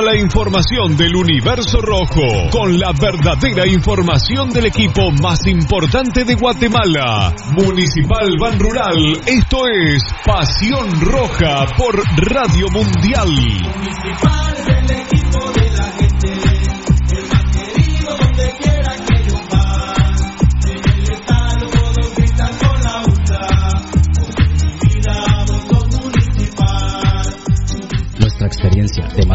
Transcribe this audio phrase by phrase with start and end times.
[0.00, 7.34] la información del universo rojo con la verdadera información del equipo más importante de Guatemala.
[7.50, 13.28] Municipal Ban Rural, esto es Pasión Roja por Radio Mundial.
[13.28, 16.32] Municipal del equipo de la gente,
[17.10, 19.94] el más querido donde quiera que yo va.
[20.68, 23.46] En el estadio todos gritan con la ultra,
[25.68, 27.34] con municipal.
[28.18, 29.06] Nuestra experiencia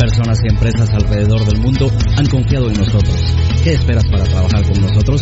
[0.00, 3.36] Personas y empresas alrededor del mundo han confiado en nosotros.
[3.62, 5.20] ¿Qué esperas para trabajar con nosotros?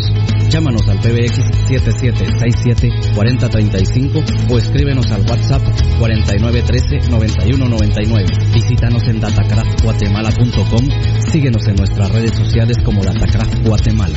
[0.48, 5.62] Llámanos al PBX 7767 4035 o escríbenos al WhatsApp
[5.98, 8.54] 4913-9199.
[8.54, 10.84] Visítanos en datacraftguatemala.com.
[11.32, 14.16] Síguenos en nuestras redes sociales como Datacraft Guatemala.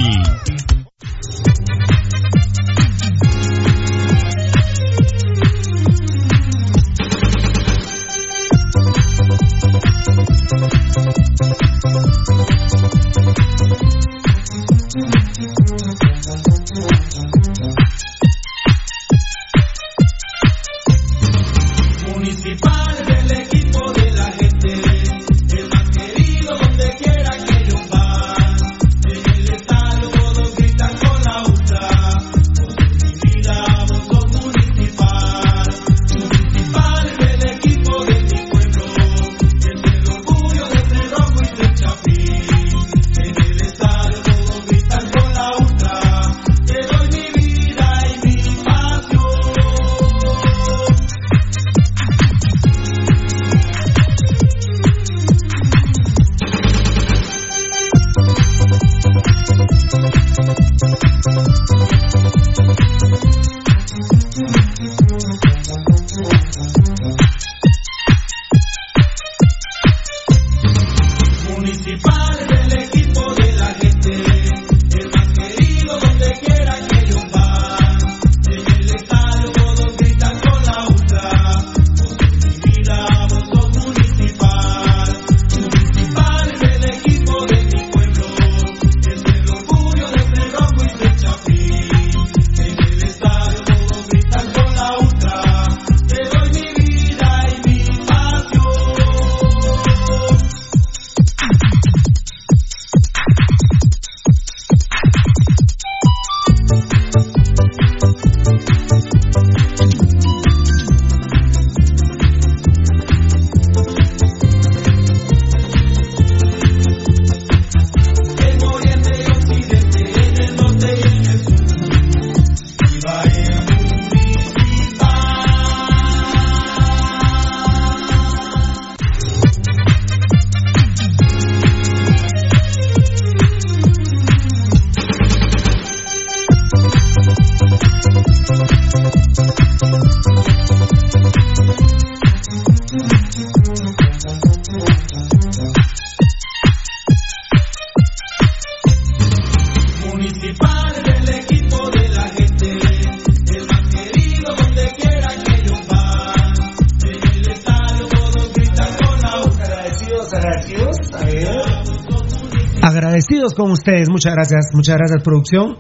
[163.50, 165.78] Con ustedes, muchas gracias, muchas gracias producción.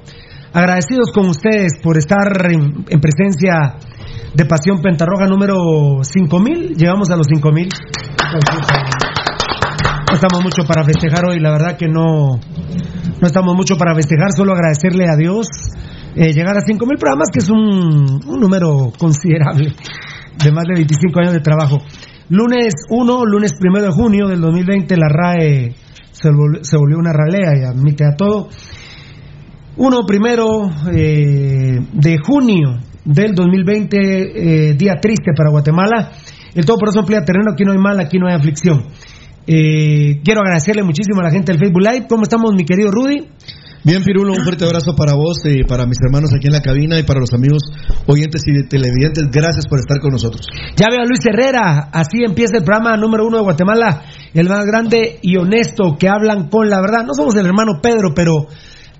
[0.51, 3.77] Agradecidos con ustedes por estar en, presencia
[4.33, 6.75] de Pasión Pentarroja número 5000.
[6.75, 7.69] Llegamos a los 5000.
[10.09, 12.39] No estamos mucho para festejar hoy, la verdad que no,
[13.21, 15.47] no estamos mucho para festejar, solo agradecerle a Dios
[16.15, 19.71] eh, llegar a 5000 programas, que es un, un número considerable
[20.43, 21.77] de más de 25 años de trabajo.
[22.29, 25.75] Lunes 1, lunes 1 de junio del 2020, la RAE
[26.21, 28.49] se volvió, una ralea y admite a todo.
[29.77, 36.11] Uno primero eh, de junio del 2020, eh, día triste para Guatemala.
[36.53, 38.85] El todo por eso emplea terreno, aquí no hay mal, aquí no hay aflicción.
[39.47, 42.05] Eh, quiero agradecerle muchísimo a la gente del Facebook Live.
[42.07, 43.27] ¿Cómo estamos, mi querido Rudy?
[43.83, 46.99] Bien, Pirulo, un fuerte abrazo para vos y para mis hermanos aquí en la cabina
[46.99, 47.63] y para los amigos
[48.05, 49.31] oyentes y televidentes.
[49.31, 50.45] Gracias por estar con nosotros.
[50.75, 51.89] Ya veo a Luis Herrera.
[51.91, 54.03] Así empieza el programa número uno de Guatemala,
[54.35, 57.07] el más grande y honesto que hablan con la verdad.
[57.07, 58.45] No somos el hermano Pedro, pero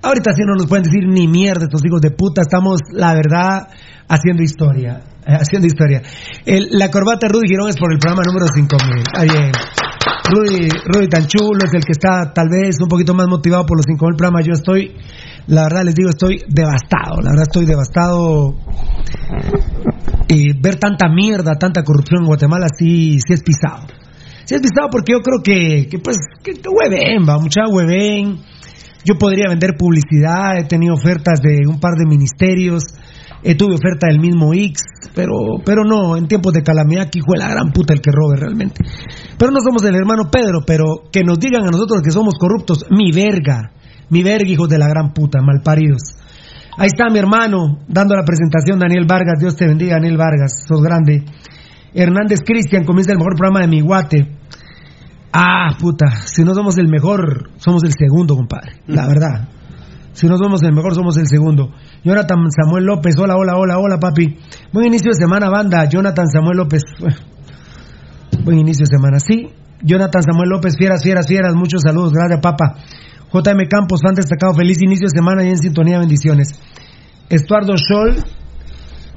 [0.02, 2.42] ahorita sí no nos pueden decir ni mierda estos hijos de puta.
[2.42, 3.68] Estamos, la verdad,
[4.08, 5.02] haciendo historia.
[5.26, 6.02] Eh, haciendo historia.
[6.46, 9.04] la corbata Rudy Girón es por el programa número 5000.
[9.16, 9.52] Ahí bien.
[10.32, 13.78] Rudy, Rudy tan chulo es el que está tal vez un poquito más motivado por
[13.78, 14.46] los 5000 programas.
[14.46, 14.96] Yo estoy,
[15.48, 17.22] la verdad les digo, estoy devastado.
[17.22, 18.56] La verdad estoy devastado.
[20.28, 23.86] Y ver tanta mierda, tanta corrupción en Guatemala, sí, sí es pisado.
[24.46, 28.40] Sí es pisado porque yo creo que, que pues, que, que hueven, va, mucha hueven.
[29.04, 32.84] Yo podría vender publicidad, he tenido ofertas de un par de ministerios
[33.44, 34.84] Eh, tuve oferta del mismo X,
[35.16, 35.34] pero,
[35.66, 38.84] pero no, en tiempos de calamidad, hijo de la gran puta el que robe realmente.
[39.36, 42.86] Pero no somos el hermano Pedro, pero que nos digan a nosotros que somos corruptos,
[42.92, 43.72] mi verga,
[44.10, 46.18] mi verga, hijos de la gran puta, malparidos.
[46.78, 50.82] Ahí está mi hermano, dando la presentación, Daniel Vargas, Dios te bendiga, Daniel Vargas, sos
[50.84, 51.26] grande.
[51.96, 54.38] Hernández Cristian comienza el mejor programa de mi guate.
[55.34, 59.48] Ah, puta, si no somos el mejor, somos el segundo, compadre, la verdad.
[60.14, 61.72] Si no somos el mejor, somos el segundo.
[62.04, 64.38] Jonathan Samuel López, hola, hola, hola, hola, papi.
[64.74, 65.86] Buen inicio de semana, banda.
[65.86, 66.82] Jonathan Samuel López.
[68.44, 69.48] Buen inicio de semana, sí.
[69.82, 71.56] Jonathan Samuel López, fieras, fieras, fieras.
[71.56, 72.76] Muchos saludos, gracias, papa.
[73.32, 76.60] JM Campos, fan destacado, feliz inicio de semana y en sintonía, bendiciones.
[77.30, 78.18] Estuardo Scholl,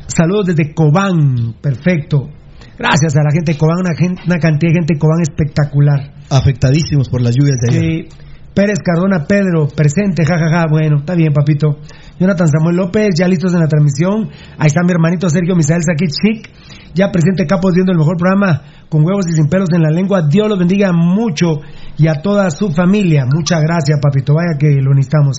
[0.06, 2.30] saludos desde Cobán, perfecto.
[2.78, 6.12] Gracias a la gente de Cobán, una, gen- una cantidad de gente de Cobán espectacular.
[6.30, 7.82] Afectadísimos por las lluvias de ayer.
[8.10, 8.18] Sí.
[8.54, 11.78] Pérez Cardona Pedro, presente, jajaja, bueno, está bien, papito.
[12.20, 14.28] Jonathan Samuel López, ya listos en la transmisión.
[14.58, 16.50] Ahí está mi hermanito Sergio Misael Saquit Chic,
[16.94, 20.22] ya presente Capos viendo el mejor programa con huevos y sin pelos en la lengua.
[20.30, 21.62] Dios los bendiga mucho
[21.98, 23.24] y a toda su familia.
[23.26, 25.38] Muchas gracias, papito, vaya que lo necesitamos.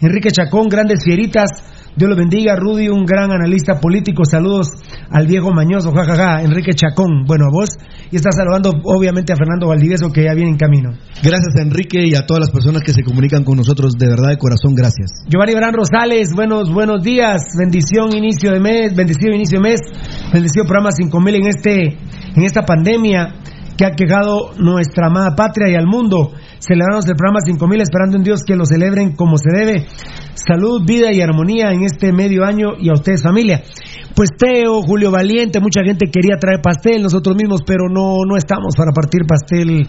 [0.00, 1.50] Enrique Chacón, grandes fieritas.
[1.98, 2.54] Dios los bendiga.
[2.54, 4.24] Rudy, un gran analista político.
[4.24, 4.68] Saludos
[5.10, 6.42] al viejo mañoso, jajaja.
[6.44, 7.70] Enrique Chacón, bueno, a vos.
[8.12, 10.90] Y está saludando, obviamente, a Fernando Valdivieso, que ya viene en camino.
[11.24, 14.28] Gracias a Enrique y a todas las personas que se comunican con nosotros, de verdad,
[14.28, 15.10] de corazón, gracias.
[15.26, 17.42] Giovanni Verán Rosales, buenos, buenos días.
[17.58, 19.80] Bendición, inicio de mes, bendecido inicio de mes.
[20.32, 21.98] Bendecido programa 5000 en este,
[22.36, 23.34] en esta pandemia
[23.76, 26.32] que ha quejado nuestra amada patria y al mundo.
[26.60, 29.86] Celebramos el programa 5000 esperando en Dios que lo celebren como se debe.
[30.34, 33.62] Salud, vida y armonía en este medio año y a ustedes familia.
[34.14, 38.74] Pues Teo, Julio Valiente, mucha gente quería traer pastel, nosotros mismos, pero no, no estamos
[38.76, 39.86] para partir pastel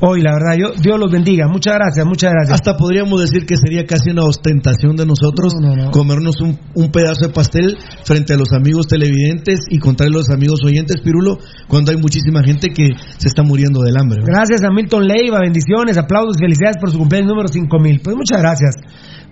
[0.00, 0.56] hoy, la verdad.
[0.58, 1.46] Yo, Dios los bendiga.
[1.48, 2.54] Muchas gracias, muchas gracias.
[2.54, 5.90] Hasta podríamos decir que sería casi una ostentación de nosotros No, no, no.
[5.90, 10.30] comernos un, un pedazo de pastel frente a los amigos televidentes y contarle a los
[10.30, 11.38] amigos oyentes, Pirulo,
[11.68, 14.20] cuando hay muchísima gente que se está muriendo del hambre.
[14.24, 18.00] Gracias a Milton Leiva, bendiciones, aplausos, felicidades por su cumpleaños número 5000.
[18.02, 18.74] Pues muchas gracias.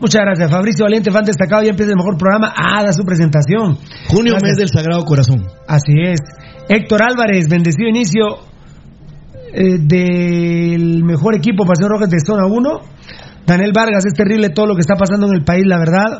[0.01, 0.51] Muchas gracias.
[0.51, 2.53] Fabricio Valiente, fan destacado, ya empieza el mejor programa.
[2.57, 3.79] Ah, da su presentación.
[4.09, 4.43] Junio, Gracias.
[4.43, 5.47] mes del Sagrado Corazón.
[5.69, 6.19] Así es.
[6.69, 8.39] Héctor Álvarez, bendecido inicio
[9.55, 12.81] eh, del mejor equipo Pasión Rojas de Zona 1.
[13.47, 16.19] Daniel Vargas, es terrible todo lo que está pasando en el país, la verdad.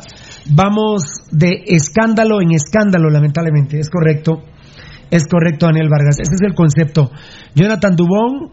[0.49, 3.79] Vamos de escándalo en escándalo, lamentablemente.
[3.79, 4.43] Es correcto.
[5.11, 6.19] Es correcto, Daniel Vargas.
[6.19, 7.11] Ese es el concepto.
[7.55, 8.51] Jonathan Dubón,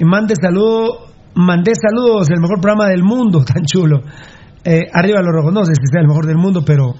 [0.00, 4.00] mande saludo, mandé saludos, el mejor programa del mundo, tan chulo.
[4.64, 6.94] Eh, arriba los rojos, no sé si sea el mejor del mundo, pero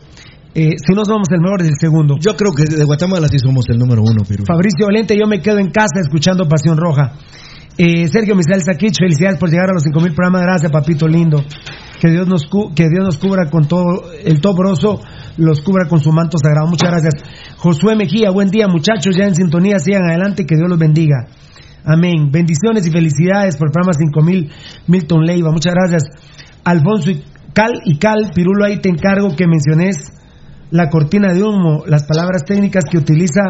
[0.54, 2.16] eh, si no somos el mejor, es el segundo.
[2.20, 4.46] Yo creo que de Guatemala sí somos el número uno, Pirulo.
[4.46, 7.12] Fabricio Valente, yo me quedo en casa escuchando Pasión Roja.
[7.78, 10.42] Eh, Sergio Misael Saquich, felicidades por llegar a los 5000 programas.
[10.42, 11.42] Gracias, papito lindo.
[12.00, 15.00] Que Dios nos cu- que Dios nos cubra con todo el tobroso,
[15.38, 16.66] los cubra con su manto sagrado.
[16.66, 17.14] Muchas gracias.
[17.56, 21.28] Josué Mejía, buen día, muchachos, ya en sintonía, sigan adelante, que Dios los bendiga.
[21.84, 22.30] Amén.
[22.30, 24.50] Bendiciones y felicidades por el programa 5000
[24.88, 25.50] Milton Leiva.
[25.52, 26.02] Muchas gracias.
[26.64, 27.22] Alfonso y
[27.54, 29.96] Cal y Cal, Pirulo, ahí te encargo que menciones
[30.70, 33.42] la cortina de humo, las palabras técnicas que utiliza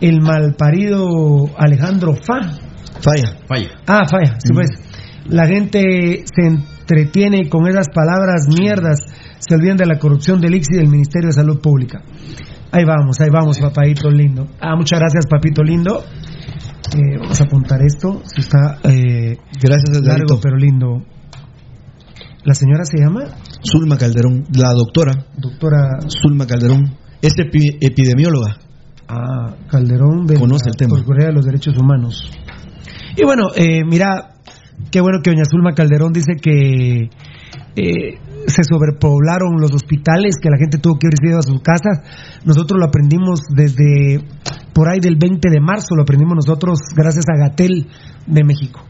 [0.00, 2.40] el malparido Alejandro Fa.
[3.00, 3.38] Falla.
[3.46, 3.70] Falla.
[3.86, 4.70] Ah, falla, sí pues.
[5.26, 8.98] La gente se entretiene con esas palabras mierdas,
[9.38, 12.02] se olvidan de la corrupción del ICSI y del Ministerio de Salud Pública.
[12.72, 14.48] Ahí vamos, ahí vamos, papito lindo.
[14.60, 16.02] Ah, muchas gracias, papito lindo.
[16.94, 21.02] Eh, vamos a apuntar esto, si está eh, Gracias, largo pero lindo.
[22.44, 23.24] ¿La señora se llama?
[23.62, 28.56] Zulma Calderón, la doctora Doctora Zulma Calderón, es epi- epidemióloga.
[29.08, 30.94] Ah, Calderón de Conoce la el tema.
[30.96, 32.30] Procuraduría de los Derechos Humanos.
[33.16, 34.34] Y bueno, eh, mira,
[34.90, 37.10] qué bueno que doña Zulma Calderón dice que
[37.76, 42.00] eh, se sobrepoblaron los hospitales, que la gente tuvo que irse a sus casas.
[42.44, 44.24] Nosotros lo aprendimos desde
[44.72, 47.86] por ahí del 20 de marzo, lo aprendimos nosotros gracias a Gatel
[48.26, 48.80] de México.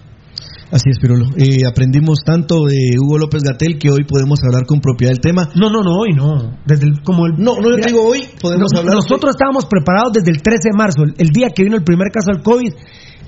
[0.73, 1.27] Así es, Pirulo.
[1.37, 5.51] Eh, aprendimos tanto de Hugo López Gatel que hoy podemos hablar con propiedad del tema.
[5.55, 6.57] No, no, no, hoy no.
[6.65, 8.95] Desde el, como el, No, no, yo Mira, digo hoy, podemos Nos- hablar.
[8.97, 12.09] Nosotros estábamos preparados desde el 13 de marzo, el, el día que vino el primer
[12.11, 12.73] caso del COVID.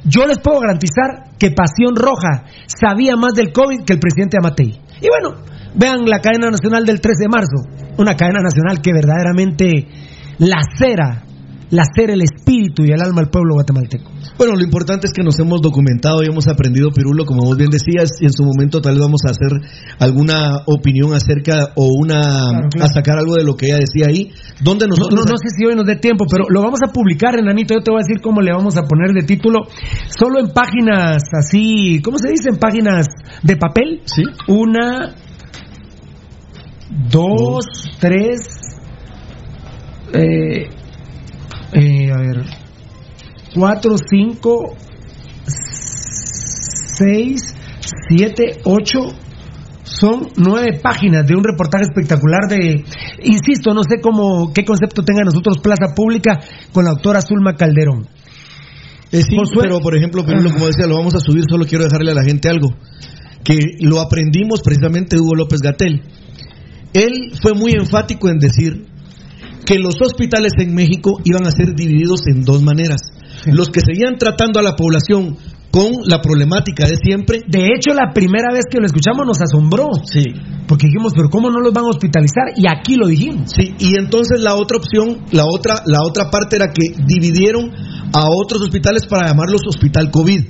[0.07, 4.81] Yo les puedo garantizar que Pasión Roja sabía más del COVID que el presidente Amatei.
[5.01, 5.37] Y bueno,
[5.77, 9.87] vean la cadena nacional del 13 de marzo, una cadena nacional que verdaderamente
[10.39, 11.25] lacera,
[11.71, 12.23] lacera el
[12.75, 14.11] espíritu y el alma del pueblo guatemalteco.
[14.37, 17.71] Bueno, lo importante es que nos hemos documentado y hemos aprendido, Pirulo, como vos bien
[17.71, 19.53] decías, y en su momento tal vez vamos a hacer
[19.99, 22.87] alguna opinión acerca o una Claro, claro.
[22.87, 25.49] a sacar algo de lo que ella decía ahí, donde No, nosotros no, no sé
[25.57, 27.75] si hoy nos dé tiempo, pero lo vamos a publicar, Enanito.
[27.75, 29.61] Yo te voy a decir cómo le vamos a poner de título.
[30.09, 32.51] Solo en páginas así, ¿cómo se dice?
[32.51, 33.07] En páginas
[33.43, 34.01] de papel.
[34.05, 34.23] Sí.
[34.49, 35.15] Una,
[37.11, 37.65] dos,
[38.01, 38.41] tres,
[40.13, 40.69] eh,
[41.73, 42.45] eh, a ver,
[43.55, 44.77] 4, 5,
[46.97, 47.55] 6,
[48.09, 48.99] 7, 8,
[49.85, 52.85] son nueve páginas de un reportaje espectacular de,
[53.23, 56.41] insisto, no sé cómo, qué concepto tenga nosotros Plaza Pública
[56.73, 58.09] con la doctora Zulma Calderón.
[59.13, 62.15] Eh, sí, pero por ejemplo, como decía, lo vamos a subir, solo quiero dejarle a
[62.15, 62.69] la gente algo,
[63.45, 66.03] que lo aprendimos precisamente Hugo López Gatel.
[66.93, 68.87] Él fue muy enfático en decir
[69.65, 73.01] que los hospitales en México iban a ser divididos en dos maneras.
[73.53, 75.37] Los que seguían tratando a la población
[75.75, 77.41] con la problemática de siempre.
[77.49, 79.91] De hecho, la primera vez que lo escuchamos nos asombró.
[80.05, 80.23] Sí.
[80.69, 82.55] Porque dijimos, pero ¿cómo no los van a hospitalizar?
[82.57, 83.51] Y aquí lo dijimos.
[83.51, 87.73] Sí, y entonces la otra opción, la otra, la otra parte era que dividieron
[88.13, 90.45] a otros hospitales para llamarlos hospital COVID.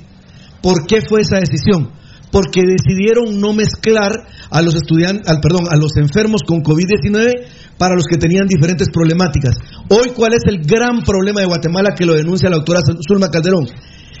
[0.61, 1.89] ¿Por qué fue esa decisión?
[2.31, 4.11] Porque decidieron no mezclar
[4.51, 8.89] a los estudiantes, al perdón, a los enfermos con COVID-19 para los que tenían diferentes
[8.91, 9.55] problemáticas.
[9.89, 13.67] Hoy, ¿cuál es el gran problema de Guatemala que lo denuncia la doctora Zulma Calderón?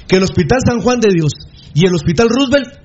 [0.07, 1.31] Que el Hospital San Juan de Dios
[1.73, 2.84] y el Hospital Roosevelt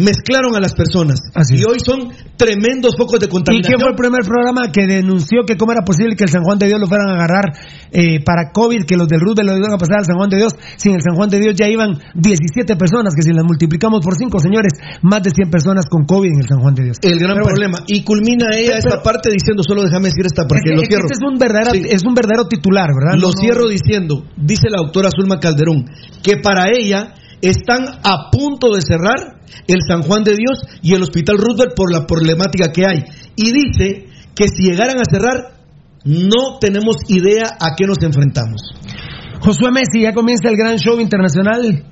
[0.00, 1.20] mezclaron a las personas.
[1.34, 3.68] Así y hoy son tremendos focos de ¿Y contaminación.
[3.76, 6.58] quién fue el primer programa que denunció que cómo era posible que el San Juan
[6.58, 7.44] de Dios lo fueran a agarrar
[7.92, 10.36] eh, para COVID, que los del Roosevelt lo iban a pasar al San Juan de
[10.38, 10.54] Dios?
[10.76, 14.00] Si en el San Juan de Dios ya iban 17 personas, que si las multiplicamos
[14.00, 16.96] por 5, señores, más de 100 personas con COVID en el San Juan de Dios.
[17.02, 17.78] el gran Pero bueno, problema.
[17.86, 20.82] Y culmina ella Pero- esta parte diciendo, solo déjame decir esta es porque que- lo
[20.82, 21.04] cierro.
[21.06, 21.82] este es un, verdadero, Sí.
[21.90, 23.20] es un verdadero titular, ¿verdad?
[23.20, 25.84] Lo No, no- cierro diciendo, dice la doctora Zulma Calderón,
[26.22, 31.02] que para ella están a punto de cerrar el San Juan de Dios y el
[31.02, 33.04] Hospital Roosevelt por la problemática que hay.
[33.36, 35.54] Y dice que si llegaran a cerrar,
[36.04, 38.62] no tenemos idea a qué nos enfrentamos.
[39.40, 41.84] Josué Messi, ya comienza el gran show internacional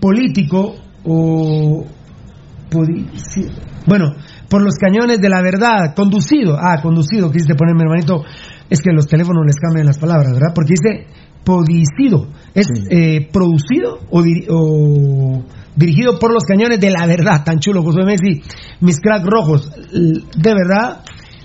[0.00, 1.86] político o
[3.86, 4.14] bueno,
[4.48, 8.22] por los cañones de la verdad, conducido, ah, conducido, quisiste ponerme hermanito,
[8.68, 10.52] es que los teléfonos les cambian las palabras, ¿verdad?
[10.54, 11.06] Porque dice
[11.44, 15.42] podicido, es eh, producido o, diri- o
[15.76, 18.42] dirigido por los cañones de la verdad, tan chulo Josué Messi,
[18.80, 21.02] mis crack rojos, de verdad,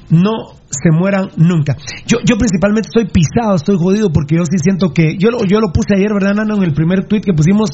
[0.10, 0.32] no
[0.70, 1.78] se mueran nunca.
[2.06, 5.60] Yo, yo principalmente estoy pisado, estoy jodido porque yo sí siento que, yo lo, yo
[5.60, 6.58] lo puse ayer, ¿verdad, Nano?
[6.58, 7.70] En el primer tweet que pusimos,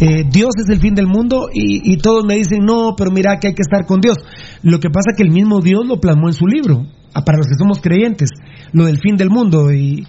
[0.00, 3.38] eh, Dios es el fin del mundo y, y todos me dicen, no, pero mira
[3.38, 4.16] que hay que estar con Dios.
[4.62, 7.38] Lo que pasa es que el mismo Dios lo plasmó en su libro, ah, para
[7.38, 8.30] los que somos creyentes,
[8.72, 10.06] lo del fin del mundo y...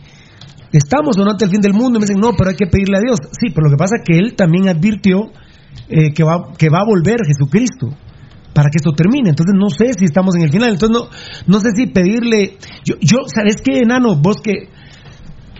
[0.74, 2.66] Estamos o no ante el fin del mundo y me dicen, no, pero hay que
[2.66, 3.20] pedirle a Dios.
[3.32, 5.32] Sí, pero lo que pasa es que Él también advirtió
[5.88, 7.96] eh, que, va, que va a volver Jesucristo
[8.54, 9.30] para que esto termine.
[9.30, 10.72] Entonces no sé si estamos en el final.
[10.72, 11.10] Entonces no,
[11.46, 12.58] no sé si pedirle.
[12.84, 14.16] Yo, yo ¿sabes qué, enano?
[14.20, 14.70] Vos que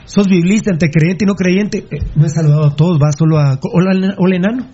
[0.06, 3.38] sos biblista, entre creyente y no creyente, eh, no he saludado a todos, va solo
[3.38, 3.60] a.
[3.72, 4.68] Hola, hola enano.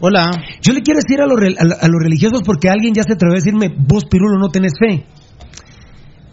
[0.00, 0.30] Hola.
[0.60, 3.32] Yo le quiero decir a los, a, a los religiosos porque alguien ya se atrevió
[3.32, 5.06] a decirme, vos Pirulo no tenés fe.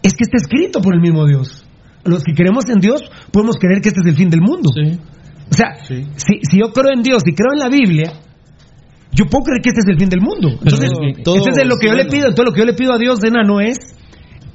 [0.02, 1.63] Es que está escrito por el mismo Dios.
[2.04, 3.00] Los que creemos en Dios
[3.32, 4.70] podemos creer que este es el fin del mundo.
[4.70, 6.04] O sea, Sí.
[6.16, 8.12] si, si yo creo en Dios y creo en la Biblia,
[9.12, 10.48] yo puedo creer que este es el fin del mundo.
[10.50, 10.90] Entonces,
[11.22, 12.28] todo- entonces es lo que yo le pido.
[12.28, 13.78] Entonces lo que yo le pido a Dios, enano, es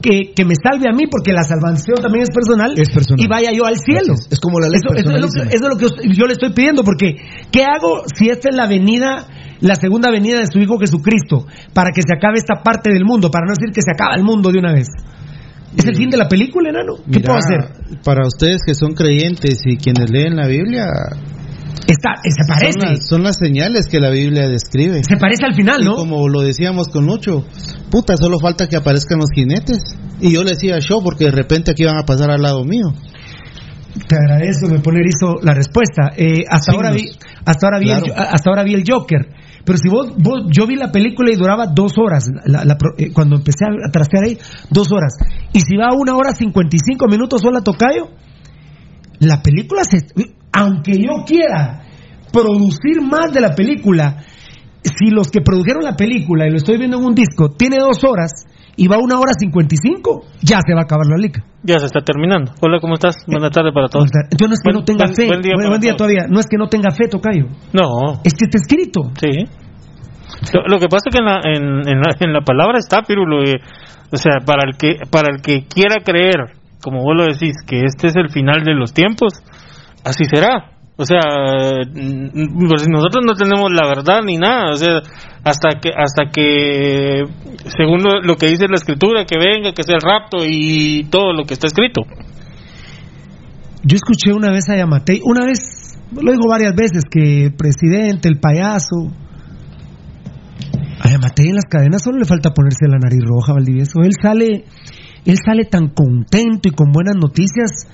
[0.01, 3.23] que, que me salve a mí, porque la salvación también es personal, Es personal.
[3.23, 4.13] y vaya yo al cielo.
[4.29, 4.39] Es.
[4.39, 6.53] Como la ley Eso, eso es lo que, eso es lo que yo le estoy
[6.53, 7.15] pidiendo, porque
[7.51, 9.27] ¿qué hago si esta es la venida,
[9.62, 13.29] la segunda venida de su Hijo Jesucristo, para que se acabe esta parte del mundo,
[13.31, 14.88] para no decir que se acaba el mundo de una vez?
[15.77, 16.95] ¿Es el fin de la película, enano?
[17.12, 17.99] ¿Qué puedo hacer?
[18.03, 20.86] Para ustedes que son creyentes y quienes leen la Biblia,
[21.88, 25.01] Está, eh, se parece, son las, son las señales que la Biblia describe.
[25.03, 25.95] se parece al final, Y ¿no?
[25.95, 27.45] como lo decíamos con Lucho,
[27.89, 29.97] puta, solo falta que aparezcan los jinetes.
[30.21, 32.93] Y yo le decía show porque de repente aquí van a pasar al lado mío.
[34.08, 36.12] Te agradezco, me pone erizo la respuesta.
[36.15, 37.05] Eh, hasta, ahora vi,
[37.45, 39.27] hasta, ahora vi el, hasta ahora vi el Joker.
[39.69, 43.13] Pero si vos, vos, yo vi la película y duraba dos horas, la- la eh,
[43.13, 44.36] cuando empecé a trastear ahí,
[44.71, 45.13] dos horas.
[45.53, 48.10] Y si va a una hora cincuenta y cinco minutos sola tocayo,
[49.19, 50.08] la película se,
[50.53, 51.84] aunque yo quiera
[52.34, 54.23] producir más de la película,
[54.82, 58.03] si los que produjeron la película, y lo estoy viendo en un disco, tiene dos
[58.03, 58.47] horas
[58.79, 61.43] y va una hora cincuenta y cinco, ya se va a acabar la liga.
[61.63, 62.53] Ya se está terminando.
[62.61, 63.17] Hola, ¿cómo estás?
[63.27, 64.07] Buenas tardes para todos.
[64.31, 65.53] Entonces no es que Buen- no tenga buen- fe, buen día
[65.91, 69.01] buen, todavía, no es que no tenga fe, tocayo, No, es que está escrito.
[69.19, 69.43] sí.
[70.53, 73.01] Lo, lo que pasa es que en la, en, en la, en la palabra está,
[73.01, 73.43] Pirulo.
[73.43, 73.59] eh,
[74.11, 77.83] o sea, para el, que, para el que quiera creer, como vos lo decís, que
[77.83, 79.33] este es el final de los tiempos,
[80.05, 80.71] así será.
[81.01, 81.21] O sea,
[81.93, 84.71] mm, pues nosotros no tenemos la verdad ni nada.
[84.71, 85.01] O sea,
[85.45, 87.23] hasta que, hasta que
[87.77, 91.45] según lo, que dice la escritura, que venga, que sea el rapto y todo lo
[91.45, 92.01] que está escrito.
[93.81, 98.38] Yo escuché una vez a Yamatei, una vez, lo digo varias veces, que presidente, el
[98.38, 99.07] payaso,
[100.99, 104.01] a Yamatei en las cadenas solo le falta ponerse la nariz roja, Valdivieso.
[104.03, 104.65] Él sale
[105.25, 107.88] él sale tan contento y con buenas noticias.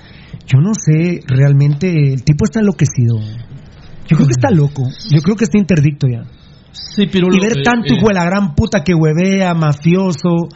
[0.46, 3.18] Yo no sé, realmente el tipo está enloquecido.
[4.08, 4.82] Yo creo que está loco.
[5.10, 6.22] Yo creo que está interdicto ya.
[6.72, 10.48] Sí, pero y ver tanto hijo de la gran puta que huevea, mafioso,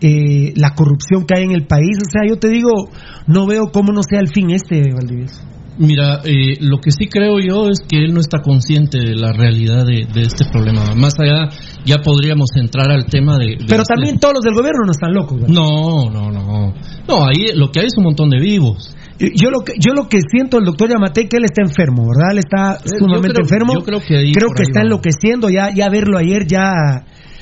[0.00, 1.98] eh, la corrupción que hay en el país.
[2.00, 2.88] O sea, yo te digo,
[3.26, 5.55] no veo cómo no sea el fin este, Valdivieso.
[5.78, 9.32] Mira, eh, lo que sí creo yo es que él no está consciente de la
[9.32, 10.94] realidad de, de este problema.
[10.94, 11.50] Más allá,
[11.84, 13.56] ya podríamos entrar al tema de.
[13.56, 15.38] de Pero este- también todos los del gobierno no están locos.
[15.40, 15.54] ¿verdad?
[15.54, 16.74] No, no, no.
[17.08, 18.94] No, ahí lo que hay es un montón de vivos.
[19.18, 22.32] Yo lo que yo lo que siento el doctor Yamate que él está enfermo, ¿verdad?
[22.32, 23.74] Él está Eh, sumamente yo creo- enfermo.
[23.74, 24.84] yo creo que ahí Creo que está va.
[24.86, 26.72] enloqueciendo ya ya verlo ayer ya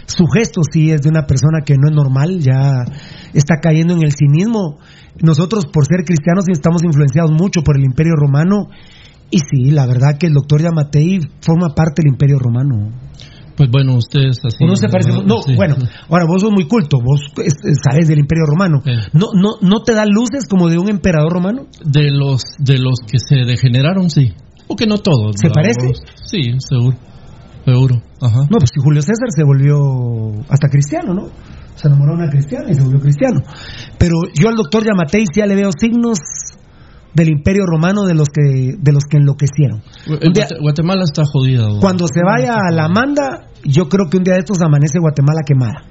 [0.06, 2.84] su gesto sí es de una persona que no es normal, ya
[3.32, 4.78] está cayendo en el cinismo.
[5.22, 8.68] Nosotros por ser cristianos estamos influenciados mucho por el Imperio Romano
[9.30, 12.90] y sí, la verdad que el doctor Yamatei forma parte del Imperio Romano.
[13.56, 14.64] Pues bueno, ustedes así.
[14.64, 15.12] Uno se parece.
[15.24, 15.54] No, Sí.
[15.54, 15.76] bueno,
[16.08, 17.54] ahora vos sos muy culto, vos es-
[17.88, 18.82] sabes del Imperio Romano.
[19.12, 21.66] No, no, no te da luces como de un emperador romano.
[21.84, 24.32] De los, de los que se degeneraron, sí.
[24.66, 25.36] O que no todos.
[25.40, 25.92] ¿Se parece?
[26.24, 26.96] Sí, seguro.
[27.64, 28.02] Seguro.
[28.20, 28.40] Ajá.
[28.50, 29.76] No, pues si Julio César se volvió
[30.48, 31.28] hasta cristiano, ¿no?
[31.76, 33.40] Se enamoró de una cristiana y se volvió cristiano.
[33.98, 36.18] Pero yo al doctor Yamatei ya le veo signos
[37.14, 39.82] del Imperio Romano de los que de los que enloquecieron.
[40.06, 41.66] El Guatemala está jodida.
[41.80, 45.40] Cuando se vaya a la manda, yo creo que un día de estos amanece Guatemala
[45.46, 45.82] quemada.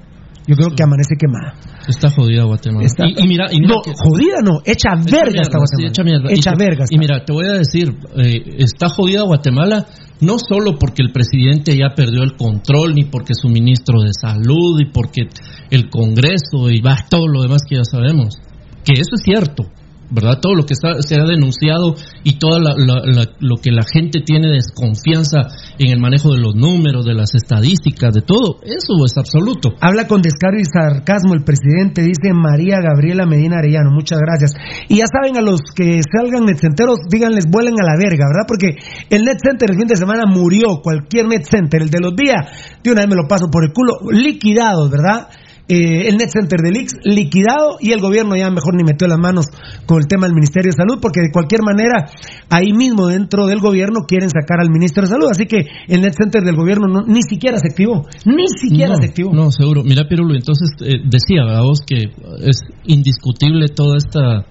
[0.46, 1.54] Yo creo que amanece quemada.
[1.88, 2.84] Está jodida Guatemala.
[2.84, 5.88] Está- Y, y mira, y mira no, que- jodida no, hecha verga está sí, Guatemala.
[5.88, 6.30] hecha mierda.
[6.30, 9.86] Hecha y, verga Y mira, te voy a decir, eh, está jodida Guatemala
[10.20, 14.80] no solo porque el presidente ya perdió el control, ni porque su ministro de salud,
[14.80, 15.28] y porque
[15.70, 18.36] el Congreso, y va todo lo demás que ya sabemos.
[18.84, 19.64] Que eso es cierto,
[20.10, 20.38] ¿verdad?
[20.40, 25.38] Todo lo que está- se ha denunciado y todo lo que la gente tiene desconfianza
[25.78, 29.70] en el manejo de los números, de las estadísticas, de todo, eso es absoluto.
[29.80, 33.90] Habla con descaro y sarcasmo el presidente, dice María Gabriela Medina Arellano.
[33.92, 34.52] Muchas gracias.
[34.88, 38.46] Y ya saben, a los que salgan netcenteros, díganles, vuelen a la verga, ¿verdad?
[38.46, 38.76] Porque
[39.10, 42.46] el net center el fin de semana murió, cualquier net center, el de los días,
[42.82, 45.28] de una vez me lo paso por el culo, liquidados, ¿verdad?
[45.66, 49.18] Eh, el net center del Ix liquidado y el gobierno ya mejor ni metió las
[49.18, 49.46] manos
[49.86, 52.10] con el tema del Ministerio de Salud porque de cualquier manera
[52.50, 56.12] ahí mismo dentro del gobierno quieren sacar al Ministro de Salud así que el net
[56.20, 59.82] center del gobierno no- ni siquiera se activó ni siquiera no, se activó No, seguro.
[59.84, 61.62] Mira, Pirulo, entonces eh, decía, ¿verdad?
[61.62, 62.12] Vos que
[62.46, 64.44] es indiscutible toda esta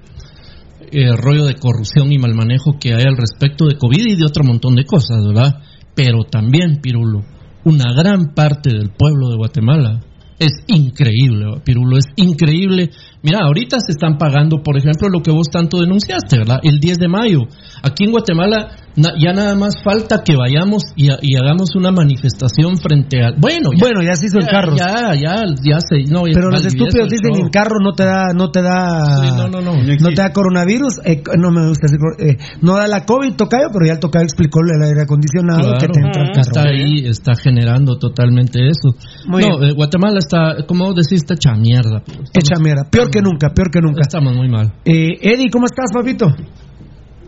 [0.91, 4.25] eh, rollo de corrupción y mal manejo que hay al respecto de COVID y de
[4.25, 5.61] otro montón de cosas, ¿verdad?
[5.93, 7.21] Pero también, Pirulo,
[7.65, 10.01] una gran parte del pueblo de Guatemala
[10.39, 12.89] es increíble, ¿verdad, Pirulo, es increíble.
[13.23, 16.59] Mira, ahorita se están pagando, por ejemplo, lo que vos tanto denunciaste, ¿verdad?
[16.61, 17.39] El 10 de mayo.
[17.81, 22.77] Aquí en Guatemala na- ya nada más falta que vayamos y, y hagamos una manifestación
[22.77, 23.31] frente a...
[23.37, 24.75] Bueno, ya, Bueno, ya se hizo ya, carros.
[24.77, 26.03] Ya, ya, ya se...
[26.11, 27.45] No, ya Pero los estúpidos el dicen show.
[27.45, 29.71] en carro no te da, no te da, Sí, no, no, no.
[29.81, 33.67] no te da coronavirus, eh, no me gusta decir, eh, no da la COVID, tocayo,
[33.71, 36.41] pero ya el tocayo explicó del aire acondicionado que te entra el carro.
[36.41, 38.95] Está ahí, está generando totalmente eso.
[39.27, 41.99] Muy no, eh, Guatemala está, como decís, está hecha mierda.
[42.05, 44.01] Estamos- Hecha mierda, peor que nunca, peor que nunca.
[44.01, 44.73] Estamos muy mal.
[44.85, 46.27] Eh, Eddie, ¿cómo estás, papito?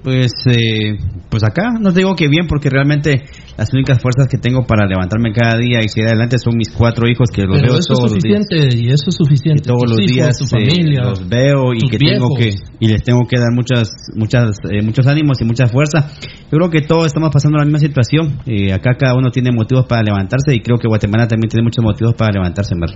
[0.04, 0.98] Pues, eh,
[1.32, 3.24] pues acá no te digo que bien porque realmente
[3.58, 7.08] las únicas fuerzas que tengo para levantarme cada día y seguir adelante son mis cuatro
[7.10, 8.46] hijos que los Pero veo eso es todos los días.
[8.46, 9.64] suficiente, y eso es suficiente.
[9.64, 12.88] Que todos Tus los hijos, días tu eh, los veo y que tengo que y
[12.88, 16.12] les tengo que dar muchas muchas eh, muchos ánimos y mucha fuerza.
[16.52, 18.38] Yo creo que todos estamos pasando la misma situación.
[18.46, 21.84] Eh, acá cada uno tiene motivos para levantarse y creo que Guatemala también tiene muchos
[21.84, 22.94] motivos para levantarse, Mer.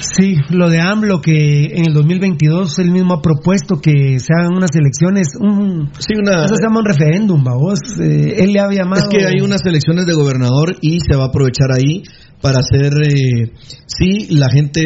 [0.00, 4.56] Sí, lo de AMLO que en el 2022 él mismo ha propuesto que se hagan
[4.56, 7.78] unas elecciones, un, eso se llama un referéndum, vos.
[7.98, 9.02] él le ha llamado.
[9.02, 12.02] Es que hay unas elecciones de gobernador y se va a aprovechar ahí
[12.40, 13.52] para hacer eh,
[13.86, 14.80] si la gente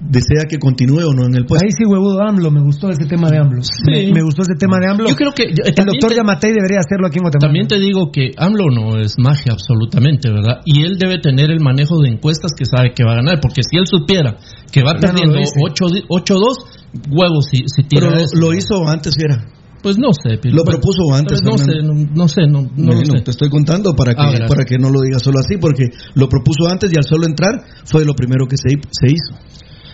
[0.00, 1.66] desea que continúe o no en el puesto.
[1.66, 3.62] Ahí sí, huevudo AMLO, me gustó ese tema de AMLO.
[3.86, 5.08] Me, me gustó ese tema de AMLO.
[5.08, 7.48] Yo creo que el doctor Yamatei debería hacerlo aquí en Guatemala.
[7.48, 10.60] También te digo que AMLO no es magia absolutamente, ¿verdad?
[10.64, 13.62] Y él debe tener el manejo de encuestas que sabe que va a ganar, porque
[13.62, 14.36] si él supiera
[14.70, 15.58] que va no perdiendo dice.
[15.58, 18.38] 8 8-2, huevos si, si tira Pero eso.
[18.38, 19.44] lo hizo antes, era.
[19.82, 20.38] Pues no sé.
[20.40, 21.40] Pil- Lo propuso antes.
[21.42, 23.24] No sé, no, no sé, no, no lo Bueno, sé.
[23.24, 26.28] te estoy contando para que, Ah, para que no lo digas solo así, porque lo
[26.28, 29.34] propuso antes y al solo entrar fue lo primero que se, se hizo.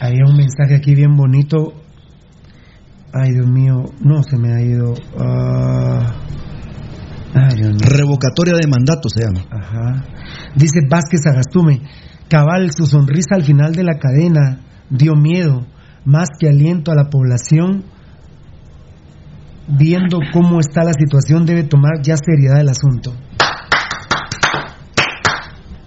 [0.01, 1.73] Hay un mensaje aquí bien bonito.
[3.13, 4.95] Ay, Dios mío, no se me ha ido.
[5.19, 6.17] Ah.
[7.35, 7.79] Ay, Dios mío.
[7.81, 9.45] Revocatoria de mandato se llama.
[9.51, 10.05] Ajá.
[10.55, 11.81] Dice Vázquez Agastume,
[12.29, 15.67] cabal, su sonrisa al final de la cadena dio miedo,
[16.05, 17.85] más que aliento a la población.
[19.69, 23.13] Viendo cómo está la situación, debe tomar ya seriedad el asunto.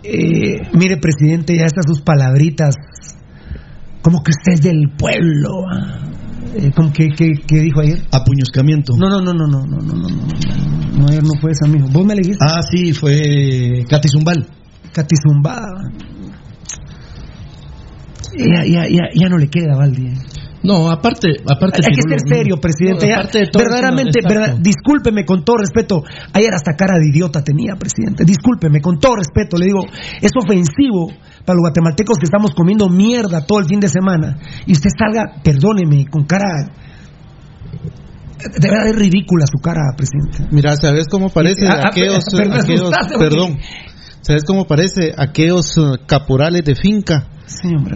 [0.03, 2.75] Eh, mire, presidente, ya estas sus palabritas
[4.01, 5.49] como que usted es del pueblo.
[5.71, 5.99] ah.
[6.55, 7.99] Eh, como que, que, que dijo ayer.
[8.11, 8.93] Apuñoscamiento.
[8.97, 10.25] No, no, no, no, no, no, no, no, no,
[10.97, 11.87] no, ayer no fue esa, amigo.
[11.91, 12.43] Vos me le dijiste.
[12.43, 14.47] Ah, sí, fue Katy Zumbal.
[14.93, 15.91] Katy Zumbada.
[18.37, 20.13] Ya, ya, ya, ya no le queda, Valdi.
[20.62, 23.06] No, aparte, aparte Hay que ser serio, presidente.
[23.06, 26.04] no, Ya, aparte de todo eso, verdaderamente, verdad- discúlpeme con todo respeto.
[26.34, 28.26] Ayer hasta cara de idiota tenía, presidente.
[28.26, 29.56] Discúlpeme con todo respeto.
[29.58, 29.86] Le digo,
[30.22, 31.13] es ofensivo
[31.45, 34.38] para los guatemaltecos que estamos comiendo mierda todo el fin de semana.
[34.65, 36.45] Y usted salga, perdóneme, con cara.
[38.39, 40.48] De verdad es ridícula su cara, presidente.
[40.52, 43.58] Mira, ¿sabes cómo parece Ah, ah, aquellos, pero me aquellos- asustaste, porque- perdón,
[44.22, 47.28] ¿sabes cómo parece aquellos eh, caporales de finca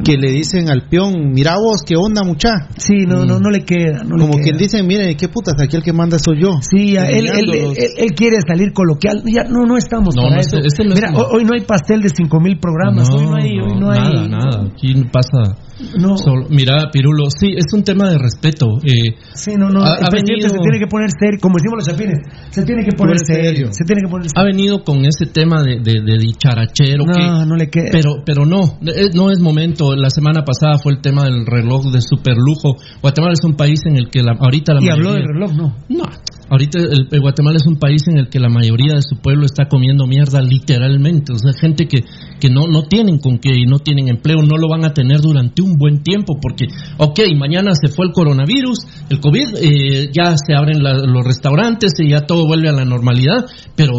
[0.04, 2.50] que le dicen al peón, mira vos, qué onda mucha?
[2.78, 4.04] Sí, no, no, no le queda.
[4.04, 4.44] No le Como queda.
[4.44, 6.52] quien dice, mire, qué putas, aquí el que manda soy yo.
[6.62, 9.24] Sí, él, él, él- él quiere salir coloquial.
[9.26, 10.58] Ya, no, no estamos No, para no, eso.
[10.58, 13.10] este- este no es Mira, hoy, hoy no hay pastel de cinco mil programas.
[13.10, 14.00] hoy no hay, hoy no hay.
[14.00, 14.66] nada, nada.
[14.74, 15.58] Aquí pasa.
[16.00, 16.16] No.
[16.18, 18.68] solo- mira, Pirulo, sí, es un tema de respeto.
[18.84, 19.84] Eh, Sí, no, no.
[19.84, 22.20] ha, el presidente venido, se tiene que poner serio, como decimos los chapines,
[22.52, 23.68] se tiene que poner serio.
[23.72, 27.06] Se tiene que poner ha venido con ese tema de, de, de dicharachero.
[27.06, 27.90] No, que, no le queda.
[27.92, 29.96] Pero, pero no, eh, no es momento.
[29.96, 32.78] La semana pasada fue el tema del reloj de superlujo.
[33.02, 35.52] Guatemala es un país en el que la, ahorita la Y habló mayoría- del reloj,
[35.54, 35.76] no.
[35.90, 36.04] No,
[36.50, 39.46] ahorita el, el Guatemala es un país en el que la mayoría de su pueblo
[39.46, 41.34] está comiendo mierda literalmente.
[41.34, 42.04] O sea, gente que,
[42.40, 45.22] que no, no tienen con qué y no tienen empleo, no lo van a tener
[45.22, 48.80] durante un buen tiempo porque, ok, mañana se fue el coronavirus,
[49.10, 52.86] el COVID, eh, ya se abren la- los restaurantes y ya todo vuelve a la
[52.86, 53.92] normalidad, pero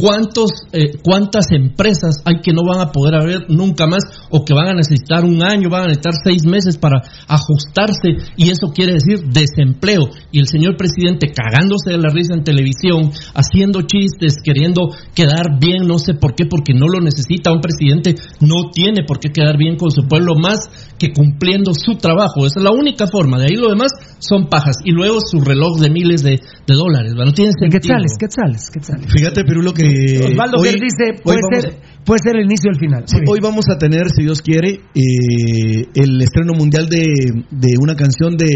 [0.00, 4.54] ¿cuántos, eh, ¿cuántas empresas hay que no van a poder haber nunca más o que
[4.54, 8.94] van a necesitar un año, van a necesitar seis meses para ajustarse y eso quiere
[8.94, 10.08] decir desempleo?
[10.32, 15.86] Y el señor presidente cagándose de la risa en televisión, haciendo chistes, queriendo quedar bien,
[15.86, 17.52] no sé por qué, porque no lo necesita.
[17.52, 21.96] Un presidente no tiene por qué quedar bien con su pueblo más que cumpliendo su
[21.96, 22.46] trabajo.
[22.46, 23.38] Esa es la única forma.
[23.38, 24.76] De ahí lo demás son pajas.
[24.84, 27.12] Y luego su reloj de miles de, de dólares.
[27.14, 27.80] No tiene sentido.
[27.80, 29.12] Quetzales, quetzales, quetzales.
[29.12, 29.89] Fíjate, Pirulo, que.
[30.24, 33.02] Osvaldo hoy- que él dice, puede ser, puede ser el inicio del final.
[33.06, 37.04] Sí, hoy vamos a tener, si Dios quiere, eh, el estreno mundial de,
[37.50, 38.46] de una canción de,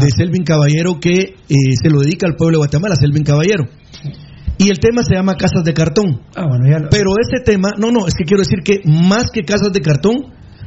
[0.00, 3.64] de Selvin Caballero que eh, se lo dedica al pueblo de Guatemala, Selvin Caballero.
[4.60, 6.20] Y el tema se llama Casas de Cartón.
[6.34, 9.30] Ah, bueno, ya lo- Pero ese tema, no, no, es que quiero decir que más
[9.32, 10.16] que Casas de Cartón,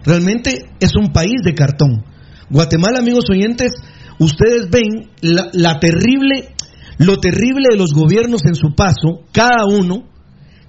[0.05, 2.03] realmente es un país de cartón.
[2.49, 3.71] Guatemala, amigos oyentes,
[4.19, 6.49] ustedes ven la, la terrible,
[7.01, 10.07] lo terrible de los gobiernos en su paso, cada uno,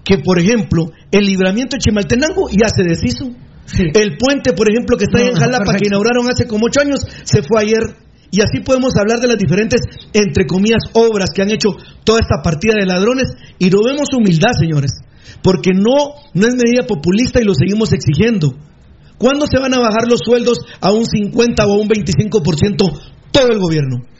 [0.04, 3.30] que por ejemplo, el libramiento de Chimaltenango ya se deshizo.
[3.76, 6.80] El puente, por ejemplo, que está ahí en No, Jalapa, que inauguraron hace como ocho
[6.80, 7.80] años, se fue ayer.
[8.30, 9.80] Y así podemos hablar de las diferentes,
[10.12, 11.68] entre comillas, obras que han hecho
[12.02, 13.28] toda esta partida de ladrones.
[13.58, 14.92] Y no vemos humildad, señores.
[15.42, 18.54] Porque no, no es medida populista y lo seguimos exigiendo.
[19.18, 23.48] ¿Cuándo se van a bajar los sueldos a un 50 o a un 25% todo
[23.48, 24.11] el gobierno?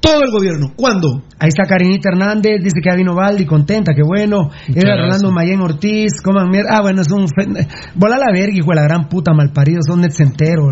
[0.00, 0.72] Todo el gobierno.
[0.76, 1.24] ¿Cuándo?
[1.40, 4.50] Ahí está Karinita Hernández, dice que vino Valdi, contenta, qué bueno.
[4.74, 4.96] Era.
[4.96, 6.68] Rolando Mayén Ortiz, coman mierda.
[6.78, 7.26] Ah, bueno, es un.
[7.28, 10.68] fe- Bola la verga, hijo de la gran puta, malparido, son netcentero.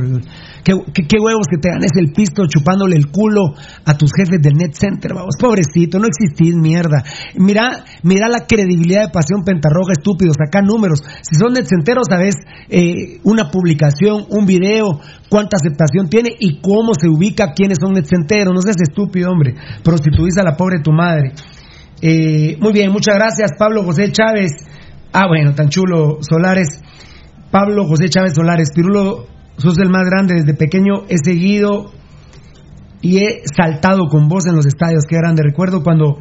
[0.67, 0.75] Qué,
[1.23, 5.15] huevos que te ganes el pisto chupándole el culo a tus jefes del net center,
[5.15, 5.37] vamos.
[5.39, 7.05] Pobrecito, no existís, mierda.
[7.37, 11.05] Mira, mira la credibilidad de Pasión Pentarroja, estúpido, saca números.
[11.23, 12.35] Si son netcenteros, sabes
[12.69, 14.99] eh, una publicación, un video,
[15.29, 18.53] cuánta aceptación tiene y cómo se ubica quiénes son netcenteros.
[18.53, 19.55] No seas estúpido, hombre.
[19.85, 21.31] Prostituís a la pobre tu madre.
[22.03, 24.51] Eh, muy bien, muchas gracias, Pablo José Chávez.
[25.13, 26.83] Ah, bueno, tan chulo, Solares.
[27.53, 28.73] Pablo José Chávez Solares.
[28.75, 30.35] Pirulo, sos el más grande.
[30.37, 31.93] Desde pequeño he seguido
[33.01, 35.05] y he saltado con vos en los estadios.
[35.09, 35.43] Qué grande.
[35.43, 36.19] Recuerdo cuando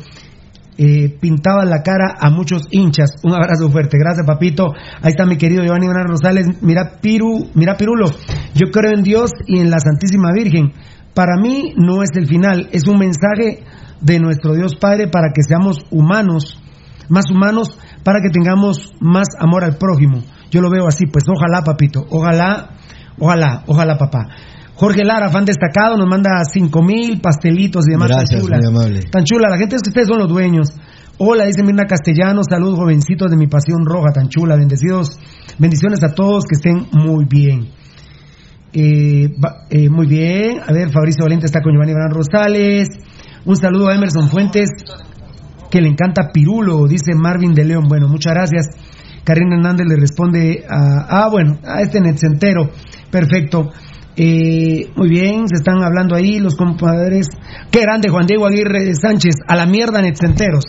[0.77, 3.11] eh, pintaba la cara a muchos hinchas.
[3.23, 3.97] Un abrazo fuerte.
[3.97, 4.73] Gracias, papito.
[5.01, 6.47] Ahí está mi querido Giovanni Bernal Rosales.
[6.61, 8.07] Mira, Piru, mira, Pirulo.
[8.53, 10.73] Yo creo en Dios y en la Santísima Virgen.
[11.15, 13.63] Para mí no es el final, es un mensaje
[14.01, 16.61] de nuestro Dios Padre para que seamos humanos,
[17.07, 20.21] más humanos, para que tengamos más amor al prójimo.
[20.51, 22.71] Yo lo veo así, pues ojalá, papito, ojalá,
[23.19, 24.27] ojalá, ojalá, papá.
[24.75, 28.09] Jorge Lara, fan destacado, nos manda cinco mil pastelitos y demás.
[28.09, 28.57] tan Gracias, chula.
[28.57, 29.01] muy amable.
[29.09, 30.69] Tan chula, la gente es que ustedes son los dueños.
[31.17, 35.17] Hola, dice Mirna Castellanos, saludos jovencitos de mi pasión roja, tan chula, bendecidos,
[35.57, 37.69] bendiciones a todos, que estén muy bien.
[38.73, 42.89] Eh, va- eh, muy bien, a ver, Fabricio Valente está con Giovanni Bran Rosales.
[43.45, 44.67] Un saludo a Emerson Fuentes,
[45.71, 47.85] que le encanta Pirulo, dice Marvin de León.
[47.87, 48.67] Bueno, muchas gracias.
[49.23, 52.69] Karina Hernández le responde a, ah, bueno, a este netcentero.
[53.11, 53.71] Perfecto.
[54.17, 57.27] Eh, muy bien, se están hablando ahí los compadres.
[57.69, 60.63] Qué grande Juan Diego Aguirre Sánchez, a la mierda netcenteros.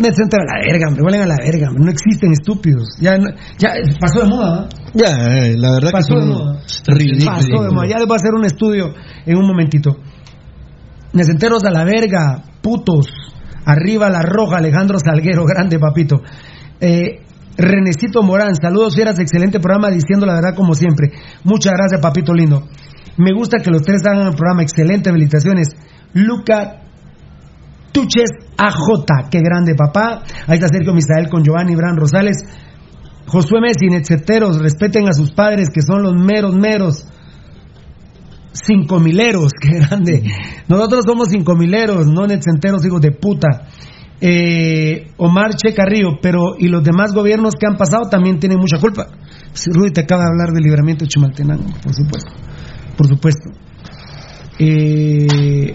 [0.00, 1.84] Net Center a la verga, hombre, huelen a la verga, hombre.
[1.84, 2.96] no existen estúpidos.
[2.98, 3.18] Ya,
[3.58, 4.68] ya pasó de moda, ¿no?
[4.94, 6.60] Ya, eh, la verdad Pasó que de moda.
[7.26, 7.86] Pasó de moda.
[7.86, 8.94] Ya les voy a hacer un estudio
[9.26, 9.98] en un momentito.
[11.12, 13.06] Necenteros a la verga, putos.
[13.66, 16.22] Arriba la roja, Alejandro Salguero, grande papito.
[16.80, 17.20] Eh,
[17.56, 21.12] Renecito Morán, saludos fieras, excelente programa, diciendo la verdad como siempre.
[21.44, 22.66] Muchas gracias, papito lindo.
[23.18, 25.68] Me gusta que los tres hagan el programa, excelente, felicitaciones.
[26.14, 26.82] Luca
[27.92, 30.22] Tuches AJ, qué grande papá.
[30.46, 32.38] Ahí está Sergio Misael con Giovanni Bran Rosales.
[33.26, 37.06] Josué Messi, netceteros, respeten a sus padres que son los meros, meros.
[38.52, 40.22] Cinco mileros, qué grande.
[40.68, 43.68] Nosotros somos cinco mileros, no netcenteros, hijos de puta.
[44.24, 48.78] Eh, Omar Che Carrillo, pero y los demás gobiernos que han pasado también tienen mucha
[48.78, 49.08] culpa.
[49.52, 52.30] Si Rudy te acaba de hablar del libramiento de Chimaltenango, por supuesto.
[52.96, 53.50] Por supuesto.
[54.60, 55.74] Eh,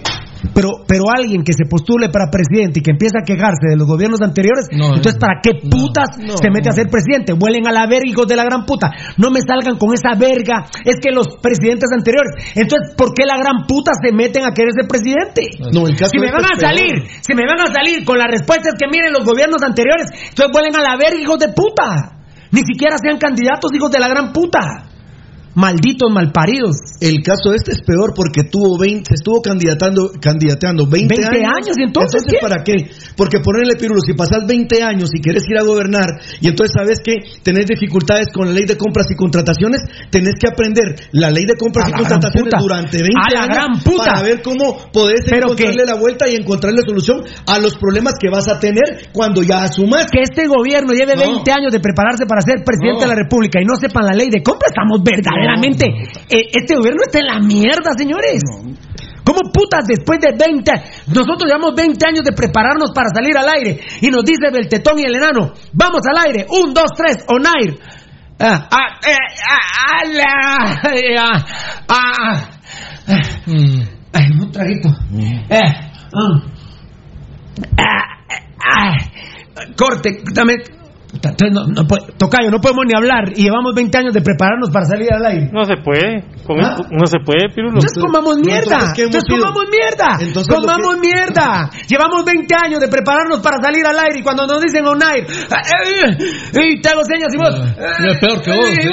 [0.54, 3.86] pero, pero alguien que se postule para presidente y que empieza a quejarse de los
[3.86, 7.32] gobiernos anteriores, entonces ¿para qué putas se mete a ser presidente?
[7.32, 8.90] Huelen a la verga, hijos de la gran puta.
[9.16, 10.66] No me salgan con esa verga.
[10.84, 12.54] Es que los presidentes anteriores.
[12.54, 15.48] Entonces, ¿por qué la gran puta se meten a querer ser presidente?
[15.72, 16.72] No, el caso si me van a es peor.
[16.72, 20.54] salir, si me van a salir con las respuestas que miren los gobiernos anteriores, entonces
[20.54, 22.18] huelen a la verga, hijos de puta.
[22.50, 24.88] Ni siquiera sean candidatos, hijos de la gran puta.
[25.58, 26.76] Malditos malparidos.
[27.00, 31.74] El caso este es peor porque tuvo 20, se estuvo candidatando, candidateando 20, 20 años,
[31.76, 32.38] ¿y entonces qué?
[32.40, 32.74] ¿para qué?
[33.16, 36.06] Porque ponerle pirulo, si pasas 20 años y quieres ir a gobernar
[36.40, 40.46] y entonces sabes que tenés dificultades con la ley de compras y contrataciones, tenés que
[40.46, 44.04] aprender la ley de compras A y contrataciones durante 20 A la años gran puta.
[44.14, 48.30] para ver cómo podés Pero encontrarle la vuelta y encontrarle solución a los problemas que
[48.30, 50.06] vas a tener cuando ya asumas.
[50.06, 51.42] Que este gobierno lleve No.
[51.42, 53.10] 20 años de prepararse para ser presidente No.
[53.10, 55.47] de la República y no sepan la ley de compra, estamos verdaderamente.
[56.28, 58.42] Eh, este gobierno está en la mierda, señores.
[59.24, 60.72] ¿Cómo putas después de 20
[61.08, 65.02] Nosotros llevamos 20 años de prepararnos para salir al aire y nos dice Beltetón y
[65.02, 67.78] el enano, vamos al aire, un, dos, tres, on air.
[68.40, 69.16] Ah, ah, eh,
[69.50, 71.44] ah, ala, eh, ah,
[71.88, 73.18] ah, ah.
[74.12, 74.88] Ay, un traguito.
[75.50, 75.60] Eh,
[76.14, 76.42] ah.
[77.76, 78.16] Ah,
[78.64, 78.96] ah,
[79.76, 80.54] corte, dame.
[81.10, 81.86] Entonces no, no
[82.18, 85.48] tocayo, no podemos ni hablar y llevamos 20 años de prepararnos para salir al aire.
[85.52, 86.24] No se puede.
[86.44, 86.76] Con- ¿Ah?
[86.90, 87.80] No se puede, Pirulo.
[87.80, 88.76] Entonces comamos mierda.
[88.76, 90.08] Nosotros, ¿qué hemos Entonces comamos mierda.
[90.20, 91.70] Entonces, comamos que- mierda.
[91.88, 95.24] Llevamos 20 años de prepararnos para salir al aire y cuando nos dicen on air,
[95.24, 96.16] eh,
[96.52, 97.54] eh, y te hago señas y vos.
[97.56, 98.88] Ya es peor que vos, eh, sí,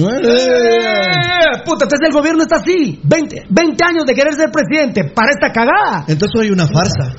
[0.00, 3.00] eh, Puta, entonces el gobierno está así.
[3.04, 6.04] 20, 20 años de querer ser presidente para esta cagada.
[6.08, 7.14] Entonces soy una farsa.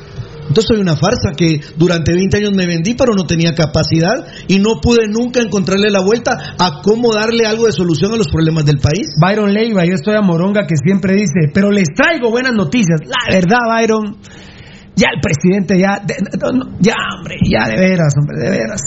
[0.51, 4.59] Entonces soy una farsa que durante 20 años me vendí, pero no tenía capacidad y
[4.59, 8.65] no pude nunca encontrarle la vuelta a cómo darle algo de solución a los problemas
[8.65, 9.07] del país.
[9.21, 12.99] Byron Leiva, yo estoy a Moronga que siempre dice, pero les traigo buenas noticias.
[13.05, 14.17] La verdad, Byron,
[14.93, 16.03] ya el presidente, ya,
[16.81, 18.81] ya, hombre, ya de veras, hombre, de veras.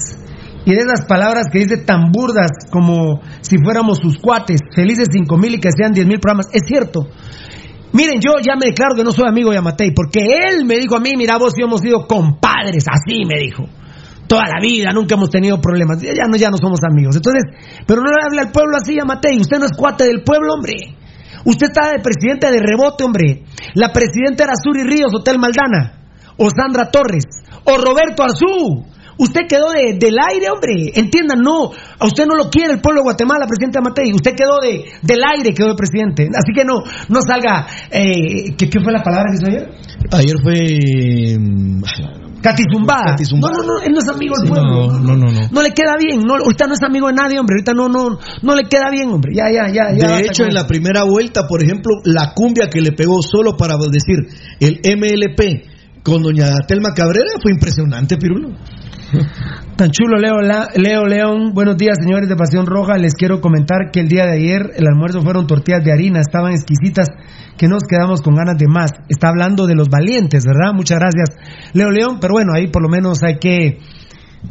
[0.67, 5.39] Y de esas palabras que dice tan burdas como si fuéramos sus cuates, felices cinco
[5.39, 7.09] mil y que sean diez mil programas, es cierto.
[7.95, 10.97] Miren, yo ya me declaro que no soy amigo de Yamatei, porque él me dijo
[10.97, 13.65] a mí, mira vos y yo hemos sido compadres, así me dijo.
[14.27, 16.03] Toda la vida, nunca hemos tenido problemas.
[16.03, 17.15] Ya no, ya no somos amigos.
[17.15, 17.45] Entonces,
[17.87, 19.39] pero no le hable al pueblo así, Yamatei.
[19.39, 20.75] Usted no es cuate del pueblo, hombre.
[21.45, 23.45] Usted está de presidente de rebote, hombre.
[23.75, 26.01] La presidenta era Suri Ríos, Hotel Maldana.
[26.37, 27.27] O Sandra Torres.
[27.65, 28.87] O Roberto Arzú.
[29.17, 30.91] Usted quedó de- del aire, hombre.
[30.95, 31.71] Entiendan, no.
[31.99, 34.13] A usted no lo quiere el pueblo de Guatemala, presidente Matei.
[34.13, 36.29] Usted quedó de, del aire, quedó de presidente.
[36.35, 37.67] Así que no, no salga.
[37.91, 39.71] Eh, ¿qué, qué fue la palabra que hizo ayer?
[40.13, 41.39] Ayer fue.
[41.39, 41.83] mm,
[42.43, 43.17] Catizumbada.
[43.41, 44.87] No, no, no, él no es amigo del Sí, pueblo.
[44.93, 45.41] no, no, no, no.
[45.51, 46.21] No le queda bien.
[46.27, 47.55] No, ahorita no es amigo de nadie, hombre.
[47.55, 49.33] Ahorita no, no, no le queda bien, hombre.
[49.35, 49.97] Ya, ya, ya.
[49.97, 53.57] ya De hecho, en la primera vuelta, por ejemplo, la cumbia que le pegó solo
[53.57, 54.29] para decir
[54.61, 55.73] el MLP
[56.05, 58.51] con doña Telma Cabrera fue impresionante, Pirulo.
[59.77, 61.53] Tan chulo, Leo, La- Leo León.
[61.55, 62.99] Buenos días, señores de Pasión Roja.
[62.99, 66.53] Les quiero comentar que el día de ayer el almuerzo fueron tortillas de harina, estaban
[66.53, 67.09] exquisitas,
[67.57, 68.91] que nos quedamos con ganas de más.
[69.09, 70.73] Está hablando de los valientes, ¿verdad?
[70.75, 71.29] Muchas gracias,
[71.73, 72.19] Leo León.
[72.21, 73.79] Pero bueno, ahí por lo menos hay que,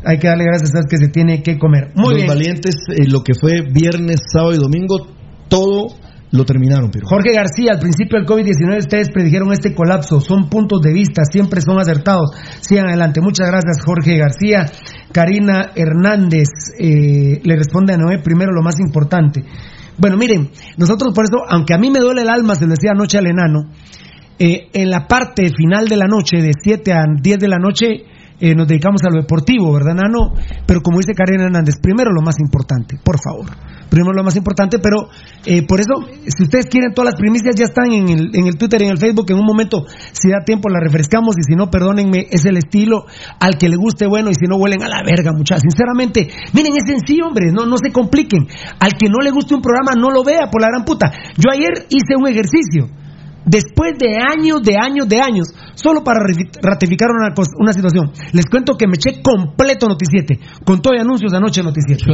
[0.06, 1.92] hay que darle gracias a que se tiene que comer.
[1.96, 2.28] Muy Los bien.
[2.28, 5.08] valientes, eh, lo que fue viernes, sábado y domingo,
[5.50, 5.94] todo
[6.34, 7.10] lo terminaron, Pirulo.
[7.10, 10.20] Jorge García, al principio del COVID-19 ustedes predijeron este colapso.
[10.20, 12.32] Son puntos de vista, siempre son acertados.
[12.60, 13.22] Sigan adelante.
[13.22, 14.66] Muchas gracias, Jorge García.
[15.12, 16.48] Karina Hernández
[16.80, 19.44] eh, le responde a Noé primero lo más importante.
[20.00, 22.92] Bueno, miren, nosotros por eso, aunque a mí me duele el alma, se lo decía
[22.96, 23.70] anoche al enano,
[24.40, 28.06] eh, en la parte final de la noche, de 7 a 10 de la noche,
[28.44, 30.34] eh, nos dedicamos a lo deportivo, ¿verdad, Nano?
[30.68, 33.48] Pero como dice Karina Hernández, primero lo más importante, por favor.
[33.90, 35.08] Primero lo más importante, pero
[35.46, 35.94] eh, por eso,
[36.28, 38.92] si ustedes quieren, todas las primicias ya están en el, en el Twitter y en
[38.92, 39.28] el Facebook.
[39.30, 41.38] En un momento, si da tiempo, la refrescamos.
[41.38, 43.06] Y si no, perdónenme, es el estilo
[43.40, 44.30] al que le guste bueno.
[44.30, 45.62] Y si no, huelen a la verga, muchachos.
[45.62, 47.50] Sinceramente, miren, es sencillo, hombre.
[47.54, 48.48] No, no se compliquen.
[48.78, 51.14] Al que no le guste un programa, no lo vea, por la gran puta.
[51.38, 52.90] Yo ayer hice un ejercicio
[53.46, 56.20] después de años, de años, de años, solo para
[56.62, 58.12] ratificar una, una situación.
[58.32, 62.06] Les cuento que me eché completo Noticiete, con todo y anuncios de anoche Noticiete,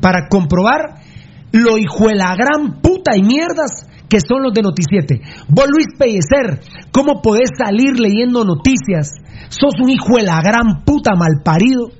[0.00, 1.02] para comprobar
[1.52, 5.20] lo hijo de la gran puta y mierdas que son los de Noticiete.
[5.48, 6.60] Vos, Luis Pellecer,
[6.92, 9.10] ¿cómo podés salir leyendo noticias?
[9.48, 11.90] Sos un hijo de la gran puta malparido.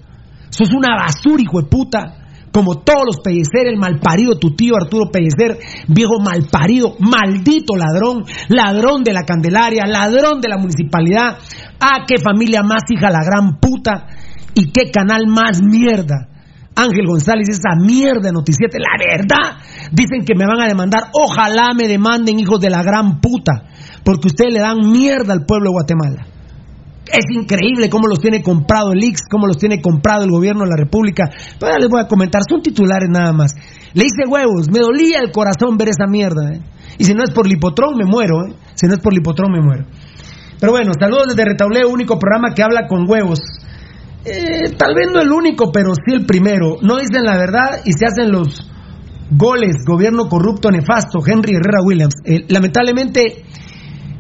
[0.50, 2.25] Sos una basura, hijo de puta.
[2.56, 9.04] Como todos los Pellecer, el malparido, tu tío Arturo Pellecer, viejo malparido, maldito ladrón, ladrón
[9.04, 11.36] de la Candelaria, ladrón de la municipalidad.
[11.78, 14.06] Ah, qué familia más hija la gran puta
[14.54, 16.28] y qué canal más mierda.
[16.74, 19.60] Ángel González, esa mierda noticiete, la verdad.
[19.92, 21.10] Dicen que me van a demandar.
[21.12, 23.64] Ojalá me demanden, hijos de la gran puta.
[24.02, 26.35] Porque ustedes le dan mierda al pueblo de Guatemala.
[27.06, 30.70] Es increíble cómo los tiene comprado el IX, cómo los tiene comprado el gobierno de
[30.70, 31.30] la República.
[31.58, 33.52] Pero ya les voy a comentar, son titulares nada más.
[33.94, 36.52] Le hice huevos, me dolía el corazón ver esa mierda.
[36.52, 36.60] ¿eh?
[36.98, 38.46] Y si no es por Lipotrón, me muero.
[38.46, 38.54] ¿eh?
[38.74, 39.84] Si no es por Lipotrón, me muero.
[40.58, 43.40] Pero bueno, saludos desde Retauleo, único programa que habla con huevos.
[44.24, 46.78] Eh, tal vez no el único, pero sí el primero.
[46.82, 48.68] No dicen la verdad y se hacen los
[49.30, 49.76] goles.
[49.86, 51.20] Gobierno corrupto, nefasto.
[51.24, 52.14] Henry Herrera Williams.
[52.24, 53.44] Eh, lamentablemente,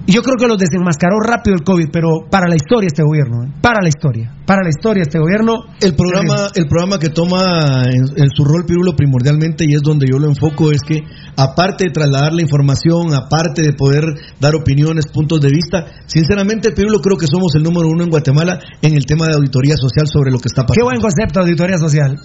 [0.06, 3.52] yo creo que los desenmascaró rápido el COVID, pero para la historia este gobierno, ¿eh?
[3.60, 5.64] para la historia, para la historia este gobierno.
[5.80, 10.18] El programa, el programa que toma en, su rol Pirulo primordialmente y es donde yo
[10.18, 11.02] lo enfoco es que
[11.36, 14.04] aparte de trasladar la información, aparte de poder
[14.40, 18.60] dar opiniones, puntos de vista, sinceramente Pirulo creo que somos el número uno en Guatemala
[18.82, 20.74] en el tema de auditoría social sobre lo que está pasando.
[20.74, 22.16] Qué buen concepto, auditoría social.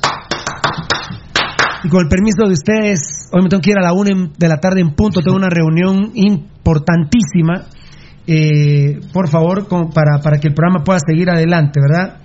[1.83, 4.47] Y con el permiso de ustedes, hoy me tengo que ir a la una de
[4.47, 6.11] la tarde en punto, tengo una reunión
[6.61, 7.65] importantísima.
[8.27, 12.19] Eh, por favor, para, para que el programa pueda seguir adelante, ¿verdad?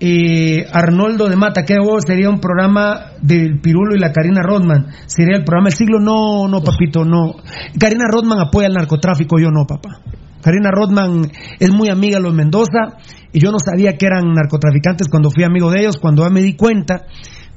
[0.00, 2.04] Eh, Arnoldo de Mata, ¿qué vos?
[2.06, 4.88] ¿Sería un programa del Pirulo y la Karina Rodman?
[5.06, 5.98] ¿Sería el programa del siglo?
[5.98, 7.34] No, no, papito, no.
[7.78, 10.00] Karina Rodman apoya el narcotráfico, yo no, papá.
[10.40, 11.22] Karina Rodman
[11.58, 12.98] es muy amiga de los Mendoza
[13.32, 16.42] y yo no sabía que eran narcotraficantes cuando fui amigo de ellos, cuando ya me
[16.42, 17.06] di cuenta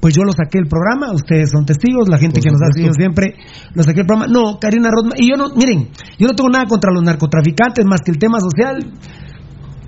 [0.02, 2.93] pues yo lo saqué del programa, ustedes son testigos, la gente que nos ha seguido
[2.93, 3.36] siempre,
[3.74, 4.34] lo saqué del programa.
[4.34, 8.02] No, Karina Rodman, y yo no, miren, yo no tengo nada contra los narcotraficantes más
[8.04, 8.82] que el tema social.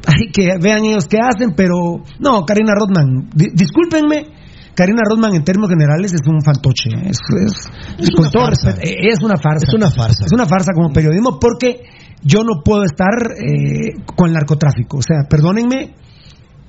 [0.05, 4.28] Hay que vean ellos qué hacen, pero no, Karina Rodman, discúlpenme,
[4.76, 7.20] Karina Rodman en términos generales es un fantoche, es,
[8.18, 8.76] una farsa.
[8.82, 9.66] es una farsa.
[9.68, 10.26] Es una farsa.
[10.26, 11.82] Es una farsa como periodismo porque
[12.24, 14.97] yo no puedo estar eh, con el narcotráfico.
[14.97, 15.93] O sea, perdónenme,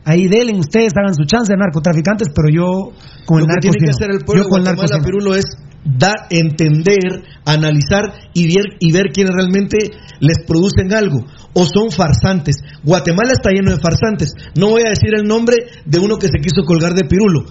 [0.04, 2.92] Ahí delen ustedes, hagan su chance de narcotraficantes, pero yo
[3.24, 5.46] con el Lo que tiene que hacer el pueblo de Guatemala, Pirulo, es
[5.84, 9.76] dar, entender, analizar y ver, y ver quiénes realmente
[10.20, 11.24] les producen algo.
[11.54, 12.56] O son farsantes.
[12.82, 14.34] Guatemala está lleno de farsantes.
[14.56, 17.44] No voy a decir el nombre de uno que se quiso colgar de Pirulo.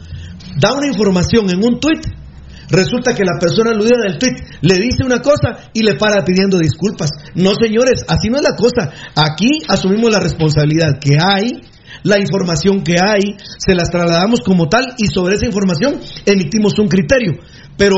[0.59, 2.05] Da una información en un tuit
[2.69, 6.57] Resulta que la persona aludida del tweet le dice una cosa y le para pidiendo
[6.57, 7.11] disculpas.
[7.35, 8.89] No, señores, así no es la cosa.
[9.15, 11.61] Aquí asumimos la responsabilidad que hay
[12.03, 16.87] la información que hay, se las trasladamos como tal y sobre esa información emitimos un
[16.87, 17.33] criterio.
[17.77, 17.95] Pero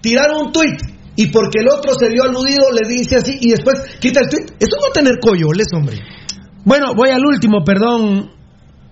[0.00, 0.80] tirar un tuit
[1.16, 4.50] y porque el otro se vio aludido le dice así y después quita el tuit,
[4.60, 5.98] eso no tener coyoles, hombre.
[6.64, 8.30] Bueno, voy al último, perdón.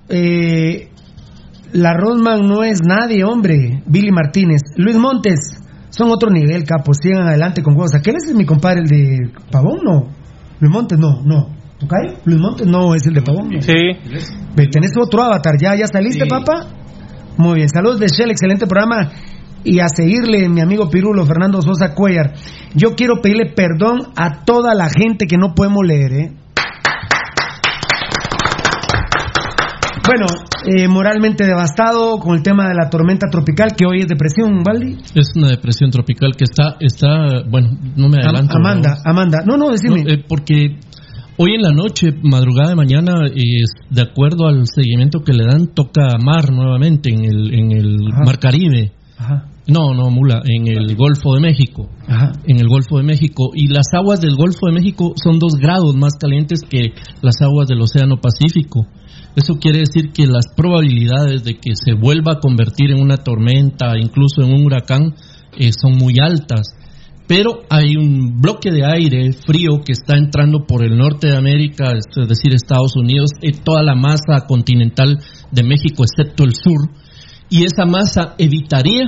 [0.08, 0.90] Eh,
[1.72, 3.82] la Rodman no es nadie, hombre.
[3.86, 4.60] Billy Martínez.
[4.76, 5.58] Luis Montes,
[5.88, 6.98] son otro nivel, capos.
[7.02, 7.94] Sigan adelante con juegos.
[7.94, 9.80] ¿Aquel es mi compadre, el de Pavón?
[9.82, 10.08] No.
[10.60, 11.62] Luis Montes, no, no.
[12.24, 13.50] Luis Montes no es el de Pavón.
[13.60, 13.72] Sí.
[14.55, 16.68] Tenés otro avatar, ¿ya, ya saliste, papá?
[17.38, 19.11] Muy bien, saludos de Shell, excelente programa.
[19.64, 22.34] Y a seguirle, mi amigo Pirulo, Fernando Sosa Cuellar.
[22.74, 26.32] Yo quiero pedirle perdón a toda la gente que no podemos leer, ¿eh?
[30.05, 30.26] Bueno,
[30.66, 34.98] eh, moralmente devastado con el tema de la tormenta tropical, que hoy es depresión, ¿Valdi?
[35.14, 38.57] Es una depresión tropical que está, está bueno, no me adelanto.
[38.57, 40.03] Amanda, Amanda, no, no, decime.
[40.07, 40.76] Eh, porque
[41.38, 46.18] Hoy en la noche, madrugada de mañana, de acuerdo al seguimiento que le dan, toca
[46.22, 48.92] mar nuevamente en el, en el Mar Caribe.
[49.66, 51.88] No, no, mula, en el Golfo de México.
[52.46, 53.50] En el Golfo de México.
[53.54, 57.66] Y las aguas del Golfo de México son dos grados más calientes que las aguas
[57.66, 58.86] del Océano Pacífico.
[59.34, 63.98] Eso quiere decir que las probabilidades de que se vuelva a convertir en una tormenta,
[63.98, 65.14] incluso en un huracán,
[65.58, 66.74] eh, son muy altas
[67.34, 71.92] pero hay un bloque de aire frío que está entrando por el norte de América,
[71.96, 75.18] es decir, Estados Unidos, y toda la masa continental
[75.50, 76.90] de México, excepto el sur,
[77.48, 79.06] y esa masa evitaría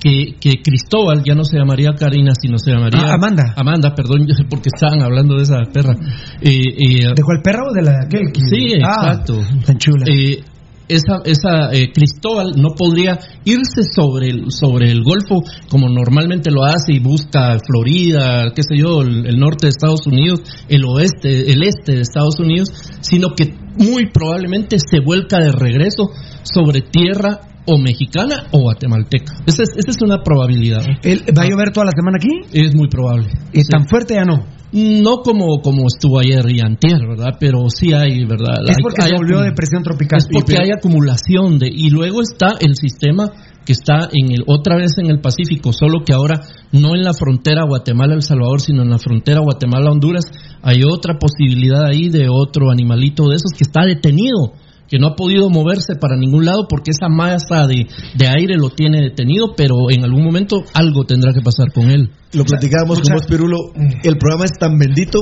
[0.00, 3.54] que, que Cristóbal ya no se llamaría Karina, sino se llamaría Ah, Amanda.
[3.56, 5.94] Amanda, perdón, porque estaban hablando de esa perra.
[6.40, 8.32] Eh, eh, ¿De cuál perro o de la de aquel?
[8.32, 9.40] que- Sí, Ah, exacto.
[9.64, 10.06] Tan chula.
[10.10, 10.42] Eh,
[10.90, 16.64] esa esa eh, Cristóbal no podría irse sobre el, sobre el Golfo como normalmente lo
[16.64, 21.50] hace y busca Florida, qué sé yo, el, el norte de Estados Unidos, el oeste,
[21.50, 22.70] el este de Estados Unidos,
[23.00, 26.10] sino que muy probablemente se vuelca de regreso
[26.42, 29.32] sobre tierra o mexicana o guatemalteca.
[29.46, 30.82] Esa es, esa es una probabilidad.
[31.02, 32.30] ¿El- ¿Va a llover toda la semana aquí?
[32.52, 33.28] Es muy probable.
[33.52, 34.44] ¿Y tan fuerte ya no?
[34.72, 37.36] No como, como estuvo ayer y antier, ¿verdad?
[37.40, 38.54] Pero sí hay, ¿verdad?
[38.68, 40.18] Es porque hay se volvió depresión tropical.
[40.20, 43.32] es porque hay acumulación de y luego está el sistema
[43.64, 46.40] que está en el otra vez en el Pacífico, solo que ahora
[46.72, 50.24] no en la frontera Guatemala El Salvador, sino en la frontera Guatemala Honduras,
[50.62, 54.54] hay otra posibilidad ahí de otro animalito de esos que está detenido,
[54.90, 57.86] que no ha podido moverse para ningún lado porque esa masa de,
[58.18, 62.10] de aire lo tiene detenido, pero en algún momento algo tendrá que pasar con él.
[62.32, 63.56] Lo platicábamos con vos, Pirulo.
[64.02, 65.20] El programa es tan bendito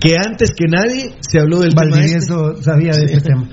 [0.00, 2.30] que antes que nadie se habló del tema este.
[2.30, 3.48] Valdivieso sabía de ese tema.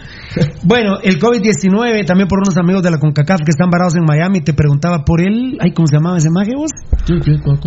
[0.64, 4.42] Bueno, el COVID-19, también por unos amigos de la CONCACAF que están varados en Miami,
[4.42, 5.58] te preguntaba por él.
[5.60, 6.72] Ay, ¿cómo se llamaba ese maje vos?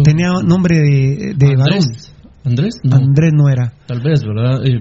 [0.05, 1.79] Tenía nombre de, de varón.
[1.79, 2.15] Andrés.
[2.45, 2.97] Andrés, no.
[2.97, 3.73] Andrés no era.
[3.87, 4.65] Tal vez, ¿verdad?
[4.65, 4.81] Eh,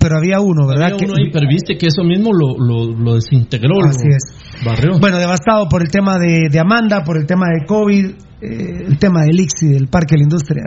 [0.00, 0.92] Pero había uno, ¿verdad?
[0.92, 3.74] había uno ahí, pero viste que eso mismo lo, lo, lo desintegró.
[3.80, 4.64] lo Así es.
[4.64, 4.98] Barrió.
[5.00, 8.04] Bueno, devastado por el tema de, de Amanda, por el tema de COVID,
[8.40, 10.62] eh, el tema del ICSI, del Parque de la Industria.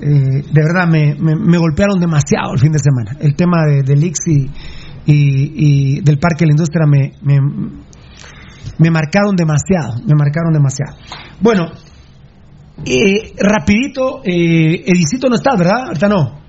[0.00, 3.16] Eh, de verdad, me, me- me golpearon demasiado el fin de semana.
[3.20, 4.50] El tema de- del ICSI
[5.06, 7.38] y, y del Parque de la Industria me, me,
[8.78, 10.96] me marcaron demasiado, me marcaron demasiado.
[11.40, 11.66] Bueno,
[12.84, 15.86] eh, rapidito, eh, Edicito no está, ¿verdad?
[15.88, 16.43] Ahorita no.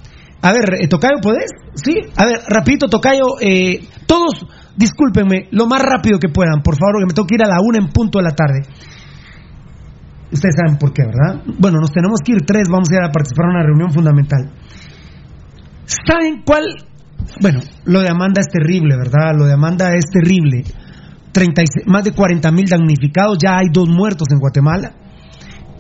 [0.46, 1.50] A ver, eh, Tocayo, ¿podés?
[1.74, 1.98] Sí.
[2.16, 4.46] A ver, rapidito, Tocayo, eh, todos,
[4.78, 7.58] discúlpenme, lo más rápido que puedan, por favor, que me tengo que ir a la
[7.66, 8.62] una en punto de la tarde.
[10.32, 11.42] Ustedes saben por qué, ¿verdad?
[11.58, 14.54] Bueno, nos tenemos que ir tres, vamos a ir a participar en una reunión fundamental.
[16.06, 16.66] ¿Saben cuál?
[17.42, 19.34] Bueno, lo de Amanda es terrible, ¿verdad?
[19.36, 20.62] Lo de Amanda es terrible.
[21.32, 24.94] 36 más de 40 mil damnificados, ya hay dos muertos en Guatemala,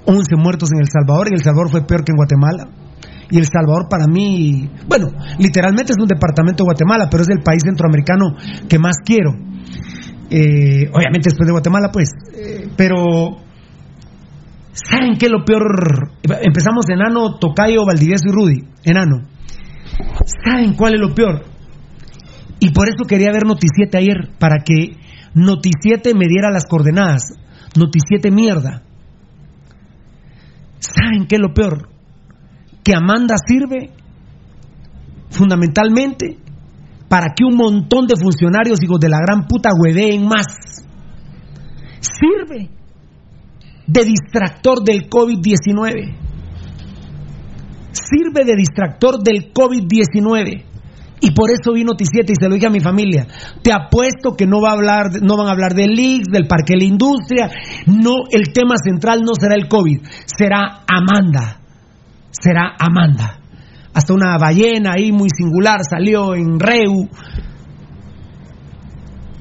[0.05, 2.84] 11 muertos en El Salvador, y El Salvador fue peor que en Guatemala.
[3.29, 5.07] Y El Salvador para mí, bueno,
[5.39, 8.35] literalmente es un departamento de Guatemala, pero es el país centroamericano
[8.69, 9.31] que más quiero.
[10.29, 12.09] Eh, obviamente después de Guatemala, pues.
[12.35, 13.37] Eh, pero,
[14.73, 16.11] ¿saben qué es lo peor?
[16.23, 18.63] Empezamos Enano, Tocayo, Valdivieso y Rudy.
[18.83, 19.27] Enano.
[20.43, 21.45] ¿Saben cuál es lo peor?
[22.59, 24.97] Y por eso quería ver Noticiete ayer, para que
[25.33, 27.23] Noticiete me diera las coordenadas.
[27.77, 28.83] Noticiete mierda.
[30.79, 31.94] ¿Saben qué es lo peor?
[32.85, 33.89] Que Amanda sirve
[35.31, 36.37] fundamentalmente
[37.09, 40.45] para que un montón de funcionarios hijos de la gran puta hueveen más.
[41.99, 42.69] Sirve
[43.87, 46.15] de distractor del COVID-19.
[47.91, 50.65] Sirve de distractor del COVID-19.
[51.21, 53.25] Y por eso vi Noticiete y se lo dije a mi familia.
[53.63, 56.73] Te apuesto que no va a hablar, no van a hablar del IX, del Parque
[56.73, 57.49] de la Industria.
[57.87, 61.64] No, el tema central no será el COVID, será Amanda.
[62.41, 63.39] Será Amanda.
[63.93, 67.09] Hasta una ballena ahí muy singular salió en Reu.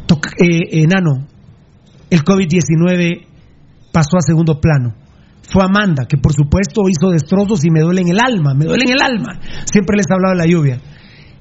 [0.07, 1.27] Toc- eh, enano,
[2.11, 3.27] el COVID-19
[3.93, 4.95] pasó a segundo plano.
[5.43, 8.85] Fue Amanda, que por supuesto hizo destrozos y me duele en el alma, me duele
[8.85, 9.41] en el alma.
[9.65, 10.79] Siempre les he hablado de la lluvia.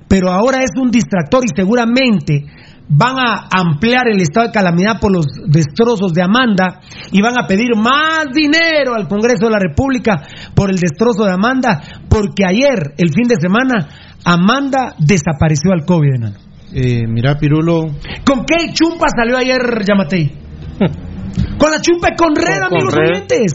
[0.07, 2.45] Pero ahora es un distractor y seguramente
[2.89, 6.81] van a ampliar el estado de calamidad por los destrozos de Amanda
[7.11, 10.23] y van a pedir más dinero al Congreso de la República
[10.53, 13.88] por el destrozo de Amanda, porque ayer, el fin de semana,
[14.25, 16.38] Amanda desapareció al COVID, enano.
[16.75, 17.84] Eh, mira, Pirulo,
[18.25, 20.31] ¿Con qué chumpa salió ayer Yamatei?
[21.57, 23.53] Con la chumpa de Conred, Con amigos oyentes.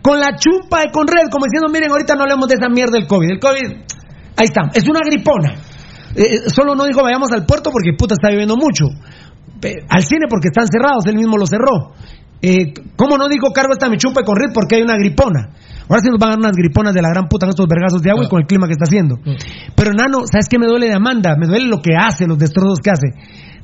[0.00, 3.06] Con la chumpa de Conred, como diciendo, miren, ahorita no hablemos de esa mierda del
[3.06, 3.32] COVID.
[3.32, 3.68] El COVID,
[4.36, 5.54] ahí está, es una gripona.
[6.14, 8.86] Eh, solo no dijo vayamos al puerto porque puta está lloviendo mucho.
[9.88, 11.94] Al cine porque están cerrados, él mismo lo cerró.
[12.42, 15.48] Eh, ¿Cómo no dijo cargo esta mi chumpa de Conred porque hay una gripona?
[15.88, 18.02] Ahora sí nos van a dar unas griponas de la gran puta en estos vergazos
[18.02, 19.16] de agua y con el clima que está haciendo.
[19.74, 21.36] Pero Nano, ¿sabes qué me duele de Amanda?
[21.38, 23.08] Me duele lo que hace, los destrozos que hace.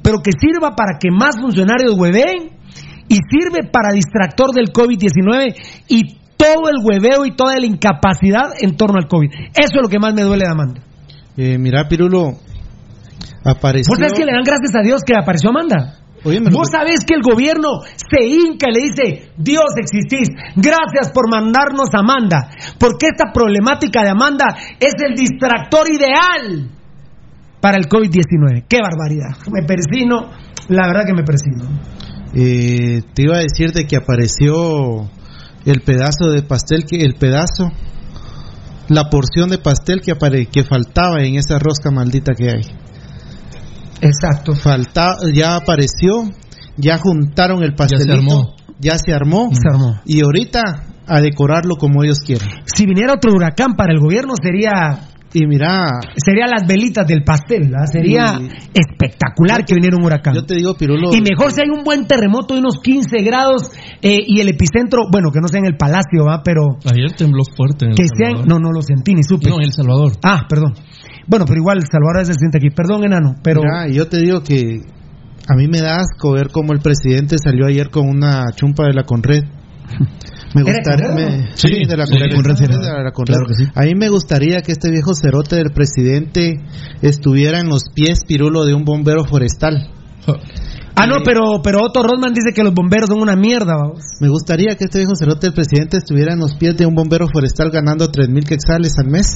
[0.03, 2.57] Pero que sirva para que más funcionarios hueveen
[3.09, 5.55] y sirve para distractor del COVID-19
[5.89, 9.29] y todo el hueveo y toda la incapacidad en torno al COVID.
[9.29, 10.81] Eso es lo que más me duele de Amanda.
[11.37, 12.39] Eh, mira, Pirulo,
[13.45, 13.91] apareció.
[13.91, 16.01] ¿Vos sabés que le dan gracias a Dios que apareció Amanda?
[16.23, 21.89] Vos sabés que el gobierno se hinca y le dice, Dios existís, gracias por mandarnos
[21.95, 24.45] a Amanda, porque esta problemática de Amanda
[24.79, 26.71] es el distractor ideal
[27.61, 28.65] para el COVID-19.
[28.69, 29.37] ¡Qué barbaridad!
[29.51, 30.31] Me persino,
[30.69, 31.65] la verdad que me persino.
[32.35, 35.09] Eh, te iba a decir de que apareció
[35.65, 37.73] el pedazo de pastel, que el pedazo,
[38.91, 42.63] la porción de pastel que, apare, que faltaba en esa rosca maldita que hay.
[44.01, 44.55] Exacto.
[44.55, 46.25] Falta, ya apareció,
[46.77, 48.55] ya juntaron el pastelito, armó.
[48.79, 50.01] ya se armó, Se armó.
[50.05, 50.61] y ahorita
[51.07, 52.49] a decorarlo como ellos quieren.
[52.65, 57.69] Si viniera otro huracán para el gobierno sería Y mira, sería las velitas del pastel,
[57.71, 57.87] ¿verdad?
[57.91, 60.35] sería Y- espectacular que viniera un huracán.
[60.35, 63.71] yo te digo, Pirulo, Y mejor si hay un buen terremoto de unos 15 grados
[64.03, 66.43] eh, y el epicentro, bueno, que no sea en el palacio, ¿va?
[66.45, 68.49] Pero Ayer tembló fuerte en El que sea en- Salvador.
[68.49, 69.49] No, no lo sentí ni supe.
[69.51, 70.13] No, en El Salvador.
[70.25, 70.75] Ah, perdón.
[71.29, 72.71] Bueno, pero igual Salvador se siente aquí.
[72.71, 74.81] Perdón, enano, pero mira, yo te digo que
[75.49, 78.95] a mí me da asco ver cómo el presidente salió ayer con una chumpa de
[78.95, 79.45] la Conred.
[80.55, 81.47] Me ¿Era gustaría, Conred, me- no?
[81.55, 83.03] sí, Sí, de la sí, Conred, Conred, sí, de era.
[83.05, 83.35] la Conred.
[83.35, 83.65] Claro que sí.
[83.75, 86.57] A mí me gustaría que este viejo cerote del presidente
[87.03, 89.91] estuviera en los pies pirulo de un bombero forestal.
[90.97, 94.05] Ah, no, pero pero Otto Rodman dice que los bomberos son una mierda, vamos.
[94.21, 97.27] Me gustaría que este viejo cerote del presidente estuviera en los pies de un bombero
[97.33, 99.35] forestal ganando tres mil quetzales al mes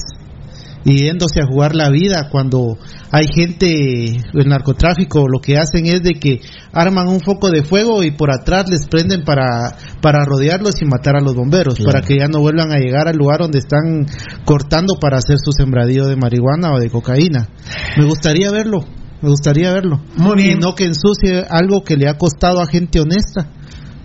[0.85, 2.77] y yéndose a jugar la vida cuando
[3.11, 8.03] hay gente, el narcotráfico, lo que hacen es de que arman un foco de fuego
[8.03, 11.91] y por atrás les prenden para, para rodearlos y matar a los bomberos, Claro.
[11.91, 14.05] para que ya no vuelvan a llegar al lugar donde están
[14.45, 17.49] cortando para hacer su sembradío de marihuana o de cocaína.
[17.97, 18.85] Me gustaría verlo,
[19.23, 20.01] me gustaría verlo.
[20.17, 20.57] Muy bien.
[20.57, 23.49] Y no que ensucie algo que le ha costado a gente honesta.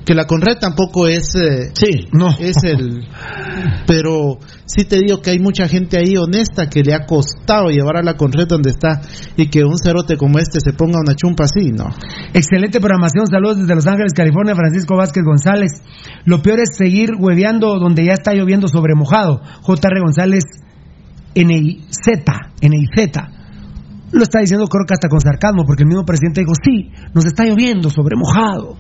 [0.05, 1.35] Que la Conred tampoco es...
[1.37, 2.09] eh, Sí.
[2.13, 2.31] No.
[2.39, 3.07] es el
[3.87, 7.97] pero sí te digo que hay mucha gente ahí honesta que le ha costado llevar
[7.97, 9.01] a la Conred donde está
[9.37, 11.87] y que un cerote como este se ponga una chumpa así, no.
[12.33, 15.71] Excelente programación, saludos desde Los Ángeles, California, Francisco Vázquez González.
[16.25, 19.41] Lo peor es seguir hueveando donde ya está lloviendo sobre mojado.
[19.63, 20.45] JR González
[21.35, 22.07] NIZ,
[22.63, 23.13] NIZ.
[24.13, 27.25] Lo está diciendo creo que hasta con sarcasmo, porque el mismo presidente dijo, sí, nos
[27.27, 28.77] está lloviendo sobre mojado.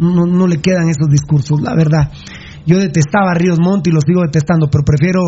[0.00, 2.10] No, le quedan esos discursos, la verdad.
[2.66, 5.20] Yo detestaba a Ríos Montt y lo sigo detestando, pero prefiero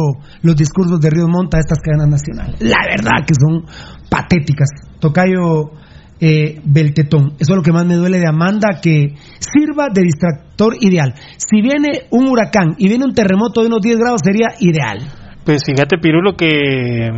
[0.42, 2.60] los discursos de Ríos Montt a estas cadenas nacionales.
[2.60, 3.64] La verdad que son
[4.08, 4.68] patéticas.
[4.98, 5.72] Tocayo
[6.20, 7.34] eh, Beltetón.
[7.38, 11.14] Eso es lo que más me duele de Amanda, que sirva de distractor ideal.
[11.36, 15.00] Si viene un huracán y viene un terremoto de unos 10 grados, sería ideal.
[15.44, 17.10] Pues fíjate, Pirulo, que.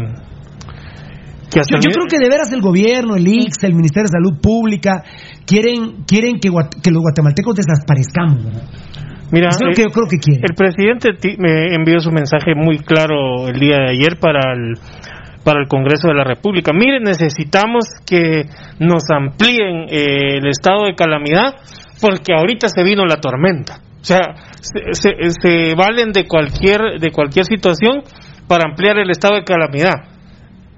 [1.54, 4.40] Que hasta Yo, creo que de veras el gobierno, el IX, el Ministerio de Salud
[4.42, 5.04] Pública,
[5.46, 8.44] quieren, quieren que, los guatemaltecos desaparezcamos.
[8.44, 8.62] ¿verdad?
[9.30, 10.42] Mira, Eso es lo eh, que yo creo que quieren.
[10.42, 14.74] El presidente me envió su mensaje muy claro el día de ayer para el
[15.44, 16.72] para el Congreso de la República.
[16.72, 18.46] Miren, necesitamos que
[18.80, 21.54] nos amplíen eh, el estado de calamidad
[22.00, 23.74] porque ahorita se vino la tormenta.
[24.00, 24.20] O sea,
[24.60, 28.02] se, se- se valen de cualquier de cualquier situación
[28.48, 30.13] para ampliar el estado de calamidad.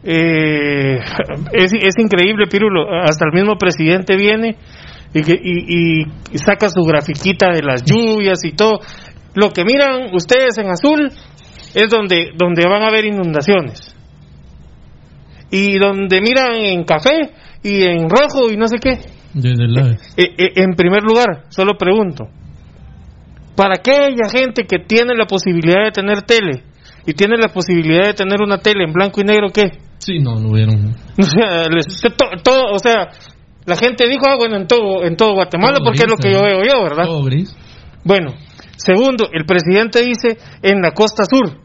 [0.08, 0.98] Eh,
[1.52, 2.86] es, es increíble, Pirulo.
[3.02, 4.56] Hasta el mismo presidente viene
[5.12, 8.78] y, y- y- y saca su grafiquita de las lluvias y todo.
[9.34, 11.10] Lo que miran ustedes en azul
[11.74, 13.94] es donde, donde van a haber inundaciones.
[15.50, 17.30] Y donde miran en café
[17.62, 18.98] y en rojo y no sé qué.
[19.34, 19.90] Desde la...
[20.16, 22.28] Eh, eh, en primer lugar, solo pregunto,
[23.54, 26.62] para aquella gente que tiene la posibilidad de tener tele
[27.06, 29.64] y tiene la posibilidad de tener una tele en blanco y negro, ¿qué?
[29.98, 30.94] Sí, no, no hubieron.
[31.18, 32.00] O sea, les-
[32.42, 33.08] todo, o sea,
[33.64, 36.32] la gente dijo, ah, bueno, en todo, en todo Guatemala, Todo porque es lo que
[36.32, 36.44] yo ¿no?
[36.44, 37.04] veo yo, ¿verdad?
[37.04, 37.56] Todo gris.
[38.04, 38.32] Bueno,
[38.76, 41.58] segundo, el presidente dice en la costa sur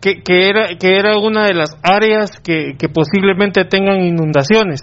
[0.00, 4.80] que, que era que era una de las áreas que, que posiblemente tengan inundaciones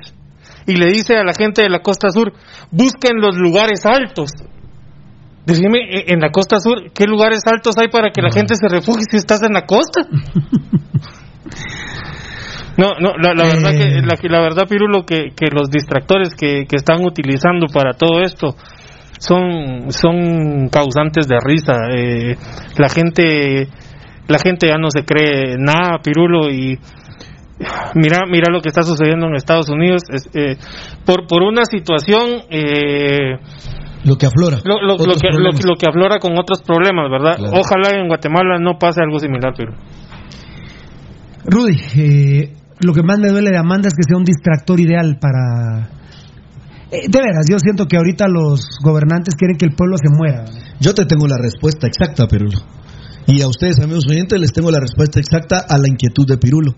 [0.66, 2.34] y le dice a la gente de la costa sur
[2.72, 4.32] busquen los lugares altos.
[5.48, 8.68] Decime, e- en la costa sur, ¿qué lugares altos hay para que la gente se
[8.68, 10.02] refugie si estás en la costa?
[12.78, 16.36] No, no, la, la verdad que la, que- la verdad Pirulo que, que los distractores
[16.36, 18.56] que, que están utilizando para todo esto
[19.20, 21.74] son son causantes de risa.
[21.96, 22.36] Eh,
[22.78, 23.68] la gente
[24.28, 26.78] la gente ya no se cree nada Pirulo y
[27.96, 30.58] mira mira lo que está sucediendo en Estados Unidos es, eh,
[31.04, 33.38] por por una situación eh,
[34.04, 34.58] Lo que aflora.
[34.64, 37.38] lo, lo- lo Otros que, lo, que- lo que aflora con otros problemas, ¿verdad?
[37.38, 37.58] Claro.
[37.60, 39.74] Ojalá en Guatemala no pase algo similar, pero
[41.46, 45.18] Rudy, eh, lo que más me duele de Amanda es que sea un distractor ideal
[45.20, 45.90] para...
[46.92, 50.46] Eh, de veras, yo siento que ahorita los gobernantes quieren que el pueblo se muera.
[50.80, 52.60] Yo te tengo la respuesta exacta, Pirulo.
[53.28, 56.76] Y a ustedes, amigos oyentes, les tengo la respuesta exacta a la inquietud de Pirulo.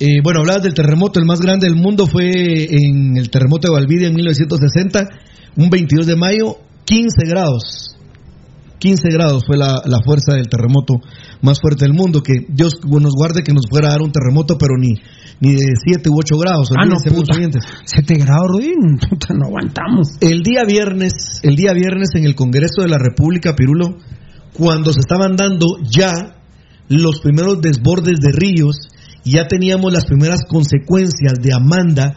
[0.00, 3.74] Eh, bueno, hablabas del terremoto, el más grande del mundo fue en el terremoto de
[3.74, 5.08] Valvidia en 1960,
[5.56, 7.96] un 22 de mayo, 15 grados.
[8.78, 10.94] 15 grados fue la, la fuerza del terremoto
[11.40, 12.20] más fuerte del mundo.
[12.20, 14.94] Que Dios nos guarde que nos fuera a dar un terremoto, pero ni,
[15.38, 16.68] ni de 7 u 8 grados.
[16.76, 17.10] Ah, no, puta.
[17.10, 17.64] amigos oyentes.
[17.84, 18.98] 7 grados, Rubín.
[18.98, 20.18] Puta, no aguantamos.
[20.20, 23.98] El día viernes, el día viernes en el Congreso de la República, Pirulo,
[24.52, 26.12] cuando se estaban dando ya
[26.88, 28.88] los primeros desbordes de ríos,
[29.24, 32.14] ya teníamos las primeras consecuencias de Amanda,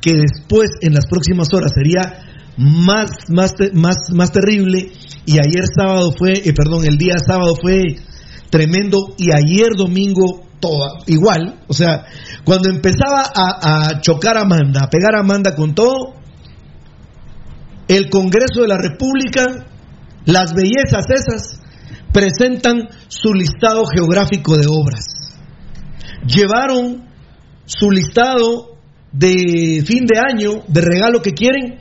[0.00, 2.24] que después en las próximas horas sería
[2.56, 4.90] más, más, más, más terrible,
[5.26, 7.96] y ayer sábado fue, eh, perdón, el día sábado fue
[8.50, 12.06] tremendo, y ayer domingo toda, igual, o sea,
[12.44, 16.14] cuando empezaba a, chocar Amanda, a pegar a Amanda con todo,
[17.86, 19.66] el Congreso de la República,
[20.24, 21.60] las bellezas esas,
[22.12, 25.17] presentan su listado geográfico de obras.
[26.26, 27.08] Llevaron
[27.64, 28.76] su listado
[29.12, 31.78] de fin de año, de regalo que quieren,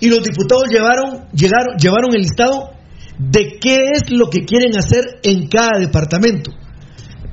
[0.00, 2.70] y los diputados llevaron, llegaron, llevaron el listado
[3.18, 6.50] de qué es lo que quieren hacer en cada departamento.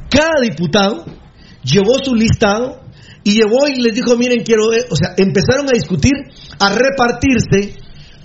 [0.10, 1.06] Cada diputado
[1.64, 2.82] llevó su listado
[3.24, 6.14] y llevó y les dijo, miren, quiero, ver", o sea, empezaron a discutir,
[6.60, 7.78] a repartirse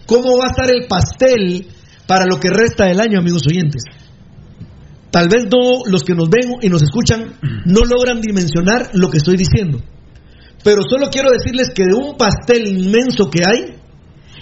[0.06, 1.66] cómo va a estar el pastel
[2.06, 3.82] para lo que resta del año, amigos oyentes.
[5.16, 9.16] Tal vez no los que nos ven y nos escuchan no logran dimensionar lo que
[9.16, 9.80] estoy diciendo.
[10.62, 13.76] Pero solo quiero decirles que de un pastel inmenso que hay,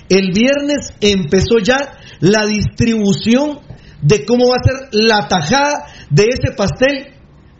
[0.09, 1.79] el viernes empezó ya
[2.19, 3.61] la distribución
[4.03, 7.07] de cómo va a ser la tajada de ese pastel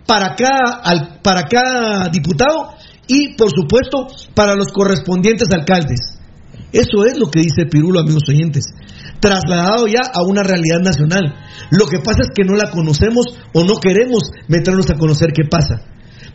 [0.09, 2.75] para cada, al- para cada diputado
[3.07, 6.19] y, por supuesto, para los correspondientes alcaldes.
[6.73, 8.65] Eso es lo que dice Pirulo, amigos oyentes.
[9.21, 11.35] Trasladado ya a una realidad nacional.
[11.71, 15.45] Lo que pasa es que no la conocemos o no queremos meternos a conocer qué
[15.51, 15.81] pasa.